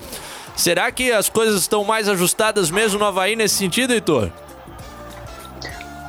Será 0.57 0.91
que 0.93 1.11
as 1.11 1.29
coisas 1.29 1.61
estão 1.61 1.85
mais 1.85 2.09
ajustadas 2.09 2.71
mesmo 2.71 2.99
no 2.99 3.05
Havaí 3.05 3.35
nesse 3.35 3.55
sentido, 3.57 3.93
Heitor? 3.93 4.31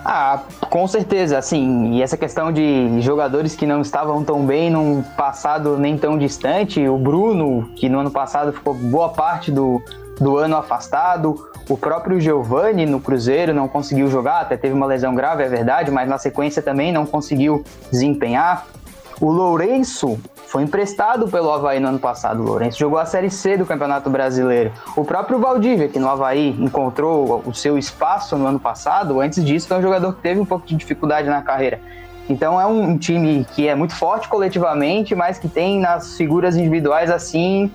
Ah, 0.03 0.41
Com 0.69 0.87
certeza, 0.87 1.37
assim, 1.37 1.93
e 1.93 2.01
essa 2.01 2.17
questão 2.17 2.51
de 2.51 3.01
jogadores 3.01 3.55
que 3.55 3.65
não 3.65 3.81
estavam 3.81 4.23
tão 4.23 4.45
bem 4.45 4.69
num 4.69 5.03
passado 5.03 5.77
nem 5.77 5.97
tão 5.97 6.17
distante, 6.17 6.87
o 6.87 6.97
Bruno, 6.97 7.69
que 7.75 7.87
no 7.87 7.99
ano 7.99 8.09
passado 8.09 8.51
ficou 8.53 8.73
boa 8.73 9.09
parte 9.09 9.51
do, 9.51 9.81
do 10.19 10.37
ano 10.37 10.55
afastado, 10.55 11.35
o 11.69 11.77
próprio 11.77 12.19
Giovani 12.19 12.85
no 12.85 12.99
Cruzeiro 12.99 13.53
não 13.53 13.67
conseguiu 13.67 14.09
jogar, 14.09 14.41
até 14.41 14.57
teve 14.57 14.73
uma 14.73 14.85
lesão 14.85 15.13
grave, 15.13 15.43
é 15.43 15.49
verdade, 15.49 15.91
mas 15.91 16.07
na 16.09 16.17
sequência 16.17 16.61
também 16.61 16.91
não 16.91 17.05
conseguiu 17.05 17.63
desempenhar. 17.91 18.65
O 19.21 19.29
Lourenço 19.29 20.19
foi 20.47 20.63
emprestado 20.63 21.27
pelo 21.27 21.53
Havaí 21.53 21.79
no 21.79 21.89
ano 21.89 21.99
passado. 21.99 22.41
O 22.41 22.43
Lourenço 22.43 22.79
jogou 22.79 22.97
a 22.97 23.05
Série 23.05 23.29
C 23.29 23.55
do 23.55 23.67
Campeonato 23.67 24.09
Brasileiro. 24.09 24.71
O 24.97 25.05
próprio 25.05 25.37
Valdívia, 25.37 25.87
que 25.87 25.99
no 25.99 26.09
Havaí 26.09 26.49
encontrou 26.59 27.43
o 27.45 27.53
seu 27.53 27.77
espaço 27.77 28.35
no 28.35 28.47
ano 28.47 28.59
passado, 28.59 29.21
antes 29.21 29.45
disso 29.45 29.67
foi 29.67 29.77
um 29.77 29.81
jogador 29.83 30.13
que 30.13 30.21
teve 30.21 30.39
um 30.39 30.45
pouco 30.45 30.65
de 30.65 30.75
dificuldade 30.75 31.29
na 31.29 31.43
carreira. 31.43 31.79
Então 32.27 32.59
é 32.59 32.65
um 32.65 32.97
time 32.97 33.45
que 33.53 33.67
é 33.67 33.75
muito 33.75 33.93
forte 33.95 34.27
coletivamente, 34.27 35.13
mas 35.13 35.37
que 35.37 35.47
tem 35.47 35.79
nas 35.79 36.17
figuras 36.17 36.55
individuais 36.55 37.11
assim 37.11 37.71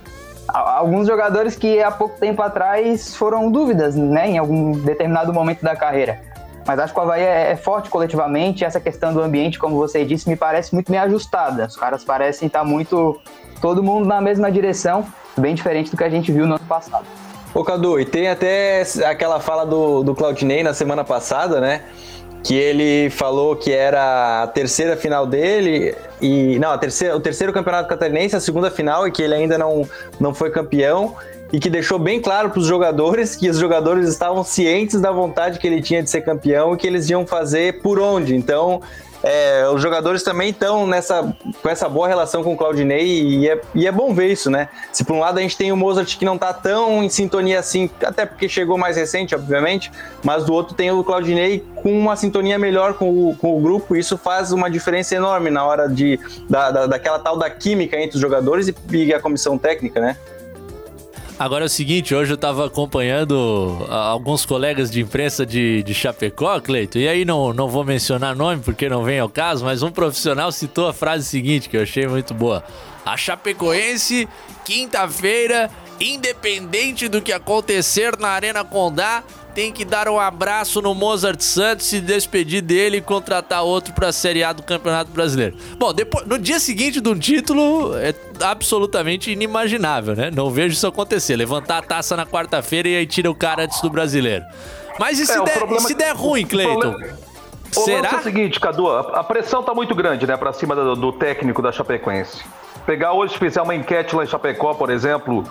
alguns 0.49 1.07
jogadores 1.07 1.55
que 1.55 1.81
há 1.81 1.93
pouco 1.93 2.19
tempo 2.19 2.43
atrás 2.43 3.15
foram 3.15 3.53
dúvidas, 3.53 3.95
né, 3.95 4.31
em 4.31 4.39
algum 4.39 4.73
determinado 4.73 5.33
momento 5.33 5.63
da 5.63 5.77
carreira. 5.77 6.26
Mas 6.67 6.79
acho 6.81 6.93
que 6.93 6.99
o 6.99 7.03
Havaí 7.03 7.23
é, 7.23 7.53
é 7.53 7.57
forte 7.57 7.89
coletivamente. 7.89 8.65
Essa 8.65 8.81
questão 8.81 9.15
do 9.15 9.23
ambiente, 9.23 9.59
como 9.59 9.77
você 9.77 10.05
disse, 10.05 10.29
me 10.29 10.37
parece 10.37 10.75
muito 10.75 10.91
bem 10.91 11.01
ajustada. 11.01 11.67
Os 11.67 11.77
caras 11.77 12.05
parecem 12.05 12.49
estar 12.49 12.65
muito. 12.65 13.21
todo 13.61 13.83
mundo 13.83 14.07
na 14.07 14.21
mesma 14.21 14.51
direção, 14.51 15.07
bem 15.37 15.55
diferente 15.55 15.91
do 15.91 15.97
que 15.97 16.05
a 16.05 16.11
gente 16.11 16.33
viu 16.33 16.47
no 16.47 16.57
ano 16.57 16.65
passado. 16.67 17.07
Ô 17.55 17.65
Cadu, 17.65 17.99
e 18.01 18.05
tem 18.05 18.29
até 18.29 18.83
aquela 19.07 19.41
fala 19.41 19.65
do, 19.65 20.03
do 20.03 20.15
Claudinei 20.15 20.63
na 20.63 20.75
semana 20.75 21.05
passada, 21.05 21.61
né? 21.61 21.83
Que 22.43 22.55
ele 22.55 23.11
falou 23.11 23.57
que 23.57 23.73
era 23.73 24.43
a 24.43 24.47
terceira 24.49 24.97
final 24.97 25.27
dele, 25.27 25.95
e. 26.21 26.59
Não, 26.59 26.71
a 26.71 26.79
terceira, 26.79 27.17
o 27.17 27.21
terceiro 27.21 27.53
campeonato 27.53 27.89
catarinense, 27.89 28.37
a 28.37 28.41
segunda 28.41 28.71
final, 28.71 29.07
e 29.07 29.11
que 29.11 29.23
ele 29.23 29.35
ainda 29.35 29.57
não, 29.57 29.89
não 30.21 30.35
foi 30.35 30.51
campeão 30.51 31.17
e 31.53 31.61
que 31.61 31.71
deixou 31.71 31.99
bem 31.99 32.21
claro 32.21 32.51
para 32.51 32.59
os 32.59 32.67
jogadores 32.67 33.37
que 33.37 33.49
os 33.49 33.59
jogadores 33.59 34.09
estavam 34.09 34.43
cientes 34.43 35.01
da 35.01 35.13
vontade 35.13 35.59
que 35.59 35.67
ele 35.67 35.81
tinha 35.81 36.03
de 36.03 36.11
ser 36.11 36.23
campeão 36.23 36.75
e 36.75 36.77
que 36.77 36.87
eles 36.87 37.09
iam 37.09 37.27
fazer 37.27 37.81
por 37.83 38.01
onde. 38.01 38.35
Então, 38.35 38.83
é, 39.23 39.69
os 39.69 39.81
jogadores 39.83 40.23
também 40.23 40.51
estão 40.51 40.87
nessa, 40.87 41.35
com 41.63 41.69
essa 41.69 41.89
boa 41.89 42.07
relação 42.07 42.45
com 42.45 42.55
o 42.55 42.57
Claudinei 42.57 43.07
e 43.07 43.49
é, 43.49 43.61
e 43.75 43.87
é 43.87 43.93
bom 43.93 44.15
ver 44.15 44.31
isso, 44.31 44.51
né? 44.51 44.69
Se 44.93 45.05
por 45.05 45.17
um 45.17 45.19
lado 45.19 45.39
a 45.39 45.43
gente 45.43 45.57
tem 45.57 45.73
o 45.73 45.77
Mozart 45.77 46.17
que 46.17 46.25
não 46.25 46.35
está 46.35 46.53
tão 46.53 47.03
em 47.03 47.09
sintonia 47.09 47.59
assim, 47.59 47.91
até 48.05 48.27
porque 48.27 48.49
chegou 48.49 48.79
mais 48.79 48.97
recente, 48.97 49.35
obviamente, 49.35 49.91
mas 50.23 50.45
do 50.45 50.53
outro 50.53 50.75
tem 50.75 50.91
o 50.91 51.03
Claudinei 51.03 51.65
com 51.77 51.99
uma 51.99 52.15
sintonia 52.15 52.59
melhor 52.59 52.95
com 52.95 53.09
o, 53.09 53.37
com 53.37 53.57
o 53.57 53.61
grupo, 53.61 53.97
e 53.97 53.99
isso 53.99 54.17
faz 54.17 54.53
uma 54.53 54.71
diferença 54.71 55.15
enorme 55.15 55.51
na 55.51 55.65
hora 55.65 55.89
de, 55.89 56.21
da, 56.49 56.71
da, 56.71 56.87
daquela 56.87 57.19
tal 57.19 57.37
da 57.37 57.51
química 57.51 57.99
entre 57.99 58.17
os 58.17 58.21
jogadores 58.21 58.69
e, 58.69 58.75
e 58.93 59.15
a 59.15 59.21
comissão 59.21 59.59
técnica, 59.59 60.01
né? 60.01 60.17
Agora 61.39 61.65
é 61.65 61.67
o 61.67 61.69
seguinte, 61.69 62.15
hoje 62.15 62.33
eu 62.33 62.37
tava 62.39 62.65
acompanhando 62.65 63.87
ah, 63.91 64.07
alguns 64.09 64.47
colegas 64.47 64.91
de 64.91 65.03
imprensa 65.03 65.45
de, 65.45 65.83
de 65.83 65.93
Chapecó, 65.93 66.59
Cleito, 66.61 66.99
e 66.99 67.07
aí 67.07 67.27
não, 67.27 67.53
não 67.53 67.69
vou 67.69 67.85
mencionar 67.85 68.35
nome 68.35 68.63
porque 68.63 68.89
não 68.89 69.05
vem 69.05 69.19
ao 69.19 69.29
caso, 69.29 69.63
mas 69.63 69.83
um 69.83 69.91
profissional 69.91 70.51
citou 70.51 70.89
a 70.89 70.95
frase 70.95 71.27
seguinte 71.27 71.69
que 71.69 71.77
eu 71.77 71.83
achei 71.83 72.07
muito 72.07 72.33
boa. 72.33 72.65
A 73.05 73.19
Chapecoense, 73.19 74.27
quinta-feira, 74.65 75.71
independente 76.01 77.07
do 77.07 77.21
que 77.21 77.33
acontecer 77.33 78.17
na 78.19 78.29
Arena 78.29 78.65
Condá, 78.65 79.23
tem 79.57 79.73
que 79.73 79.87
dar 79.87 80.07
um 80.07 80.21
abraço 80.21 80.83
no 80.83 80.95
Mozart 80.95 81.41
Santos, 81.41 81.87
se 81.87 81.99
despedir 81.99 82.61
dele 82.61 82.99
e 82.99 83.01
contratar 83.01 83.63
outro 83.63 83.95
para 83.95 84.09
a 84.09 84.13
Série 84.13 84.45
A 84.45 84.53
do 84.53 84.63
Campeonato 84.63 85.11
Brasileiro. 85.11 85.57
Bom, 85.79 85.95
depois, 85.95 86.27
no 86.27 86.39
dia 86.39 86.61
seguinte 86.61 87.01
de 87.01 87.09
um 87.09 87.19
título 87.19 87.97
é 87.97 88.15
absolutamente 88.43 89.31
inimaginável, 89.31 90.15
né? 90.15 90.31
Não 90.31 90.51
vejo 90.51 90.75
isso 90.75 90.87
acontecer. 90.87 91.37
Levantar 91.37 91.79
a 91.79 91.83
taça 91.83 92.15
na 92.15 92.27
quarta-feira 92.27 92.87
e 92.87 92.97
aí 92.97 93.07
tira 93.07 93.31
o 93.31 93.35
cara 93.35 93.65
antes 93.65 93.81
do 93.81 93.89
brasileiro. 93.89 94.45
Mas 95.01 95.19
e 95.19 95.25
se, 95.25 95.33
é, 95.33 95.43
der, 95.43 95.55
problema... 95.57 95.89
se 95.89 95.95
der 95.95 96.15
ruim, 96.15 96.45
Cleiton? 96.45 96.95
O 97.75 97.81
Será? 97.81 98.11
é 98.11 98.17
o 98.17 98.23
seguinte, 98.23 98.61
Cadu, 98.61 98.91
a 98.91 99.25
pressão 99.25 99.63
tá 99.63 99.73
muito 99.73 99.95
grande, 99.95 100.27
né, 100.27 100.37
para 100.37 100.53
cima 100.53 100.75
do, 100.75 100.95
do, 100.95 101.13
técnico 101.13 101.63
da 101.63 101.73
Chapecoense. 101.73 102.45
Pegar 102.85 103.15
hoje, 103.15 103.39
fizer 103.39 103.63
uma 103.63 103.75
enquete 103.75 104.15
lá 104.15 104.23
em 104.23 104.27
Chapecó, 104.27 104.75
por 104.75 104.91
exemplo, 104.91 105.45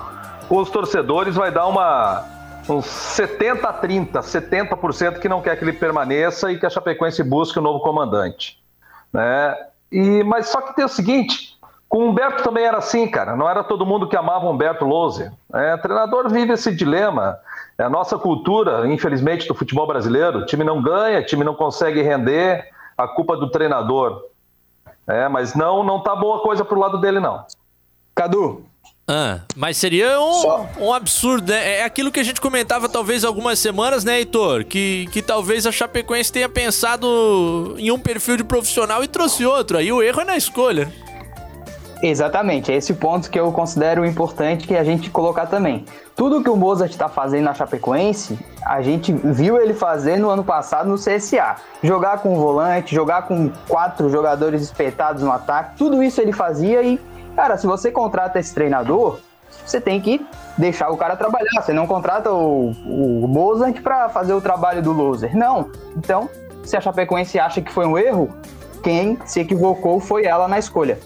os 0.47 0.69
torcedores 0.69 1.33
vai 1.33 1.51
dar 1.51 1.65
uma 1.65 2.34
uns 2.69 2.85
70 2.85 3.67
a 3.67 3.73
30, 3.73 4.19
70% 4.19 5.19
que 5.19 5.29
não 5.29 5.41
quer 5.41 5.57
que 5.57 5.63
ele 5.63 5.73
permaneça 5.73 6.51
e 6.51 6.59
que 6.59 6.65
a 6.65 6.69
Chapecoense 6.69 7.23
busque 7.23 7.59
um 7.59 7.61
novo 7.61 7.79
comandante. 7.79 8.61
Né? 9.13 9.55
E, 9.91 10.23
mas 10.23 10.49
só 10.49 10.61
que 10.61 10.75
tem 10.75 10.85
o 10.85 10.89
seguinte, 10.89 11.57
com 11.87 11.99
o 11.99 12.09
Humberto 12.09 12.43
também 12.43 12.65
era 12.65 12.77
assim, 12.77 13.07
cara. 13.07 13.35
Não 13.35 13.49
era 13.49 13.63
todo 13.63 13.85
mundo 13.85 14.07
que 14.07 14.17
amava 14.17 14.45
o 14.45 14.51
Humberto 14.51 14.85
Louser. 14.85 15.31
Né? 15.49 15.75
O 15.75 15.77
treinador 15.77 16.29
vive 16.29 16.53
esse 16.53 16.75
dilema. 16.75 17.37
É 17.77 17.83
a 17.83 17.89
nossa 17.89 18.17
cultura, 18.17 18.87
infelizmente, 18.87 19.47
do 19.47 19.55
futebol 19.55 19.87
brasileiro. 19.87 20.39
O 20.39 20.45
time 20.45 20.63
não 20.63 20.81
ganha, 20.81 21.19
o 21.19 21.25
time 21.25 21.43
não 21.43 21.53
consegue 21.53 22.01
render, 22.01 22.69
a 22.97 23.07
culpa 23.07 23.37
do 23.37 23.49
treinador. 23.49 24.23
É, 25.07 25.27
mas 25.27 25.53
não, 25.55 25.83
não 25.83 26.01
tá 26.01 26.15
boa 26.15 26.41
coisa 26.41 26.65
pro 26.65 26.79
lado 26.79 26.99
dele, 26.99 27.19
não. 27.19 27.45
Cadu, 28.15 28.65
ah, 29.07 29.39
mas 29.55 29.77
seria 29.77 30.19
um, 30.19 30.85
um 30.85 30.93
absurdo, 30.93 31.51
né? 31.51 31.79
É 31.79 31.83
aquilo 31.83 32.11
que 32.11 32.19
a 32.19 32.23
gente 32.23 32.41
comentava 32.41 32.89
talvez 32.89 33.23
algumas 33.23 33.59
semanas, 33.59 34.03
né, 34.03 34.17
Heitor? 34.17 34.65
Que, 34.65 35.07
que 35.11 35.21
talvez 35.21 35.67
a 35.67 35.71
Chapecoense 35.71 36.31
tenha 36.31 36.49
pensado 36.49 37.75
em 37.77 37.91
um 37.91 37.99
perfil 37.99 38.35
de 38.37 38.43
profissional 38.43 39.03
e 39.03 39.07
trouxe 39.07 39.45
outro. 39.45 39.77
Aí 39.77 39.91
o 39.91 40.01
erro 40.01 40.21
é 40.21 40.25
na 40.25 40.35
escolha. 40.35 40.91
Exatamente, 42.01 42.71
é 42.71 42.75
esse 42.75 42.93
ponto 42.93 43.29
que 43.29 43.39
eu 43.39 43.51
considero 43.51 44.05
importante 44.05 44.67
que 44.67 44.75
a 44.75 44.83
gente 44.83 45.09
colocar 45.09 45.45
também. 45.45 45.85
Tudo 46.15 46.43
que 46.43 46.49
o 46.49 46.55
Mozart 46.55 46.91
está 46.91 47.07
fazendo 47.07 47.45
na 47.45 47.53
Chapecoense, 47.53 48.37
a 48.65 48.81
gente 48.81 49.13
viu 49.13 49.61
ele 49.61 49.73
fazer 49.73 50.17
no 50.17 50.29
ano 50.29 50.43
passado 50.43 50.89
no 50.89 50.95
CSA. 50.95 51.55
Jogar 51.83 52.19
com 52.19 52.33
o 52.33 52.39
volante, 52.39 52.93
jogar 52.93 53.23
com 53.23 53.51
quatro 53.67 54.09
jogadores 54.09 54.61
espetados 54.61 55.21
no 55.23 55.31
ataque, 55.31 55.77
tudo 55.77 56.01
isso 56.01 56.19
ele 56.19 56.33
fazia 56.33 56.81
e 56.83 56.99
Cara, 57.35 57.57
se 57.57 57.67
você 57.67 57.91
contrata 57.91 58.39
esse 58.39 58.53
treinador, 58.53 59.19
você 59.65 59.81
tem 59.81 59.99
que 59.99 60.25
deixar 60.57 60.89
o 60.89 60.97
cara 60.97 61.15
trabalhar. 61.15 61.61
Você 61.61 61.73
não 61.73 61.85
contrata 61.85 62.31
o, 62.31 62.69
o 62.69 63.27
Mozart 63.27 63.81
para 63.81 64.09
fazer 64.09 64.33
o 64.33 64.41
trabalho 64.41 64.81
do 64.81 64.91
loser. 64.91 65.35
Não. 65.35 65.69
Então, 65.97 66.29
se 66.63 66.77
a 66.77 66.81
Chapecoense 66.81 67.37
acha 67.39 67.61
que 67.61 67.71
foi 67.71 67.85
um 67.85 67.97
erro, 67.97 68.29
quem 68.83 69.17
se 69.25 69.39
equivocou 69.39 69.99
foi 69.99 70.25
ela 70.25 70.47
na 70.47 70.59
escolha. 70.59 70.97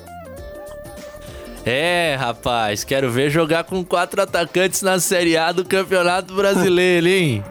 É, 1.65 2.15
rapaz, 2.17 2.84
quero 2.84 3.11
ver 3.11 3.30
jogar 3.30 3.63
com 3.63 3.84
quatro 3.84 4.21
atacantes 4.21 4.82
na 4.82 4.99
Série 4.99 5.38
A 5.38 5.51
do 5.51 5.65
Campeonato 5.65 6.34
Brasileiro, 6.34 7.07
hein? 7.07 7.43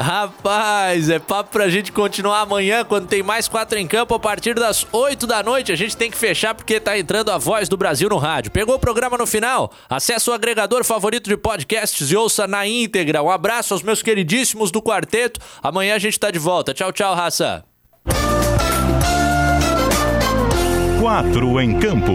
Rapaz, 0.00 1.10
é 1.10 1.18
papo 1.18 1.50
pra 1.50 1.68
gente 1.68 1.92
continuar 1.92 2.40
amanhã 2.40 2.82
quando 2.82 3.06
tem 3.06 3.22
mais 3.22 3.46
quatro 3.46 3.78
em 3.78 3.86
campo 3.86 4.14
a 4.14 4.18
partir 4.18 4.54
das 4.54 4.86
8 4.90 5.26
da 5.26 5.42
noite. 5.42 5.72
A 5.72 5.76
gente 5.76 5.94
tem 5.94 6.10
que 6.10 6.16
fechar 6.16 6.54
porque 6.54 6.80
tá 6.80 6.98
entrando 6.98 7.30
a 7.30 7.36
voz 7.36 7.68
do 7.68 7.76
Brasil 7.76 8.08
no 8.08 8.16
rádio. 8.16 8.50
Pegou 8.50 8.76
o 8.76 8.78
programa 8.78 9.18
no 9.18 9.26
final? 9.26 9.70
Acesse 9.90 10.30
o 10.30 10.32
agregador 10.32 10.84
favorito 10.84 11.28
de 11.28 11.36
podcasts 11.36 12.10
e 12.10 12.16
ouça 12.16 12.46
na 12.46 12.66
íntegra. 12.66 13.22
Um 13.22 13.30
abraço 13.30 13.74
aos 13.74 13.82
meus 13.82 14.00
queridíssimos 14.00 14.70
do 14.70 14.80
quarteto. 14.80 15.38
Amanhã 15.62 15.96
a 15.96 15.98
gente 15.98 16.18
tá 16.18 16.30
de 16.30 16.38
volta. 16.38 16.72
Tchau, 16.72 16.92
tchau, 16.92 17.14
raça. 17.14 17.62
Quatro 20.98 21.60
em 21.60 21.78
campo. 21.78 22.14